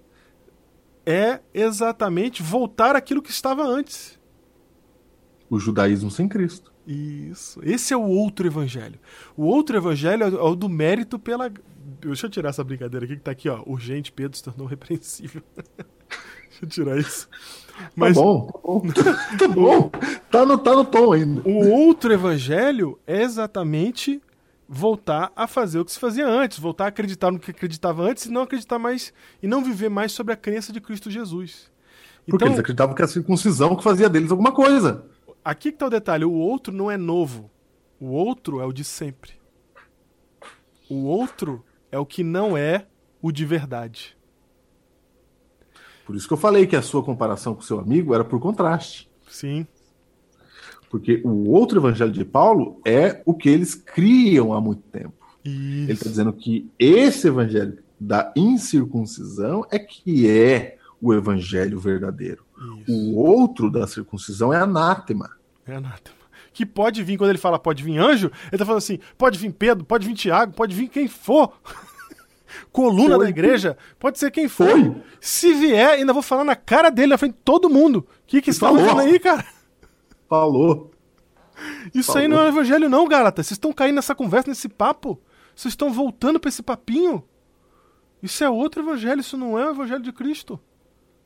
é 1.05 1.41
exatamente 1.53 2.43
voltar 2.43 2.97
àquilo 2.97 3.21
que 3.21 3.31
estava 3.31 3.63
antes. 3.63 4.19
O 5.51 5.59
judaísmo 5.59 6.11
sem 6.11 6.27
Cristo. 6.27 6.73
Isso. 6.87 7.61
Esse 7.63 7.95
é 7.95 7.97
o 7.97 8.03
outro 8.03 8.47
evangelho. 8.47 8.99
O 9.37 9.45
outro 9.45 9.77
evangelho 9.77 10.25
é 10.25 10.27
o- 10.43 10.55
do 10.55 10.69
mérito 10.69 11.19
pela. 11.19 11.51
Deixa 12.01 12.27
eu 12.27 12.31
tirar 12.31 12.51
essa 12.51 12.63
brincadeira 12.65 13.07
aqui 13.07 13.17
que 13.17 13.23
tá 13.23 13.31
aqui, 13.31 13.49
ó. 13.49 13.63
Urgente, 13.67 14.13
Pedro 14.13 14.37
se 14.37 14.45
tornou 14.45 14.67
repreensível. 14.67 15.43
Deixa 16.51 16.65
eu 16.65 16.69
tirar 16.69 16.99
isso. 16.99 17.29
Mas 17.97 18.17
Tá 18.17 18.23
bom, 18.23 18.47
tá 18.47 18.59
bom. 18.63 18.83
tá 19.39 19.49
bom. 19.49 19.91
Tá 20.31 20.47
no, 20.47 20.59
tá 20.59 20.73
no 20.75 20.85
tom 20.85 21.13
ainda. 21.13 21.43
o 21.49 21.71
outro 21.71 22.13
evangelho 22.13 22.99
é 23.07 23.23
exatamente 23.23 24.23
voltar 24.69 25.33
a 25.35 25.47
fazer 25.47 25.79
o 25.79 25.85
que 25.85 25.93
se 25.93 25.99
fazia 25.99 26.27
antes, 26.27 26.59
voltar 26.59 26.85
a 26.85 26.89
acreditar 26.89 27.31
no 27.31 27.39
que 27.39 27.51
acreditava 27.51 28.03
antes 28.03 28.27
e 28.27 28.31
não 28.31 28.43
acreditar 28.43 28.79
mais 28.79 29.13
e 29.43 29.47
não 29.47 29.63
viver 29.65 29.89
mais 29.89 30.13
sobre 30.13 30.33
a 30.33 30.37
crença 30.37 30.73
de 30.73 30.81
Cristo 30.81 31.11
Jesus. 31.11 31.71
Porque 32.25 32.37
Então, 32.37 32.49
eles 32.49 32.59
acreditavam 32.61 32.95
que 32.95 33.03
a 33.03 33.07
circuncisão 33.09 33.75
que 33.77 33.83
fazia 33.83 34.09
deles 34.09 34.31
alguma 34.31 34.53
coisa. 34.53 35.05
Aqui 35.45 35.71
que 35.71 35.79
tá 35.79 35.87
o 35.87 35.91
detalhe: 35.91 36.25
o 36.25 36.33
outro 36.33 36.73
não 36.73 36.91
é 36.91 36.97
novo. 36.97 37.51
O 38.01 38.07
outro 38.07 38.61
é 38.61 38.67
o 38.67 38.73
de 38.73 38.85
sempre. 38.85 39.33
O 40.89 41.05
outro 41.05 41.65
é 41.91 41.99
o 41.99 42.05
que 42.05 42.23
não 42.23 42.57
é 42.57 42.87
o 43.23 43.31
de 43.31 43.45
verdade. 43.45 44.17
Por 46.05 46.15
isso 46.15 46.27
que 46.27 46.35
eu 46.35 46.39
falei 46.39 46.67
que 46.67 46.77
a 46.77 46.83
sua 46.83 47.03
comparação 47.03 47.55
com 47.55 47.61
o 47.61 47.65
seu 47.65 47.79
amigo 47.79 48.15
era 48.15 48.25
por 48.25 48.39
contraste. 48.39 49.11
Sim. 49.29 49.67
Porque 50.91 51.23
o 51.25 51.51
outro 51.51 51.79
evangelho 51.81 52.13
de 52.13 52.25
Paulo 52.25 52.81
é 52.85 53.23
o 53.25 53.35
que 53.35 53.49
eles 53.49 53.75
criam 53.75 54.53
há 54.53 54.61
muito 54.61 54.83
tempo. 54.83 55.15
Ele 55.45 55.85
está 55.85 55.93
Isso. 55.95 56.09
dizendo 56.09 56.33
que 56.33 56.71
esse 56.79 57.29
evangelho 57.29 57.83
da 57.99 58.33
incircuncisão 58.37 59.67
é 59.71 59.79
que 59.79 60.29
é 60.29 60.79
o 61.01 61.13
evangelho 61.13 61.79
verdadeiro. 61.81 62.44
Isso. 62.57 62.93
O 62.93 63.17
outro 63.17 63.71
da 63.71 63.87
circuncisão 63.87 64.53
é 64.53 64.59
anátema. 64.59 65.31
É 65.67 65.77
anátema. 65.77 66.17
Que 66.53 66.65
pode 66.65 67.03
vir, 67.03 67.19
quando 67.19 67.31
ele 67.31 67.39
fala 67.39 67.59
pode 67.59 67.83
vir 67.83 67.99
anjo, 67.99 68.31
ele 68.51 68.59
tá 68.59 68.65
falando 68.65 68.79
assim: 68.79 69.01
pode 69.19 69.39
vir 69.39 69.53
Pedro, 69.53 69.85
pode 69.85 70.07
vir 70.07 70.15
Tiago, 70.15 70.53
pode 70.53 70.75
vir 70.75 70.89
quem 70.89 71.09
for. 71.09 71.53
Coluna 72.71 73.17
Foi. 73.17 73.25
da 73.25 73.31
igreja, 73.31 73.77
pode 73.99 74.19
ser 74.19 74.31
quem 74.31 74.49
for. 74.49 74.71
Foi. 74.71 74.95
Se 75.21 75.53
vier, 75.53 75.91
ainda 75.91 76.13
vou 76.13 76.23
falar 76.23 76.45
na 76.45 76.55
cara 76.55 76.91
dele, 76.91 77.09
na 77.09 77.19
frente 77.19 77.35
de 77.35 77.41
todo 77.45 77.69
mundo. 77.69 77.99
O 77.99 78.07
que 78.27 78.41
que 78.41 78.53
você 78.53 78.61
tá 78.61 78.71
fazendo 78.71 79.01
aí, 79.01 79.19
cara? 79.19 79.45
Falou. 80.29 80.93
Isso 81.93 82.17
aí 82.17 82.29
Falou. 82.29 82.39
não 82.39 82.47
é 82.47 82.49
evangelho, 82.49 82.89
não, 82.89 83.09
Gálata. 83.09 83.43
Vocês 83.43 83.53
estão 83.57 83.73
caindo 83.73 83.97
nessa 83.97 84.15
conversa, 84.15 84.49
nesse 84.49 84.69
papo. 84.69 85.21
Vocês 85.55 85.73
estão 85.73 85.93
voltando 85.93 86.39
pra 86.39 86.49
esse 86.49 86.63
papinho. 86.63 87.25
Isso 88.23 88.43
é 88.43 88.49
outro 88.49 88.83
evangelho, 88.83 89.21
isso 89.21 89.37
não 89.37 89.59
é 89.59 89.67
o 89.67 89.71
evangelho 89.71 90.03
de 90.03 90.13
Cristo. 90.13 90.59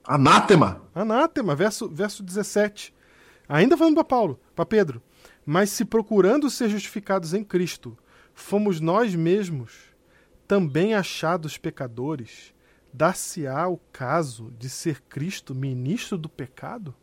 Anátema. 0.09 0.81
Anátema, 0.95 1.55
verso, 1.55 1.87
verso 1.87 2.23
17. 2.23 2.95
Ainda 3.47 3.77
falando 3.77 3.97
para 3.97 4.05
Paulo, 4.05 4.41
para 4.57 4.65
Pedro. 4.65 5.03
Mas 5.45 5.69
se 5.69 5.85
procurando 5.85 6.49
ser 6.49 6.71
justificados 6.71 7.35
em 7.35 7.45
Cristo, 7.45 7.95
fomos 8.33 8.81
nós 8.81 9.15
mesmos 9.15 9.95
também 10.47 10.95
achados 10.95 11.59
pecadores, 11.59 12.55
dar-se-á 12.91 13.69
o 13.69 13.77
caso 13.93 14.51
de 14.59 14.71
ser 14.71 15.03
Cristo 15.03 15.55
ministro 15.55 16.17
do 16.17 16.29
pecado? 16.29 16.95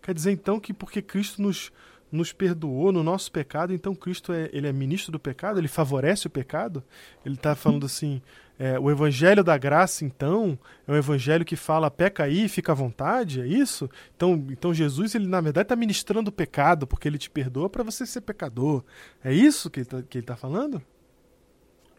Quer 0.00 0.14
dizer 0.14 0.30
então 0.30 0.60
que 0.60 0.72
porque 0.72 1.02
Cristo 1.02 1.42
nos, 1.42 1.72
nos 2.10 2.32
perdoou 2.32 2.92
no 2.92 3.02
nosso 3.02 3.32
pecado, 3.32 3.74
então 3.74 3.96
Cristo 3.96 4.32
é, 4.32 4.48
ele 4.52 4.68
é 4.68 4.72
ministro 4.72 5.10
do 5.10 5.18
pecado? 5.18 5.58
Ele 5.58 5.66
favorece 5.66 6.28
o 6.28 6.30
pecado? 6.30 6.84
Ele 7.26 7.34
está 7.34 7.56
falando 7.56 7.84
assim, 7.84 8.22
é, 8.60 8.78
o 8.78 8.90
evangelho 8.90 9.42
da 9.42 9.56
graça, 9.56 10.04
então, 10.04 10.58
é 10.86 10.92
um 10.92 10.94
evangelho 10.94 11.46
que 11.46 11.56
fala 11.56 11.90
peca 11.90 12.24
aí, 12.24 12.46
fica 12.46 12.72
à 12.72 12.74
vontade, 12.74 13.40
é 13.40 13.46
isso? 13.46 13.88
Então, 14.14 14.46
então 14.50 14.74
Jesus, 14.74 15.14
ele 15.14 15.26
na 15.26 15.40
verdade 15.40 15.64
está 15.64 15.74
ministrando 15.74 16.28
o 16.28 16.32
pecado, 16.32 16.86
porque 16.86 17.08
ele 17.08 17.16
te 17.16 17.30
perdoa 17.30 17.70
para 17.70 17.82
você 17.82 18.04
ser 18.04 18.20
pecador. 18.20 18.84
É 19.24 19.32
isso 19.32 19.70
que 19.70 19.80
ele 19.80 19.88
está 20.12 20.34
tá 20.34 20.36
falando? 20.36 20.82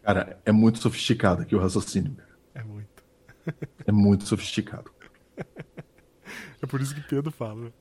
Cara, 0.04 0.38
é 0.44 0.52
muito 0.52 0.78
sofisticado 0.78 1.42
aqui 1.42 1.56
o 1.56 1.58
raciocínio. 1.58 2.16
É 2.54 2.62
muito. 2.62 3.02
É 3.84 3.90
muito 3.90 4.24
sofisticado. 4.24 4.88
É 5.36 6.66
por 6.68 6.80
isso 6.80 6.94
que 6.94 7.00
Pedro 7.00 7.32
fala. 7.32 7.72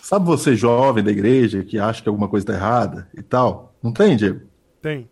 Sabe 0.00 0.24
você, 0.26 0.54
jovem 0.54 1.02
da 1.02 1.10
igreja, 1.10 1.64
que 1.64 1.76
acha 1.76 2.00
que 2.00 2.08
alguma 2.08 2.28
coisa 2.28 2.46
tá 2.46 2.52
errada 2.52 3.08
e 3.12 3.20
tal? 3.20 3.74
Não 3.82 3.92
tem, 3.92 4.16
Diego? 4.16 4.46
Tem, 4.80 5.10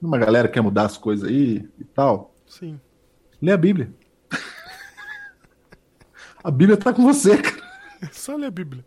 Uma 0.00 0.18
galera 0.18 0.46
que 0.46 0.54
quer 0.54 0.60
mudar 0.60 0.84
as 0.84 0.96
coisas 0.96 1.28
aí 1.28 1.68
e 1.80 1.84
tal. 1.84 2.33
Sim. 2.58 2.80
Lê 3.42 3.52
a 3.52 3.56
Bíblia. 3.56 3.92
A 6.42 6.50
Bíblia 6.50 6.76
tá 6.76 6.92
com 6.92 7.02
você, 7.02 7.36
cara. 7.40 7.62
É 8.02 8.06
só 8.12 8.36
ler 8.36 8.46
a 8.46 8.50
Bíblia. 8.50 8.84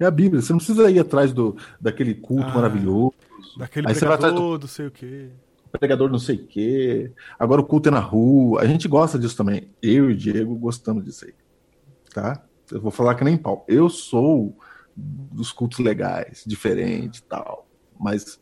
É 0.00 0.06
a 0.06 0.10
Bíblia. 0.10 0.40
Você 0.40 0.52
não 0.52 0.58
precisa 0.58 0.90
ir 0.90 0.98
atrás 0.98 1.32
do, 1.32 1.56
daquele 1.80 2.14
culto 2.14 2.48
Ah. 2.48 2.54
maravilhoso. 2.54 3.12
Daquele 3.58 3.86
Aí 3.88 3.94
do 3.94 4.00
pregador, 4.00 4.58
não 4.58 4.66
sei 4.68 4.86
o 4.86 4.90
quê. 4.90 5.28
pregador 5.70 6.10
não 6.10 6.18
sei 6.18 6.36
o 6.36 6.46
quê. 6.46 7.12
Agora 7.38 7.60
o 7.60 7.64
culto 7.64 7.88
é 7.88 7.92
na 7.92 7.98
rua. 8.00 8.62
A 8.62 8.66
gente 8.66 8.88
gosta 8.88 9.18
disso 9.18 9.36
também. 9.36 9.70
Eu 9.82 10.10
e 10.10 10.14
o 10.14 10.16
Diego 10.16 10.54
gostamos 10.56 11.04
disso 11.04 11.26
aí. 11.26 11.34
Tá? 12.14 12.42
Eu 12.70 12.80
vou 12.80 12.90
falar 12.90 13.14
que 13.16 13.24
nem 13.24 13.36
pau. 13.36 13.64
Eu 13.68 13.88
sou 13.90 14.56
dos 14.96 15.52
cultos 15.52 15.78
legais, 15.78 16.42
diferente 16.46 17.18
e 17.18 17.22
tal. 17.22 17.66
Mas, 18.00 18.40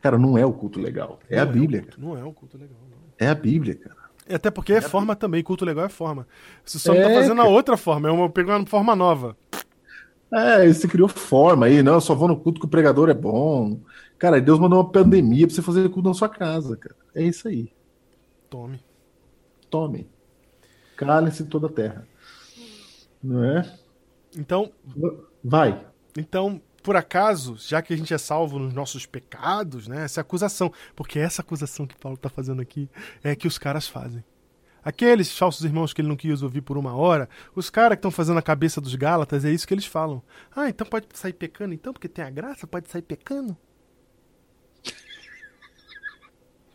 cara, 0.00 0.16
não 0.18 0.38
é 0.38 0.46
o 0.46 0.52
culto 0.52 0.80
legal. 0.80 1.18
É 1.28 1.38
a 1.40 1.44
Não 1.44 1.52
Bíblia, 1.52 1.80
cara. 1.80 1.92
culto- 1.92 2.08
não 2.08 2.16
é 2.16 2.24
um 2.24 2.32
culto 2.32 2.56
legal, 2.56 2.78
não. 2.87 2.87
É 3.18 3.28
a 3.28 3.34
Bíblia, 3.34 3.76
cara. 3.76 3.96
É, 4.26 4.34
Até 4.34 4.50
porque 4.50 4.72
é 4.74 4.80
forma 4.80 5.16
também, 5.16 5.42
culto 5.42 5.64
legal 5.64 5.84
é 5.86 5.88
forma. 5.88 6.26
Você 6.64 6.78
só 6.78 6.94
não 6.94 7.00
tá 7.02 7.10
É, 7.10 7.10
fazendo 7.10 7.40
a 7.40 7.44
cara. 7.44 7.48
outra 7.48 7.76
forma, 7.76 8.08
é 8.08 8.12
uma 8.12 8.30
pegou 8.30 8.54
uma 8.54 8.66
forma 8.66 8.94
nova. 8.94 9.36
É, 10.32 10.66
você 10.68 10.86
criou 10.86 11.08
forma 11.08 11.66
aí, 11.66 11.82
não, 11.82 11.94
eu 11.94 12.00
só 12.00 12.14
vou 12.14 12.28
no 12.28 12.38
culto 12.38 12.60
que 12.60 12.66
o 12.66 12.68
pregador 12.68 13.08
é 13.08 13.14
bom. 13.14 13.80
Cara, 14.18 14.40
Deus 14.40 14.58
mandou 14.58 14.78
uma 14.80 14.90
pandemia 14.92 15.46
pra 15.46 15.54
você 15.54 15.62
fazer 15.62 15.88
culto 15.88 16.08
na 16.08 16.14
sua 16.14 16.28
casa, 16.28 16.76
cara. 16.76 16.96
É 17.14 17.22
isso 17.22 17.48
aí. 17.48 17.72
Tome. 18.50 18.78
Tome. 19.70 20.10
Cale-se 20.96 21.46
toda 21.46 21.68
a 21.68 21.72
terra. 21.72 22.08
Não 23.22 23.44
é? 23.44 23.78
Então, 24.36 24.72
Vai. 25.42 25.86
então, 26.16 26.60
por 26.88 26.96
acaso, 26.96 27.54
já 27.58 27.82
que 27.82 27.92
a 27.92 27.96
gente 27.98 28.14
é 28.14 28.16
salvo 28.16 28.58
nos 28.58 28.72
nossos 28.72 29.04
pecados, 29.04 29.86
né? 29.86 30.04
Essa 30.06 30.22
acusação, 30.22 30.72
porque 30.96 31.18
essa 31.18 31.42
acusação 31.42 31.86
que 31.86 31.94
Paulo 31.94 32.16
tá 32.16 32.30
fazendo 32.30 32.62
aqui 32.62 32.88
é 33.22 33.36
que 33.36 33.46
os 33.46 33.58
caras 33.58 33.86
fazem. 33.86 34.24
Aqueles 34.82 35.36
falsos 35.36 35.62
irmãos 35.66 35.92
que 35.92 36.00
ele 36.00 36.08
não 36.08 36.16
quis 36.16 36.42
ouvir 36.42 36.62
por 36.62 36.78
uma 36.78 36.96
hora, 36.96 37.28
os 37.54 37.68
caras 37.68 37.96
que 37.96 37.98
estão 37.98 38.10
fazendo 38.10 38.38
a 38.38 38.42
cabeça 38.42 38.80
dos 38.80 38.94
Gálatas, 38.94 39.44
é 39.44 39.50
isso 39.50 39.68
que 39.68 39.74
eles 39.74 39.84
falam. 39.84 40.22
Ah, 40.56 40.70
então 40.70 40.86
pode 40.86 41.08
sair 41.12 41.34
pecando, 41.34 41.74
então, 41.74 41.92
porque 41.92 42.08
tem 42.08 42.24
a 42.24 42.30
graça, 42.30 42.66
pode 42.66 42.88
sair 42.90 43.02
pecando? 43.02 43.54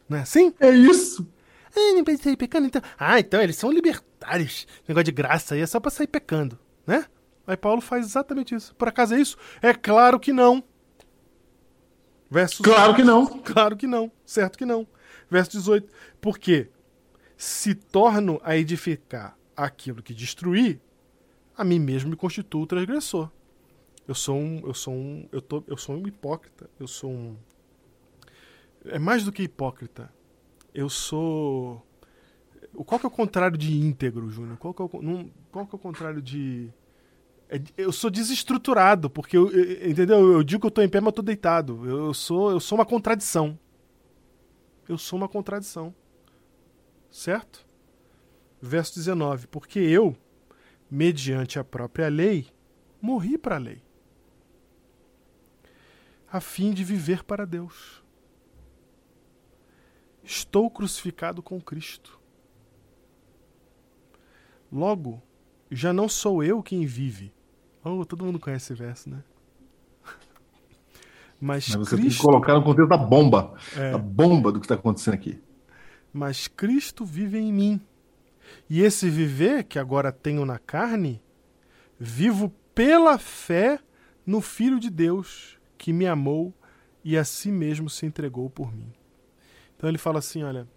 Não 0.07 0.19
é 0.19 0.21
assim? 0.21 0.53
É 0.59 0.69
isso. 0.69 1.27
Ah, 1.75 1.93
não 1.95 2.03
pode 2.03 2.21
sair 2.21 2.37
pecando, 2.37 2.67
então. 2.67 2.83
Ah, 2.99 3.19
então 3.19 3.41
eles 3.41 3.55
são 3.55 3.71
libertários. 3.71 4.67
Negócio 4.87 5.05
de 5.05 5.11
graça 5.11 5.55
aí 5.55 5.61
é 5.61 5.65
só 5.65 5.79
pra 5.79 5.89
sair 5.89 6.05
pecando, 6.05 6.59
né? 6.85 7.03
Aí 7.45 7.57
Paulo 7.57 7.81
faz 7.81 8.05
exatamente 8.05 8.55
isso. 8.55 8.73
Por 8.75 8.87
acaso 8.87 9.15
é 9.15 9.19
isso? 9.21 9.37
É 9.61 9.73
claro 9.73 10.19
que 10.19 10.31
não. 10.31 10.63
Verso 12.29 12.63
Claro 12.63 12.95
que 12.95 13.03
não. 13.03 13.25
Claro 13.43 13.75
que 13.77 13.85
não. 13.85 14.11
Certo 14.25 14.57
que 14.57 14.65
não. 14.65 14.87
Verso 15.29 15.51
18. 15.51 15.91
Porque 16.21 16.69
se 17.37 17.75
torno 17.75 18.39
a 18.43 18.55
edificar 18.57 19.37
aquilo 19.55 20.01
que 20.01 20.13
destruí, 20.13 20.81
a 21.55 21.63
mim 21.63 21.79
mesmo 21.79 22.09
me 22.09 22.15
constituo 22.15 22.65
transgressor. 22.65 23.29
Eu 24.07 24.15
sou 24.15 24.37
um, 24.37 24.61
eu 24.65 24.73
sou 24.73 24.93
um, 24.93 25.27
eu 25.31 25.41
tô, 25.41 25.63
eu 25.67 25.77
sou 25.77 25.95
um 25.95 26.07
hipócrita. 26.07 26.69
Eu 26.79 26.87
sou 26.87 27.11
um 27.11 27.37
é 28.85 28.99
mais 28.99 29.23
do 29.23 29.31
que 29.31 29.43
hipócrita. 29.43 30.11
Eu 30.73 30.89
sou 30.89 31.85
o 32.73 32.83
qual 32.83 32.99
que 32.99 33.05
é 33.05 33.07
o 33.07 33.11
contrário 33.11 33.57
de 33.57 33.71
íntegro, 33.77 34.29
Júnior? 34.29 34.57
Qual 34.57 34.73
que 34.73 34.81
é 34.81 34.85
o, 34.85 34.89
qual 35.51 35.67
que 35.67 35.75
é 35.75 35.77
o 35.77 35.79
contrário 35.79 36.21
de- 36.21 36.71
eu 37.77 37.91
sou 37.91 38.09
desestruturado, 38.09 39.09
porque 39.09 39.37
eu, 39.37 39.49
eu- 39.51 39.89
entendeu? 39.91 40.31
Eu 40.33 40.43
digo 40.43 40.61
que 40.61 40.67
eu 40.67 40.71
tô 40.71 40.81
em 40.81 40.89
pé, 40.89 40.99
mas 40.99 41.07
eu 41.07 41.11
tô 41.13 41.21
deitado. 41.21 41.81
Eu, 41.87 42.07
eu 42.07 42.13
sou 42.13 42.51
eu 42.51 42.59
sou 42.59 42.77
uma 42.77 42.85
contradição. 42.85 43.57
Eu 44.87 44.97
sou 44.97 45.17
uma 45.17 45.29
contradição. 45.29 45.93
Certo? 47.11 47.65
Verso 48.61 48.95
19. 48.95 49.47
Porque 49.47 49.79
eu, 49.79 50.15
mediante 50.89 51.59
a 51.59 51.63
própria 51.63 52.07
lei, 52.09 52.47
morri 53.01 53.37
para 53.37 53.55
a 53.55 53.59
lei, 53.59 53.81
a 56.31 56.39
fim 56.41 56.73
de 56.73 56.83
viver 56.83 57.23
para 57.23 57.45
Deus. 57.45 58.01
Estou 60.23 60.69
crucificado 60.69 61.43
com 61.43 61.59
Cristo. 61.61 62.19
Logo, 64.71 65.21
já 65.69 65.93
não 65.93 66.07
sou 66.09 66.43
eu 66.43 66.63
quem 66.63 66.85
vive. 66.85 67.32
Oh, 67.83 68.05
todo 68.05 68.25
mundo 68.25 68.39
conhece 68.39 68.73
esse 68.73 68.81
verso, 68.81 69.09
né? 69.09 69.23
Mas, 71.39 71.67
Mas 71.69 71.75
você 71.75 71.95
tem 71.95 72.05
que 72.05 72.11
Cristo, 72.11 72.23
colocar 72.23 72.53
no 72.53 72.63
contexto 72.63 72.89
da 72.89 72.97
bomba. 72.97 73.53
É. 73.75 73.91
A 73.91 73.97
bomba 73.97 74.51
do 74.51 74.59
que 74.59 74.65
está 74.65 74.75
acontecendo 74.75 75.15
aqui. 75.15 75.41
mas 76.13 76.47
Cristo 76.47 77.03
vive 77.03 77.37
em 77.37 77.51
mim. 77.51 77.81
E 78.69 78.81
esse 78.81 79.09
viver 79.09 79.63
que 79.63 79.77
agora 79.77 80.11
tenho 80.11 80.45
na 80.45 80.59
carne, 80.59 81.21
vivo 81.99 82.53
pela 82.73 83.17
fé 83.17 83.79
no 84.25 84.41
Filho 84.41 84.79
de 84.79 84.89
Deus, 84.89 85.59
que 85.77 85.91
me 85.91 86.07
amou 86.07 86.53
e 87.03 87.17
a 87.17 87.23
si 87.23 87.51
mesmo 87.51 87.89
se 87.89 88.05
entregou 88.05 88.49
por 88.49 88.73
mim. 88.73 88.93
Então 89.75 89.89
ele 89.89 89.97
fala 89.97 90.19
assim, 90.19 90.43
olha, 90.43 90.67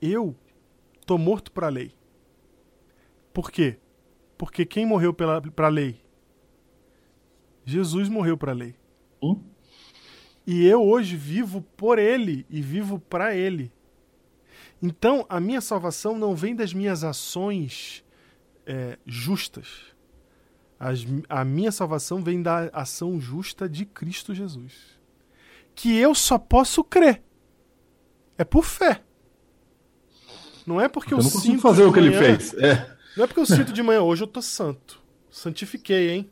eu 0.00 0.36
tô 1.04 1.18
morto 1.18 1.50
para 1.50 1.66
a 1.66 1.70
lei. 1.70 1.92
Por 3.32 3.50
quê? 3.50 3.78
Porque 4.38 4.64
quem 4.64 4.86
morreu 4.86 5.12
para 5.12 5.42
a 5.58 5.68
lei? 5.68 6.00
Jesus 7.64 8.08
morreu 8.08 8.38
para 8.38 8.52
a 8.52 8.54
lei. 8.54 8.74
Hum? 9.22 9.42
E 10.46 10.64
eu 10.66 10.82
hoje 10.82 11.16
vivo 11.16 11.60
por 11.76 11.98
ele 11.98 12.46
e 12.48 12.62
vivo 12.62 12.98
para 12.98 13.34
ele. 13.34 13.70
Então, 14.80 15.26
a 15.28 15.40
minha 15.40 15.60
salvação 15.60 16.16
não 16.16 16.34
vem 16.34 16.54
das 16.54 16.72
minhas 16.72 17.02
ações 17.04 18.02
é, 18.64 18.96
justas. 19.04 19.66
As- 20.78 21.04
a 21.28 21.44
minha 21.44 21.72
salvação 21.72 22.22
vem 22.22 22.40
da 22.40 22.70
ação 22.72 23.20
justa 23.20 23.68
de 23.68 23.84
Cristo 23.84 24.32
Jesus. 24.34 24.98
Que 25.74 25.96
eu 25.96 26.14
só 26.14 26.38
posso 26.38 26.84
crer. 26.84 27.22
É 28.38 28.44
por 28.44 28.64
fé. 28.64 29.02
Não 30.64 30.80
é 30.80 30.88
porque 30.88 31.12
eu, 31.12 31.18
Eu 31.18 31.24
não 31.24 31.30
sinto 31.30 31.60
fazer 31.60 31.82
o 31.84 31.92
que 31.92 31.98
ele 31.98 32.16
fez. 32.16 32.54
É. 32.54 32.96
Não 33.18 33.24
é 33.24 33.26
porque 33.26 33.40
eu 33.40 33.46
sinto 33.46 33.72
de 33.72 33.82
manhã, 33.82 34.00
hoje 34.00 34.22
eu 34.22 34.28
tô 34.28 34.40
santo. 34.40 35.00
Santifiquei, 35.28 36.10
hein? 36.10 36.30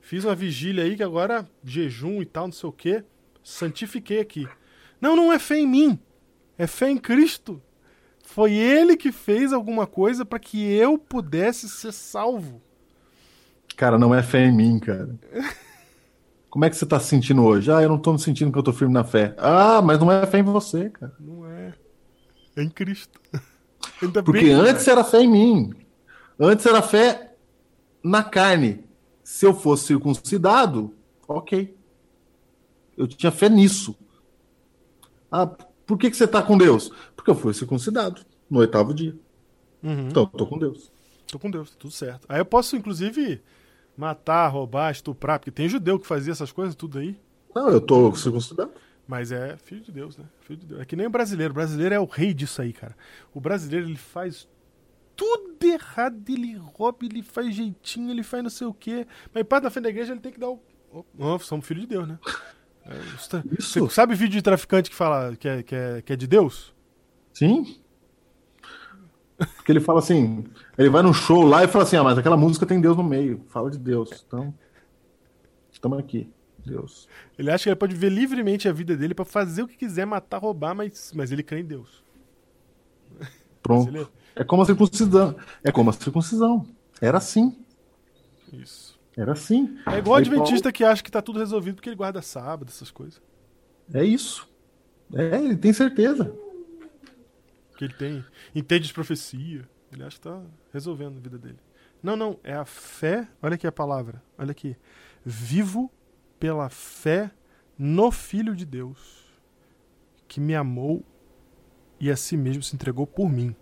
Fiz 0.00 0.24
uma 0.24 0.34
vigília 0.34 0.82
aí 0.84 0.96
que 0.96 1.02
agora 1.02 1.46
jejum 1.62 2.22
e 2.22 2.24
tal, 2.24 2.46
não 2.46 2.52
sei 2.52 2.66
o 2.66 2.72
quê. 2.72 3.04
Santifiquei 3.42 4.20
aqui. 4.20 4.48
Não, 4.98 5.14
não 5.14 5.30
é 5.30 5.38
fé 5.38 5.58
em 5.58 5.66
mim. 5.66 5.98
É 6.56 6.66
fé 6.66 6.88
em 6.88 6.96
Cristo. 6.96 7.60
Foi 8.24 8.54
ele 8.54 8.96
que 8.96 9.12
fez 9.12 9.52
alguma 9.52 9.86
coisa 9.86 10.24
para 10.24 10.38
que 10.38 10.64
eu 10.72 10.96
pudesse 10.96 11.68
ser 11.68 11.92
salvo. 11.92 12.62
Cara, 13.76 13.98
não 13.98 14.14
é 14.14 14.22
fé 14.22 14.46
em 14.46 14.52
mim, 14.56 14.78
cara. 14.78 15.14
Como 16.48 16.64
é 16.64 16.70
que 16.70 16.76
você 16.76 16.86
tá 16.86 16.98
se 16.98 17.08
sentindo 17.08 17.44
hoje? 17.44 17.70
Ah, 17.70 17.82
eu 17.82 17.88
não 17.90 17.98
tô 17.98 18.14
me 18.14 18.18
sentindo 18.18 18.50
que 18.50 18.56
eu 18.58 18.62
tô 18.62 18.72
firme 18.72 18.94
na 18.94 19.04
fé. 19.04 19.34
Ah, 19.36 19.82
mas 19.82 19.98
não 20.00 20.10
é 20.10 20.24
fé 20.26 20.38
em 20.38 20.42
você, 20.42 20.88
cara. 20.88 21.12
Não 21.20 21.46
é. 21.50 21.74
É 22.56 22.62
em 22.62 22.70
Cristo. 22.70 23.20
Bem 24.00 24.10
Porque 24.24 24.40
que- 24.40 24.50
antes 24.52 24.88
era 24.88 25.04
fé 25.04 25.20
em 25.20 25.28
mim. 25.30 25.83
Antes 26.38 26.66
era 26.66 26.82
fé 26.82 27.34
na 28.02 28.22
carne. 28.22 28.84
Se 29.22 29.46
eu 29.46 29.54
fosse 29.54 29.86
circuncidado, 29.86 30.94
ok. 31.26 31.76
Eu 32.96 33.08
tinha 33.08 33.32
fé 33.32 33.48
nisso. 33.48 33.96
Ah, 35.30 35.46
por 35.46 35.98
que, 35.98 36.10
que 36.10 36.16
você 36.16 36.26
tá 36.26 36.42
com 36.42 36.56
Deus? 36.56 36.90
Porque 37.16 37.30
eu 37.30 37.34
fui 37.34 37.54
circuncidado 37.54 38.22
no 38.48 38.60
oitavo 38.60 38.92
dia. 38.92 39.16
Uhum. 39.82 40.08
Então, 40.08 40.26
tô 40.26 40.46
com 40.46 40.58
Deus. 40.58 40.92
Tô 41.26 41.38
com 41.38 41.50
Deus, 41.50 41.74
tudo 41.74 41.92
certo. 41.92 42.26
Aí 42.28 42.38
eu 42.38 42.44
posso, 42.44 42.76
inclusive, 42.76 43.42
matar, 43.96 44.48
roubar, 44.48 44.92
estuprar, 44.92 45.38
porque 45.38 45.50
tem 45.50 45.68
judeu 45.68 45.98
que 45.98 46.06
fazia 46.06 46.32
essas 46.32 46.52
coisas 46.52 46.74
tudo 46.74 46.98
aí. 46.98 47.18
Não, 47.54 47.68
eu 47.68 47.80
tô 47.80 48.14
circuncidado. 48.14 48.72
Mas 49.06 49.32
é 49.32 49.56
filho 49.56 49.82
de 49.82 49.92
Deus, 49.92 50.16
né? 50.16 50.24
Filho 50.40 50.60
de 50.60 50.66
Deus. 50.66 50.80
É 50.80 50.84
que 50.84 50.96
nem 50.96 51.06
o 51.06 51.10
brasileiro. 51.10 51.52
O 51.52 51.54
brasileiro 51.54 51.94
é 51.94 52.00
o 52.00 52.06
rei 52.06 52.32
disso 52.32 52.62
aí, 52.62 52.72
cara. 52.72 52.96
O 53.34 53.40
brasileiro, 53.40 53.86
ele 53.86 53.96
faz 53.96 54.48
tudo 55.16 55.64
errado, 55.64 56.22
ele 56.28 56.56
rouba, 56.56 56.98
ele 57.02 57.22
faz 57.22 57.54
jeitinho, 57.54 58.10
ele 58.10 58.22
faz 58.22 58.42
não 58.42 58.50
sei 58.50 58.66
o 58.66 58.74
quê. 58.74 59.06
Mas 59.32 59.44
parte 59.44 59.64
na 59.64 59.70
frente 59.70 59.84
da 59.84 59.90
igreja, 59.90 60.12
ele 60.12 60.20
tem 60.20 60.32
que 60.32 60.40
dar 60.40 60.50
o. 60.50 60.62
Oh, 61.18 61.38
somos 61.38 61.66
filhos 61.66 61.82
de 61.82 61.88
Deus, 61.88 62.06
né? 62.08 62.18
É, 62.86 62.98
isso 63.16 63.30
tá- 63.30 63.42
Isso. 63.58 63.80
Você 63.80 63.94
sabe 63.94 64.14
vídeo 64.14 64.34
de 64.34 64.42
traficante 64.42 64.90
que 64.90 64.96
fala 64.96 65.34
que 65.36 65.48
é, 65.48 65.62
que 65.62 65.74
é, 65.74 66.02
que 66.02 66.12
é 66.12 66.16
de 66.16 66.26
Deus? 66.26 66.74
Sim. 67.32 67.80
Porque 69.36 69.72
ele 69.72 69.80
fala 69.80 69.98
assim, 69.98 70.44
ele 70.78 70.88
vai 70.88 71.02
num 71.02 71.12
show 71.12 71.42
lá 71.42 71.64
e 71.64 71.68
fala 71.68 71.84
assim, 71.84 71.96
ah, 71.96 72.04
mas 72.04 72.16
aquela 72.18 72.36
música 72.36 72.64
tem 72.64 72.80
Deus 72.80 72.96
no 72.96 73.02
meio. 73.02 73.44
Fala 73.48 73.70
de 73.70 73.78
Deus. 73.78 74.24
Então, 74.26 74.54
estamos 75.72 75.98
aqui. 75.98 76.32
Deus. 76.64 77.08
Ele 77.38 77.50
acha 77.50 77.64
que 77.64 77.68
ele 77.68 77.76
pode 77.76 77.94
viver 77.94 78.10
livremente 78.10 78.68
a 78.68 78.72
vida 78.72 78.96
dele 78.96 79.14
pra 79.14 79.24
fazer 79.24 79.62
o 79.62 79.68
que 79.68 79.76
quiser, 79.76 80.06
matar, 80.06 80.38
roubar, 80.38 80.74
mas, 80.74 81.12
mas 81.14 81.30
ele 81.30 81.42
crê 81.42 81.60
em 81.60 81.64
Deus. 81.64 82.02
Pronto. 83.62 84.10
É 84.36 84.44
como 84.44 84.62
a 84.62 84.66
circuncisão. 84.66 85.36
É 85.62 85.70
como 85.72 85.90
a 85.90 85.92
circuncisão. 85.92 86.66
Era 87.00 87.18
assim. 87.18 87.56
Isso. 88.52 88.98
Era 89.16 89.32
assim. 89.32 89.78
É 89.86 89.98
igual 89.98 90.14
o 90.14 90.16
Aí 90.16 90.22
adventista 90.22 90.72
que 90.72 90.82
acha 90.84 91.02
que 91.02 91.10
tá 91.10 91.22
tudo 91.22 91.38
resolvido 91.38 91.76
porque 91.76 91.88
ele 91.88 91.96
guarda 91.96 92.20
sábado, 92.22 92.68
essas 92.68 92.90
coisas. 92.90 93.20
Paulo- 93.92 94.04
É 94.04 94.04
isso. 94.08 94.48
É, 95.14 95.36
ele 95.36 95.56
tem 95.56 95.72
certeza. 95.72 96.34
Que 97.76 97.84
ele 97.84 97.94
tem. 97.94 98.24
Entende 98.54 98.86
de 98.88 98.94
profecia. 98.94 99.68
Ele 99.92 100.02
acha 100.02 100.16
que 100.16 100.22
tá 100.22 100.40
resolvendo 100.72 101.16
a 101.18 101.20
vida 101.20 101.38
dele. 101.38 101.58
Não, 102.02 102.16
não. 102.16 102.38
É 102.42 102.54
a 102.54 102.64
fé. 102.64 103.28
Olha 103.42 103.54
aqui 103.54 103.66
a 103.66 103.72
palavra. 103.72 104.22
Olha 104.38 104.50
aqui. 104.50 104.76
Vivo 105.24 105.90
pela 106.40 106.68
fé 106.68 107.30
no 107.78 108.10
Filho 108.10 108.54
de 108.54 108.64
Deus, 108.64 109.24
que 110.28 110.40
me 110.40 110.54
amou 110.54 111.04
e 112.00 112.10
a 112.10 112.16
si 112.16 112.36
mesmo 112.36 112.62
se 112.62 112.74
entregou 112.74 113.06
por 113.06 113.28
mim. 113.30 113.54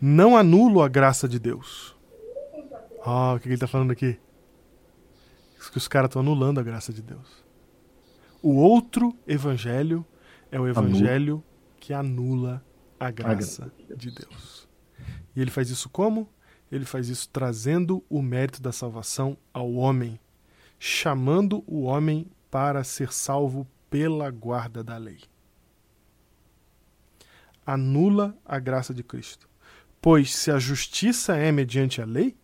Não 0.00 0.36
anulo 0.36 0.82
a 0.82 0.88
graça 0.88 1.28
de 1.28 1.38
Deus. 1.38 1.96
Ah, 3.04 3.34
o 3.34 3.40
que 3.40 3.48
ele 3.48 3.56
tá 3.56 3.66
falando 3.66 3.92
aqui? 3.92 4.18
Diz 5.56 5.68
que 5.68 5.78
os 5.78 5.88
caras 5.88 6.08
estão 6.08 6.20
anulando 6.20 6.60
a 6.60 6.62
graça 6.62 6.92
de 6.92 7.00
Deus. 7.00 7.44
O 8.42 8.56
outro 8.56 9.16
evangelho 9.26 10.04
é 10.50 10.60
o 10.60 10.68
evangelho 10.68 11.42
que 11.80 11.92
anula 11.92 12.64
a 12.98 13.10
graça 13.10 13.72
de 13.96 14.10
Deus. 14.10 14.68
E 15.34 15.40
ele 15.40 15.50
faz 15.50 15.70
isso 15.70 15.88
como? 15.88 16.28
Ele 16.70 16.84
faz 16.84 17.08
isso 17.08 17.28
trazendo 17.28 18.04
o 18.08 18.20
mérito 18.20 18.60
da 18.60 18.72
salvação 18.72 19.36
ao 19.52 19.72
homem, 19.74 20.18
chamando 20.78 21.62
o 21.66 21.82
homem 21.82 22.26
para 22.50 22.82
ser 22.84 23.12
salvo 23.12 23.66
pela 23.88 24.30
guarda 24.30 24.82
da 24.82 24.96
lei. 24.96 25.20
Anula 27.64 28.36
a 28.44 28.58
graça 28.58 28.92
de 28.92 29.02
Cristo. 29.02 29.48
Pois 30.00 30.34
se 30.34 30.50
a 30.50 30.58
justiça 30.58 31.36
é 31.36 31.50
mediante 31.50 32.00
a 32.00 32.04
lei, 32.04 32.36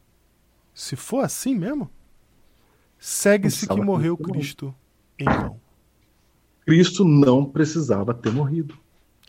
se 0.75 0.97
for 0.97 1.25
assim 1.25 1.55
mesmo, 1.55 1.91
segue-se 2.99 3.67
que 3.69 3.81
morreu. 3.81 4.17
Cristo 4.17 4.75
em 5.19 5.25
vão. 5.25 5.61
Cristo 6.67 7.05
não 7.05 7.45
precisava 7.45 8.15
ter 8.15 8.33
morrido. 8.33 8.77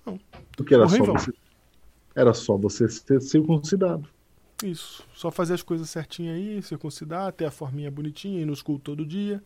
Não. 0.05 0.19
Porque 0.55 0.73
era 0.73 0.83
Morreu 0.85 1.05
só, 1.05 1.13
você, 1.13 1.33
era 2.15 2.33
só 2.33 2.57
você 2.57 2.87
ser 2.89 3.21
circuncidado. 3.21 4.07
Isso. 4.63 5.03
Só 5.13 5.29
fazer 5.31 5.55
as 5.55 5.63
coisas 5.63 5.89
certinhas 5.89 6.35
aí, 6.37 6.61
circuncidar, 6.61 7.31
ter 7.33 7.45
a 7.45 7.51
forminha 7.51 7.91
bonitinha, 7.91 8.41
ir 8.41 8.45
nos 8.45 8.61
cultos 8.61 8.83
todo 8.85 9.05
dia, 9.05 9.43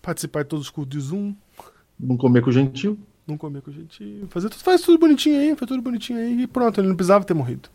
participar 0.00 0.42
de 0.44 0.48
todos 0.50 0.66
os 0.66 0.70
cultos 0.70 0.96
de 0.98 1.08
Zoom, 1.08 1.34
Não 1.98 2.16
comer 2.16 2.42
com 2.42 2.50
o 2.50 2.52
gentil. 2.52 2.98
não 3.26 3.36
comer 3.38 3.62
com 3.62 3.70
gente, 3.72 4.24
fazer 4.28 4.48
tudo, 4.50 4.62
faz 4.62 4.82
tudo 4.82 4.98
bonitinho 4.98 5.38
aí, 5.40 5.56
faz 5.56 5.68
tudo 5.68 5.82
bonitinho 5.82 6.18
aí 6.18 6.42
e 6.42 6.46
pronto, 6.46 6.80
ele 6.80 6.88
não 6.88 6.96
precisava 6.96 7.24
ter 7.24 7.34
morrido. 7.34 7.68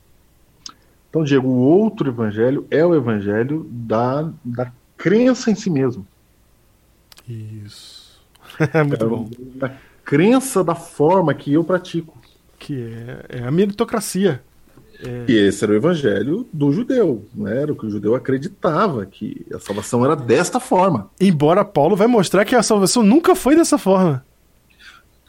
Então, 1.16 1.24
Diego, 1.24 1.47
o 1.47 1.59
outro 1.59 2.09
evangelho 2.09 2.68
é 2.70 2.86
o 2.86 2.93
evangelho 2.93 3.66
da, 3.72 4.30
da 4.43 4.70
crença 4.97 5.49
em 5.49 5.55
si 5.55 5.70
mesmo. 5.70 6.05
Isso. 7.26 8.03
É 8.74 8.84
muito 8.84 9.05
É 9.05 9.07
bom. 9.07 9.30
Da 9.55 9.72
crença 10.03 10.61
da 10.61 10.76
forma 10.76 11.34
que 11.34 11.53
eu 11.53 11.63
pratico. 11.63 12.18
Que 12.59 12.93
é, 13.30 13.39
é 13.39 13.47
a 13.47 13.51
meritocracia. 13.51 14.41
E 15.26 15.34
esse 15.34 15.63
era 15.63 15.72
o 15.72 15.76
evangelho 15.78 16.45
do 16.51 16.74
judeu. 16.74 17.26
Né? 17.34 17.61
Era 17.61 17.72
o 17.72 17.78
que 17.78 17.86
o 17.86 17.89
judeu 17.89 18.13
acreditava, 18.13 19.05
que 19.05 19.45
a 19.53 19.59
salvação 19.59 20.03
era 20.03 20.18
desta 20.18 20.59
forma. 20.59 21.10
Embora 21.19 21.64
Paulo 21.64 21.95
vai 21.95 22.07
mostrar 22.07 22.44
que 22.44 22.56
a 22.56 22.64
salvação 22.64 23.03
nunca 23.03 23.35
foi 23.35 23.56
dessa 23.56 23.77
forma. 23.77 24.26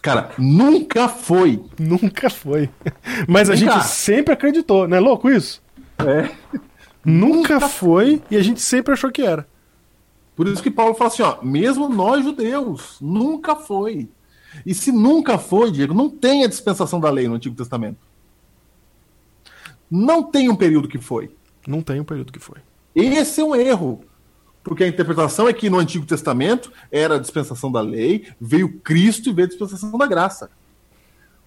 Cara, 0.02 0.30
nunca 0.36 1.08
foi. 1.08 1.62
Nunca 1.78 2.28
foi. 2.28 2.70
Mas 3.28 3.48
a 3.48 3.54
Vem 3.54 3.68
gente 3.68 3.84
sempre 3.84 4.34
acreditou, 4.34 4.88
não 4.88 4.96
é 4.96 5.00
louco 5.00 5.30
isso? 5.30 5.64
É. 6.06 6.34
Nunca 7.04 7.60
foi 7.60 8.22
e 8.30 8.36
a 8.36 8.42
gente 8.42 8.60
sempre 8.60 8.92
achou 8.92 9.10
que 9.10 9.22
era. 9.22 9.46
Por 10.34 10.46
isso 10.46 10.62
que 10.62 10.70
Paulo 10.70 10.94
fala 10.94 11.08
assim, 11.08 11.22
ó, 11.22 11.38
mesmo 11.42 11.88
nós 11.88 12.24
judeus, 12.24 12.98
nunca 13.00 13.56
foi. 13.56 14.08
E 14.64 14.74
se 14.74 14.92
nunca 14.92 15.38
foi, 15.38 15.70
Diego, 15.70 15.94
não 15.94 16.10
tem 16.10 16.44
a 16.44 16.48
dispensação 16.48 17.00
da 17.00 17.10
lei 17.10 17.26
no 17.26 17.34
Antigo 17.34 17.56
Testamento. 17.56 17.98
Não 19.90 20.22
tem 20.22 20.48
um 20.48 20.56
período 20.56 20.88
que 20.88 20.98
foi. 20.98 21.34
Não 21.66 21.80
tem 21.80 22.00
um 22.00 22.04
período 22.04 22.32
que 22.32 22.38
foi. 22.38 22.58
Esse 22.94 23.40
é 23.40 23.44
um 23.44 23.54
erro. 23.54 24.04
Porque 24.62 24.84
a 24.84 24.88
interpretação 24.88 25.48
é 25.48 25.52
que 25.52 25.70
no 25.70 25.78
Antigo 25.78 26.04
Testamento 26.04 26.72
era 26.90 27.16
a 27.16 27.20
dispensação 27.20 27.70
da 27.70 27.80
lei, 27.80 28.28
veio 28.40 28.80
Cristo 28.80 29.28
e 29.28 29.32
veio 29.32 29.46
a 29.46 29.48
dispensação 29.48 29.96
da 29.96 30.06
graça. 30.06 30.50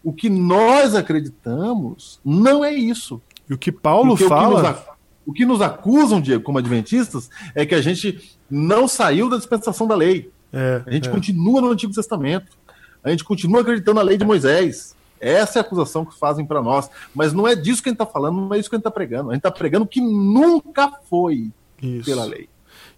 O 0.04 0.14
que 0.14 0.30
nós 0.30 0.96
acreditamos 0.96 2.20
não 2.24 2.64
é 2.64 2.74
isso. 2.74 3.22
E 3.50 3.54
o 3.54 3.58
que 3.58 3.72
Paulo 3.72 4.10
Porque 4.10 4.26
o 4.26 4.28
que, 4.28 4.34
nos, 4.34 4.62
fala. 4.62 4.86
o 5.26 5.34
que 5.34 5.46
nos 5.46 5.62
acusam, 5.62 6.22
Diego, 6.22 6.44
como 6.44 6.60
adventistas, 6.60 7.30
é 7.56 7.66
que 7.66 7.74
a 7.74 7.82
gente 7.82 8.38
não 8.50 8.88
saiu 8.88 9.30
da 9.30 9.38
dispensação 9.38 9.88
da 9.88 9.96
lei. 9.96 10.32
É, 10.54 10.84
A 10.86 10.92
gente 10.92 11.10
é. 11.10 11.12
continua 11.12 11.62
no 11.62 11.72
Antigo 11.72 11.94
Testamento. 11.94 12.58
A 13.04 13.10
gente 13.10 13.24
continua 13.24 13.62
acreditando 13.62 13.96
na 13.96 14.02
lei 14.02 14.18
de 14.18 14.26
Moisés. 14.26 14.96
Essa 15.20 15.60
é 15.60 15.62
a 15.62 15.66
acusação 15.66 16.06
que 16.06 16.18
fazem 16.18 16.46
para 16.46 16.62
nós. 16.62 16.90
Mas 17.14 17.34
não 17.34 17.48
é 17.48 17.56
disso 17.56 17.82
que 17.82 17.90
a 17.90 17.92
gente 17.92 18.02
está 18.02 18.06
falando, 18.06 18.40
não 18.40 18.54
é 18.54 18.60
isso 18.60 18.70
que 18.70 18.76
a 18.76 18.78
gente 18.78 18.82
está 18.82 18.92
pregando. 18.92 19.30
A 19.30 19.34
gente 19.34 19.40
está 19.40 19.52
pregando 19.52 19.86
que 19.86 20.02
nunca 20.02 20.92
foi 21.10 21.52
Isso. 21.82 22.06
pela 22.06 22.26
lei. 22.26 22.48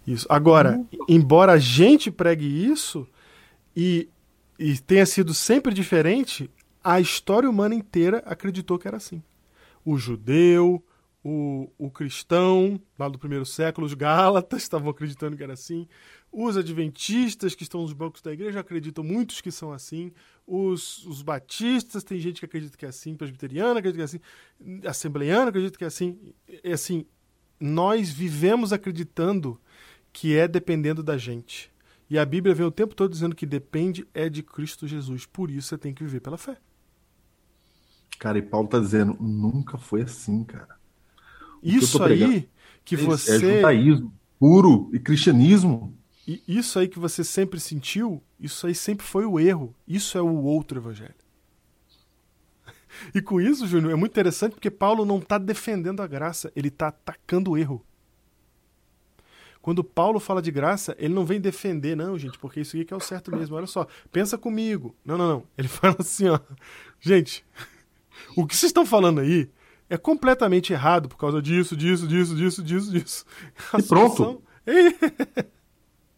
Isso. 0.06 0.26
Agora, 0.28 0.80
embora 1.08 1.52
a 1.52 1.58
gente 1.58 2.10
pregue 2.10 2.44
isso 2.44 3.06
e, 3.76 4.08
e 4.58 4.76
tenha 4.78 5.06
sido 5.06 5.32
sempre 5.32 5.72
diferente, 5.72 6.50
a 6.82 7.00
história 7.00 7.48
humana 7.48 7.74
inteira 7.74 8.22
acreditou 8.26 8.78
que 8.78 8.88
era 8.88 8.96
assim. 8.96 9.22
O 9.84 9.96
judeu, 9.96 10.84
o, 11.24 11.70
o 11.78 11.90
cristão, 11.90 12.80
lá 12.98 13.08
do 13.08 13.18
primeiro 13.18 13.46
século, 13.46 13.86
os 13.86 13.94
gálatas 13.94 14.62
estavam 14.62 14.90
acreditando 14.90 15.36
que 15.36 15.42
era 15.42 15.52
assim. 15.52 15.86
Os 16.32 16.56
adventistas 16.56 17.54
que 17.54 17.62
estão 17.62 17.82
nos 17.82 17.92
bancos 17.92 18.22
da 18.22 18.32
igreja 18.32 18.60
acreditam 18.60 19.04
muitos 19.04 19.40
que 19.40 19.50
são 19.50 19.72
assim. 19.72 20.12
Os, 20.46 21.04
os 21.06 21.22
batistas, 21.22 22.02
tem 22.02 22.18
gente 22.18 22.40
que 22.40 22.46
acredita 22.46 22.76
que 22.76 22.86
é 22.86 22.88
assim. 22.88 23.14
Presbiteriano 23.14 23.78
acredita 23.78 23.96
que 23.96 24.02
é 24.02 24.04
assim. 24.04 24.86
Assembleiano 24.86 25.48
acredita 25.48 25.78
que 25.78 25.84
é 25.84 25.86
assim. 25.86 26.34
É 26.64 26.72
assim, 26.72 27.06
nós 27.60 28.10
vivemos 28.10 28.72
acreditando 28.72 29.60
que 30.12 30.36
é 30.36 30.48
dependendo 30.48 31.02
da 31.02 31.16
gente. 31.16 31.70
E 32.10 32.18
a 32.18 32.24
Bíblia 32.26 32.54
vem 32.54 32.66
o 32.66 32.70
tempo 32.70 32.94
todo 32.94 33.10
dizendo 33.10 33.34
que 33.34 33.46
depende 33.46 34.06
é 34.12 34.28
de 34.28 34.42
Cristo 34.42 34.86
Jesus. 34.86 35.24
Por 35.24 35.50
isso 35.50 35.68
você 35.68 35.78
tem 35.78 35.94
que 35.94 36.02
viver 36.02 36.20
pela 36.20 36.36
fé. 36.36 36.58
Cara, 38.22 38.38
e 38.38 38.42
Paulo 38.42 38.68
tá 38.68 38.78
dizendo, 38.78 39.16
nunca 39.20 39.76
foi 39.76 40.02
assim, 40.02 40.44
cara. 40.44 40.76
O 41.58 41.60
que 41.62 41.76
Isso 41.76 41.98
pregando 41.98 42.34
aí 42.34 42.48
que 42.84 42.94
É 42.94 42.98
você. 42.98 43.56
judaísmo 43.56 44.14
puro 44.38 44.88
e 44.92 45.00
cristianismo. 45.00 45.92
E 46.24 46.40
isso 46.46 46.78
aí 46.78 46.86
que 46.86 47.00
você 47.00 47.24
sempre 47.24 47.58
sentiu, 47.58 48.22
isso 48.38 48.64
aí 48.64 48.76
sempre 48.76 49.04
foi 49.04 49.26
o 49.26 49.40
erro. 49.40 49.74
Isso 49.88 50.16
é 50.16 50.22
o 50.22 50.36
outro 50.44 50.78
evangelho. 50.78 51.16
E 53.12 53.20
com 53.20 53.40
isso, 53.40 53.66
Júnior, 53.66 53.90
é 53.92 53.96
muito 53.96 54.12
interessante 54.12 54.52
porque 54.52 54.70
Paulo 54.70 55.04
não 55.04 55.18
está 55.18 55.36
defendendo 55.36 56.00
a 56.00 56.06
graça, 56.06 56.52
ele 56.54 56.68
está 56.68 56.88
atacando 56.88 57.50
o 57.50 57.58
erro. 57.58 57.84
Quando 59.60 59.82
Paulo 59.82 60.20
fala 60.20 60.40
de 60.40 60.50
graça, 60.52 60.94
ele 60.96 61.12
não 61.14 61.24
vem 61.24 61.40
defender, 61.40 61.96
não, 61.96 62.16
gente, 62.16 62.38
porque 62.38 62.60
isso 62.60 62.76
aqui 62.76 62.84
que 62.84 62.94
é 62.94 62.96
o 62.96 63.00
certo 63.00 63.34
mesmo. 63.34 63.56
Olha 63.56 63.66
só, 63.66 63.86
pensa 64.12 64.38
comigo. 64.38 64.94
Não, 65.04 65.18
não, 65.18 65.28
não. 65.28 65.44
Ele 65.58 65.66
fala 65.68 65.96
assim, 65.98 66.28
ó. 66.28 66.38
Gente, 67.00 67.44
o 68.36 68.46
que 68.46 68.56
vocês 68.56 68.70
estão 68.70 68.86
falando 68.86 69.20
aí 69.20 69.48
é 69.88 69.96
completamente 69.96 70.72
errado 70.72 71.08
por 71.08 71.16
causa 71.16 71.42
disso, 71.42 71.76
disso, 71.76 72.06
disso, 72.06 72.34
disso, 72.34 72.62
disso, 72.62 72.90
disso. 72.90 73.24
A 73.72 73.78
E 73.78 73.82
pronto. 73.82 74.42
É 74.66 75.44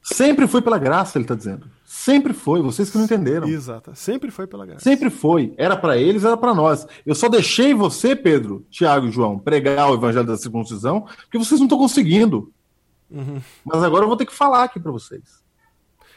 Sempre 0.05 0.47
foi 0.47 0.60
pela 0.60 0.78
graça, 0.78 1.16
ele 1.16 1.24
tá 1.24 1.35
dizendo. 1.35 1.66
Sempre 1.82 2.35
foi, 2.35 2.60
vocês 2.60 2.90
que 2.90 2.98
não 2.98 3.06
entenderam. 3.06 3.48
Exato. 3.48 3.93
Sempre 3.94 4.31
foi 4.31 4.47
pela 4.47 4.66
graça. 4.66 4.85
Sempre 4.85 5.09
foi. 5.09 5.55
Era 5.56 5.76
para 5.76 5.97
eles, 5.97 6.24
era 6.24 6.36
para 6.36 6.52
nós. 6.52 6.86
Eu 7.06 7.14
só 7.14 7.26
deixei 7.26 7.72
você, 7.72 8.14
Pedro, 8.14 8.66
Tiago 8.70 9.06
e 9.06 9.10
João, 9.10 9.39
pregar 9.39 9.90
o 9.90 9.94
evangelho 9.94 10.26
da 10.26 10.36
circuncisão, 10.36 11.06
porque 11.22 11.39
vocês 11.39 11.59
não 11.59 11.66
estão 11.66 11.78
conseguindo. 11.78 12.52
Uhum. 13.10 13.40
Mas 13.64 13.82
agora 13.82 14.05
eu 14.05 14.09
vou 14.09 14.16
ter 14.16 14.26
que 14.26 14.35
falar 14.35 14.64
aqui 14.64 14.78
para 14.78 14.93
vocês. 14.93 15.43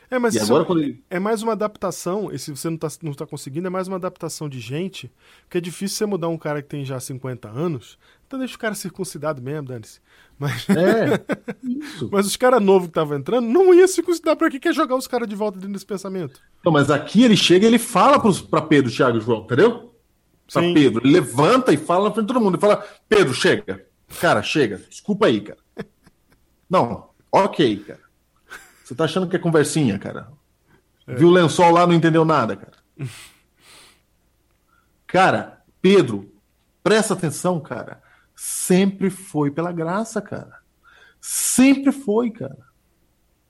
É, 0.09 0.17
mas 0.17 0.37
agora 0.37 0.63
quando 0.63 0.81
ele... 0.81 1.03
é 1.09 1.19
mais 1.19 1.41
uma 1.41 1.51
adaptação. 1.51 2.31
E 2.31 2.39
se 2.39 2.51
você 2.51 2.69
não 2.69 2.77
tá, 2.77 2.87
não 3.01 3.13
tá 3.13 3.25
conseguindo, 3.25 3.67
é 3.67 3.69
mais 3.69 3.87
uma 3.87 3.97
adaptação 3.97 4.47
de 4.47 4.59
gente. 4.59 5.11
Porque 5.43 5.57
é 5.57 5.61
difícil 5.61 5.97
você 5.97 6.05
mudar 6.05 6.29
um 6.29 6.37
cara 6.37 6.61
que 6.61 6.69
tem 6.69 6.85
já 6.85 6.99
50 6.99 7.49
anos. 7.49 7.97
Então 8.25 8.39
deixa 8.39 8.55
o 8.55 8.59
cara 8.59 8.73
circuncidado 8.73 9.41
mesmo, 9.41 9.67
dane-se. 9.67 9.99
Mas, 10.39 10.67
É, 10.69 11.19
isso. 11.63 12.09
mas 12.11 12.25
os 12.25 12.37
caras 12.37 12.61
novos 12.61 12.87
que 12.87 12.91
estavam 12.91 13.17
entrando 13.17 13.47
não 13.47 13.73
ia 13.73 13.87
circuncidar. 13.87 14.35
Pra 14.37 14.49
que 14.49 14.59
quer 14.59 14.73
jogar 14.73 14.95
os 14.95 15.07
caras 15.07 15.27
de 15.27 15.35
volta 15.35 15.57
dentro 15.57 15.73
desse 15.73 15.85
pensamento? 15.85 16.39
Então, 16.59 16.71
mas 16.71 16.89
aqui 16.89 17.23
ele 17.23 17.35
chega 17.35 17.65
e 17.65 17.67
ele 17.67 17.79
fala 17.79 18.19
para 18.49 18.61
Pedro, 18.61 18.91
Tiago 18.91 19.17
e 19.17 19.21
João, 19.21 19.41
entendeu? 19.41 19.93
Para 20.51 20.61
Sim. 20.61 20.73
Pedro. 20.73 21.05
Ele 21.05 21.13
levanta 21.13 21.73
e 21.73 21.77
fala 21.77 22.05
na 22.05 22.13
frente 22.13 22.27
de 22.27 22.33
todo 22.33 22.41
mundo. 22.41 22.55
Ele 22.55 22.61
fala, 22.61 22.85
Pedro, 23.09 23.33
chega. 23.33 23.85
Cara, 24.21 24.41
chega. 24.41 24.81
Desculpa 24.89 25.25
aí, 25.25 25.41
cara. 25.41 25.59
Não, 26.69 27.09
ok, 27.31 27.77
cara. 27.77 28.06
Você 28.87 28.95
tá 28.95 29.03
achando 29.03 29.27
que 29.27 29.35
é 29.35 29.39
conversinha, 29.39 29.99
cara? 29.99 30.29
Viu 31.05 31.27
o 31.27 31.31
lençol 31.31 31.71
lá, 31.71 31.85
não 31.85 31.93
entendeu 31.93 32.23
nada, 32.23 32.55
cara. 32.55 32.71
Cara, 35.05 35.61
Pedro, 35.81 36.33
presta 36.83 37.13
atenção, 37.13 37.59
cara. 37.61 38.01
Sempre 38.35 39.09
foi 39.09 39.51
pela 39.51 39.71
graça, 39.71 40.21
cara. 40.21 40.59
Sempre 41.19 41.91
foi, 41.93 42.29
cara. 42.29 42.57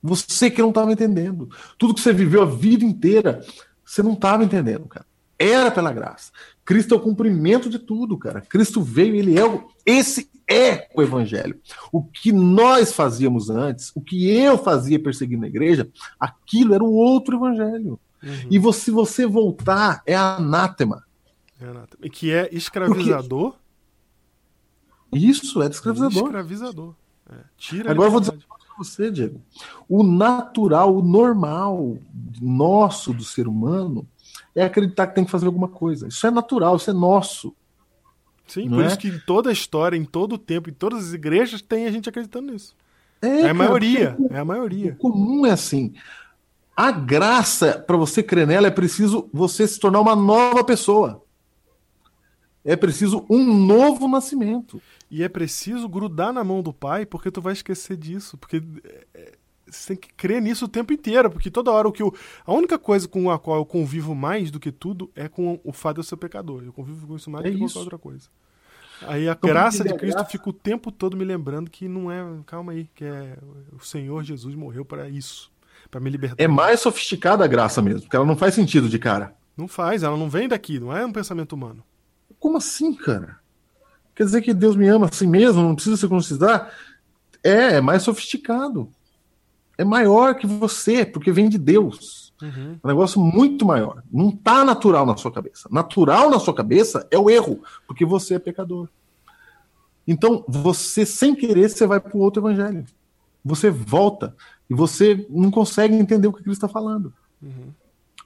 Você 0.00 0.50
que 0.50 0.62
não 0.62 0.68
estava 0.70 0.92
entendendo. 0.92 1.48
Tudo 1.76 1.94
que 1.94 2.00
você 2.00 2.12
viveu 2.12 2.42
a 2.42 2.46
vida 2.46 2.84
inteira, 2.84 3.44
você 3.84 4.02
não 4.02 4.12
estava 4.14 4.44
entendendo, 4.44 4.86
cara. 4.86 5.06
Era 5.36 5.70
pela 5.70 5.92
graça. 5.92 6.32
Cristo 6.64 6.94
é 6.94 6.96
o 6.96 7.00
cumprimento 7.00 7.68
de 7.68 7.78
tudo, 7.78 8.18
cara. 8.18 8.40
Cristo 8.40 8.82
veio, 8.82 9.14
ele 9.14 9.38
é 9.38 9.44
o. 9.44 9.68
Esse 9.84 10.27
é 10.48 10.88
o 10.94 11.02
evangelho. 11.02 11.60
O 11.92 12.02
que 12.02 12.32
nós 12.32 12.92
fazíamos 12.92 13.50
antes, 13.50 13.92
o 13.94 14.00
que 14.00 14.30
eu 14.30 14.56
fazia 14.56 14.98
perseguindo 14.98 15.44
a 15.44 15.48
igreja, 15.48 15.88
aquilo 16.18 16.74
era 16.74 16.82
o 16.82 16.92
outro 16.92 17.36
evangelho. 17.36 18.00
E 18.50 18.58
você, 18.58 18.86
se 18.86 18.90
você 18.90 19.26
voltar, 19.26 20.02
é 20.06 20.16
anátema. 20.16 21.04
Renato? 21.58 21.98
E 22.02 22.08
que 22.08 22.32
é 22.32 22.48
escravizador. 22.52 23.54
Isso 25.12 25.62
é 25.62 25.66
escravizador. 25.66 26.24
Escravizador. 26.24 26.94
É, 27.30 27.36
Tira 27.56 27.90
Agora 27.90 28.08
eu 28.08 28.12
vou 28.12 28.20
dizer 28.20 28.32
pra 28.32 28.56
você, 28.78 29.10
Diego. 29.10 29.40
O 29.88 30.02
natural, 30.02 30.96
o 30.96 31.02
normal 31.02 31.96
nosso 32.40 33.12
do 33.12 33.24
ser 33.24 33.48
humano 33.48 34.06
é 34.54 34.64
acreditar 34.64 35.06
que 35.06 35.14
tem 35.14 35.24
que 35.24 35.30
fazer 35.30 35.46
alguma 35.46 35.68
coisa. 35.68 36.08
Isso 36.08 36.26
é 36.26 36.30
natural, 36.30 36.76
isso 36.76 36.90
é 36.90 36.92
nosso. 36.92 37.54
Sim, 38.48 38.70
por 38.70 38.84
é? 38.84 38.86
isso 38.86 38.98
que 38.98 39.08
em 39.08 39.18
toda 39.18 39.50
a 39.50 39.52
história, 39.52 39.96
em 39.96 40.04
todo 40.04 40.34
o 40.34 40.38
tempo, 40.38 40.70
em 40.70 40.72
todas 40.74 41.08
as 41.08 41.12
igrejas, 41.14 41.62
tem 41.62 41.86
a 41.86 41.90
gente 41.90 42.08
acreditando 42.08 42.52
nisso. 42.52 42.76
É, 43.22 43.42
É, 43.42 43.50
a 43.50 43.54
cara, 43.54 43.54
maioria. 43.54 44.22
É 44.28 44.38
a 44.38 44.44
O 44.82 44.92
maioria. 44.92 44.96
comum 44.96 45.46
é 45.46 45.50
assim. 45.52 45.94
A 46.76 46.92
graça, 46.92 47.78
para 47.80 47.96
você 47.96 48.22
crer 48.22 48.46
nela, 48.46 48.68
é 48.68 48.70
preciso 48.70 49.28
você 49.32 49.66
se 49.68 49.80
tornar 49.80 50.00
uma 50.00 50.16
nova 50.16 50.64
pessoa. 50.64 51.24
É 52.64 52.76
preciso 52.76 53.24
um 53.30 53.44
novo 53.66 54.08
nascimento. 54.08 54.82
E 55.10 55.22
é 55.22 55.28
preciso 55.28 55.88
grudar 55.88 56.32
na 56.32 56.44
mão 56.44 56.62
do 56.62 56.72
pai, 56.72 57.06
porque 57.06 57.30
tu 57.30 57.40
vai 57.40 57.54
esquecer 57.54 57.96
disso. 57.96 58.36
Porque 58.36 58.62
é, 58.84 59.06
é, 59.14 59.37
você 59.70 59.88
tem 59.88 59.96
que 59.96 60.14
crer 60.14 60.40
nisso 60.42 60.64
o 60.64 60.68
tempo 60.68 60.92
inteiro. 60.92 61.30
Porque 61.30 61.50
toda 61.50 61.70
hora 61.70 61.88
o 61.88 61.92
que 61.92 62.02
eu. 62.02 62.14
A 62.46 62.52
única 62.52 62.78
coisa 62.78 63.06
com 63.08 63.30
a 63.30 63.38
qual 63.38 63.58
eu 63.58 63.64
convivo 63.66 64.14
mais 64.14 64.50
do 64.50 64.58
que 64.60 64.70
tudo 64.72 65.10
é 65.14 65.28
com 65.28 65.60
o 65.64 65.72
fato 65.72 65.94
de 65.96 66.00
eu 66.00 66.04
ser 66.04 66.16
pecador. 66.16 66.62
Eu 66.64 66.72
convivo 66.72 67.06
com 67.06 67.16
isso 67.16 67.30
mais 67.30 67.44
É 67.44 67.50
do 67.50 67.56
que 67.58 67.64
isso. 67.64 67.74
qualquer 67.74 67.84
outra 67.94 67.98
coisa. 67.98 68.28
Aí 69.06 69.28
a 69.28 69.32
Então, 69.32 69.48
graça 69.48 69.84
de 69.84 69.94
Cristo 69.94 70.16
graça- 70.16 70.30
fica 70.30 70.48
o 70.50 70.52
tempo 70.52 70.90
todo 70.90 71.16
me 71.16 71.24
lembrando 71.24 71.70
que 71.70 71.86
não 71.88 72.10
é. 72.10 72.20
Calma 72.46 72.72
aí, 72.72 72.88
que 72.94 73.04
é. 73.04 73.38
O 73.72 73.84
Senhor 73.84 74.22
Jesus 74.24 74.54
morreu 74.56 74.84
para 74.84 75.08
isso. 75.08 75.50
para 75.90 76.00
me 76.00 76.10
libertar. 76.10 76.42
É 76.42 76.48
mais 76.48 76.80
sofisticada 76.80 77.44
a 77.44 77.46
graça 77.46 77.80
mesmo, 77.80 78.02
porque 78.02 78.14
ela 78.16 78.26
não 78.26 78.36
faz 78.36 78.52
sentido 78.54 78.88
de 78.90 78.98
cara. 78.98 79.34
Não 79.56 79.66
faz, 79.66 80.02
ela 80.02 80.16
não 80.18 80.28
vem 80.28 80.46
daqui, 80.48 80.78
não 80.78 80.94
é 80.94 81.06
um 81.06 81.12
pensamento 81.12 81.52
humano. 81.54 81.82
Como 82.38 82.58
assim, 82.58 82.92
cara? 82.94 83.38
Quer 84.14 84.24
dizer 84.24 84.42
que 84.42 84.52
Deus 84.52 84.76
me 84.76 84.86
ama 84.88 85.06
assim 85.06 85.26
mesmo, 85.26 85.62
não 85.62 85.74
precisa 85.74 85.96
circuncidar? 85.96 86.70
É, 87.42 87.76
é 87.76 87.80
mais 87.80 88.02
sofisticado. 88.02 88.90
É 89.78 89.84
maior 89.84 90.34
que 90.34 90.46
você, 90.46 91.06
porque 91.06 91.30
vem 91.30 91.48
de 91.48 91.56
Deus. 91.56 92.34
Uhum. 92.42 92.78
É 92.82 92.86
um 92.86 92.88
negócio 92.88 93.20
muito 93.20 93.64
maior. 93.64 94.02
Não 94.12 94.30
tá 94.30 94.64
natural 94.64 95.06
na 95.06 95.16
sua 95.16 95.30
cabeça. 95.32 95.68
Natural 95.70 96.28
na 96.28 96.40
sua 96.40 96.52
cabeça 96.52 97.06
é 97.10 97.18
o 97.18 97.30
erro, 97.30 97.62
porque 97.86 98.04
você 98.04 98.34
é 98.34 98.38
pecador. 98.38 98.88
Então, 100.06 100.44
você, 100.48 101.06
sem 101.06 101.34
querer, 101.34 101.68
você 101.70 101.86
vai 101.86 102.00
para 102.00 102.16
o 102.16 102.20
outro 102.20 102.40
evangelho. 102.40 102.84
Você 103.44 103.70
volta 103.70 104.34
e 104.68 104.74
você 104.74 105.26
não 105.30 105.50
consegue 105.50 105.94
entender 105.94 106.26
o 106.26 106.32
que 106.32 106.42
Cristo 106.42 106.64
está 106.64 106.68
falando. 106.68 107.12
Uhum. 107.40 107.72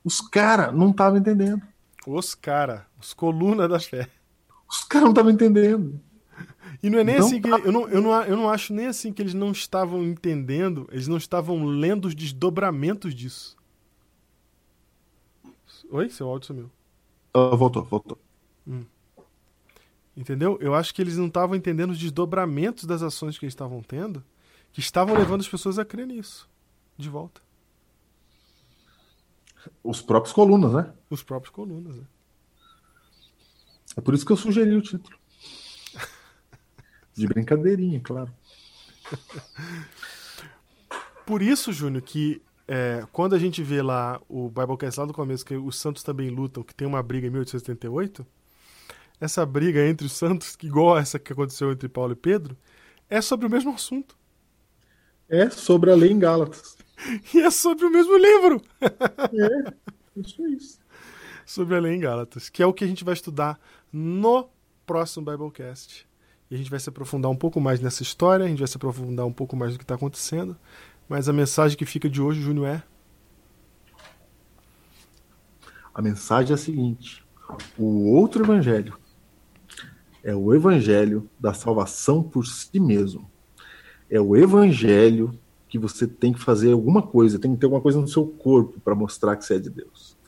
Os 0.04 0.20
caras 0.20 0.74
não 0.74 0.90
estavam 0.90 1.18
entendendo. 1.18 1.62
Os 2.06 2.34
cara, 2.34 2.86
os 3.00 3.12
colunas 3.12 3.68
da 3.68 3.78
fé. 3.78 4.08
Os 4.68 4.84
caras 4.84 5.04
não 5.04 5.12
estavam 5.12 5.30
entendendo. 5.30 6.00
E 6.80 6.88
não 6.88 6.98
é 6.98 7.04
nem 7.04 7.18
Não 7.18 7.26
assim 7.26 7.40
que. 7.40 7.50
tá. 7.50 7.58
Eu 7.58 7.72
não, 7.72 7.88
eu, 7.88 8.00
não, 8.00 8.22
eu 8.22 8.36
não 8.36 8.48
acho 8.48 8.72
nem 8.72 8.86
assim 8.86 9.12
que 9.12 9.20
eles 9.20 9.34
não 9.34 9.50
estavam 9.50 10.02
entendendo, 10.04 10.88
eles 10.92 11.08
não 11.08 11.16
estavam 11.16 11.64
lendo 11.64 12.06
os 12.06 12.14
desdobramentos 12.14 13.14
disso. 13.14 13.56
Oi? 15.90 16.08
Seu 16.08 16.28
áudio 16.28 16.46
sumiu. 16.46 16.70
Ah, 17.34 17.54
voltou, 17.56 17.82
voltou. 17.84 18.18
Entendeu? 20.16 20.58
Eu 20.60 20.74
acho 20.74 20.94
que 20.94 21.02
eles 21.02 21.16
não 21.16 21.26
estavam 21.26 21.56
entendendo 21.56 21.90
os 21.90 21.98
desdobramentos 21.98 22.84
das 22.84 23.02
ações 23.02 23.38
que 23.38 23.44
eles 23.44 23.52
estavam 23.54 23.82
tendo, 23.82 24.22
que 24.72 24.80
estavam 24.80 25.16
levando 25.16 25.40
as 25.40 25.48
pessoas 25.48 25.78
a 25.78 25.84
crer 25.84 26.06
nisso. 26.06 26.48
De 26.96 27.08
volta. 27.08 27.40
Os 29.82 30.02
próprios 30.02 30.34
colunas, 30.34 30.72
né? 30.72 30.92
Os 31.08 31.22
próprios 31.22 31.54
colunas. 31.54 31.96
Né? 31.96 32.04
É 33.96 34.00
por 34.00 34.14
isso 34.14 34.24
que 34.24 34.32
eu 34.32 34.36
sugeri 34.36 34.74
o 34.74 34.82
título. 34.82 35.16
De 37.14 37.26
brincadeirinha, 37.26 38.00
claro. 38.00 38.32
Por 41.26 41.42
isso, 41.42 41.72
Júnior, 41.72 42.02
que 42.02 42.42
é, 42.66 43.04
quando 43.12 43.34
a 43.34 43.38
gente 43.38 43.62
vê 43.62 43.82
lá 43.82 44.20
o 44.28 44.48
Biblecast 44.48 44.98
lá 44.98 45.06
do 45.06 45.12
começo, 45.12 45.44
que 45.44 45.54
os 45.56 45.76
santos 45.76 46.02
também 46.02 46.30
lutam, 46.30 46.62
que 46.62 46.74
tem 46.74 46.86
uma 46.86 47.02
briga 47.02 47.26
em 47.26 47.30
1878, 47.30 48.26
essa 49.20 49.44
briga 49.46 49.86
entre 49.86 50.06
os 50.06 50.12
santos, 50.12 50.56
igual 50.62 50.98
essa 50.98 51.18
que 51.18 51.32
aconteceu 51.32 51.70
entre 51.70 51.88
Paulo 51.88 52.12
e 52.12 52.16
Pedro, 52.16 52.56
é 53.08 53.20
sobre 53.20 53.46
o 53.46 53.50
mesmo 53.50 53.72
assunto. 53.72 54.16
É 55.28 55.48
sobre 55.50 55.90
a 55.90 55.94
lei 55.94 56.10
em 56.10 56.18
Gálatas. 56.18 56.76
E 57.34 57.40
é 57.40 57.50
sobre 57.50 57.84
o 57.84 57.90
mesmo 57.90 58.16
livro. 58.16 58.62
É, 59.34 60.20
isso 60.20 60.44
é 60.44 60.50
isso. 60.50 60.78
sobre 61.44 61.74
a 61.74 61.80
lei 61.80 61.94
em 61.94 62.00
Gálatas, 62.00 62.48
que 62.48 62.62
é 62.62 62.66
o 62.66 62.72
que 62.72 62.84
a 62.84 62.86
gente 62.86 63.02
vai 63.02 63.14
estudar 63.14 63.58
no 63.92 64.48
próximo 64.86 65.24
Biblecast. 65.24 66.06
E 66.52 66.54
a 66.54 66.58
gente 66.58 66.68
vai 66.68 66.78
se 66.78 66.90
aprofundar 66.90 67.30
um 67.30 67.36
pouco 67.36 67.58
mais 67.58 67.80
nessa 67.80 68.02
história, 68.02 68.44
a 68.44 68.48
gente 68.48 68.58
vai 68.58 68.68
se 68.68 68.76
aprofundar 68.76 69.24
um 69.24 69.32
pouco 69.32 69.56
mais 69.56 69.72
do 69.72 69.78
que 69.78 69.84
está 69.84 69.94
acontecendo. 69.94 70.54
Mas 71.08 71.26
a 71.26 71.32
mensagem 71.32 71.78
que 71.78 71.86
fica 71.86 72.10
de 72.10 72.20
hoje, 72.20 72.42
Júnior, 72.42 72.66
é 72.66 72.82
A 75.94 76.02
mensagem 76.02 76.50
é 76.50 76.54
a 76.54 76.58
seguinte: 76.58 77.24
o 77.78 78.12
outro 78.12 78.44
evangelho 78.44 78.98
é 80.22 80.36
o 80.36 80.54
evangelho 80.54 81.26
da 81.40 81.54
salvação 81.54 82.22
por 82.22 82.46
si 82.46 82.78
mesmo, 82.78 83.30
É 84.10 84.20
o 84.20 84.36
evangelho 84.36 85.32
que 85.70 85.78
você 85.78 86.06
tem 86.06 86.34
que 86.34 86.40
fazer 86.40 86.72
alguma 86.72 87.00
coisa, 87.00 87.38
tem 87.38 87.54
que 87.54 87.60
ter 87.60 87.64
alguma 87.64 87.80
coisa 87.80 87.98
no 87.98 88.06
seu 88.06 88.26
corpo 88.26 88.78
para 88.78 88.94
mostrar 88.94 89.36
que 89.36 89.44
você 89.46 89.54
é 89.54 89.58
de 89.58 89.70
Deus. 89.70 90.18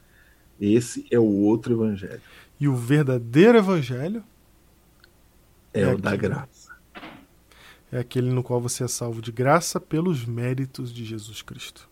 Esse 0.58 1.06
é 1.10 1.18
o 1.18 1.42
outro 1.42 1.74
evangelho. 1.74 2.22
E 2.58 2.66
o 2.66 2.74
verdadeiro 2.74 3.58
evangelho 3.58 4.24
É, 5.74 5.80
É 5.82 5.94
o 5.94 5.98
da 5.98 6.10
aquilo. 6.12 6.28
graça. 6.34 6.72
é 7.92 7.98
aquele 7.98 8.30
no 8.30 8.42
qual 8.42 8.60
você 8.60 8.84
é 8.84 8.88
salvo 8.88 9.20
de 9.20 9.30
graça 9.32 9.78
pelos 9.80 10.24
méritos 10.24 10.92
de 10.92 11.04
Jesus 11.04 11.42
Cristo. 11.42 11.88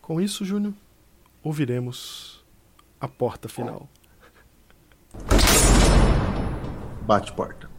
Com 0.00 0.20
isso, 0.20 0.44
Júnior, 0.44 0.74
ouviremos 1.42 2.44
a 3.00 3.06
porta 3.06 3.48
final. 3.48 3.88
Bate 7.06 7.32
porta. 7.32 7.70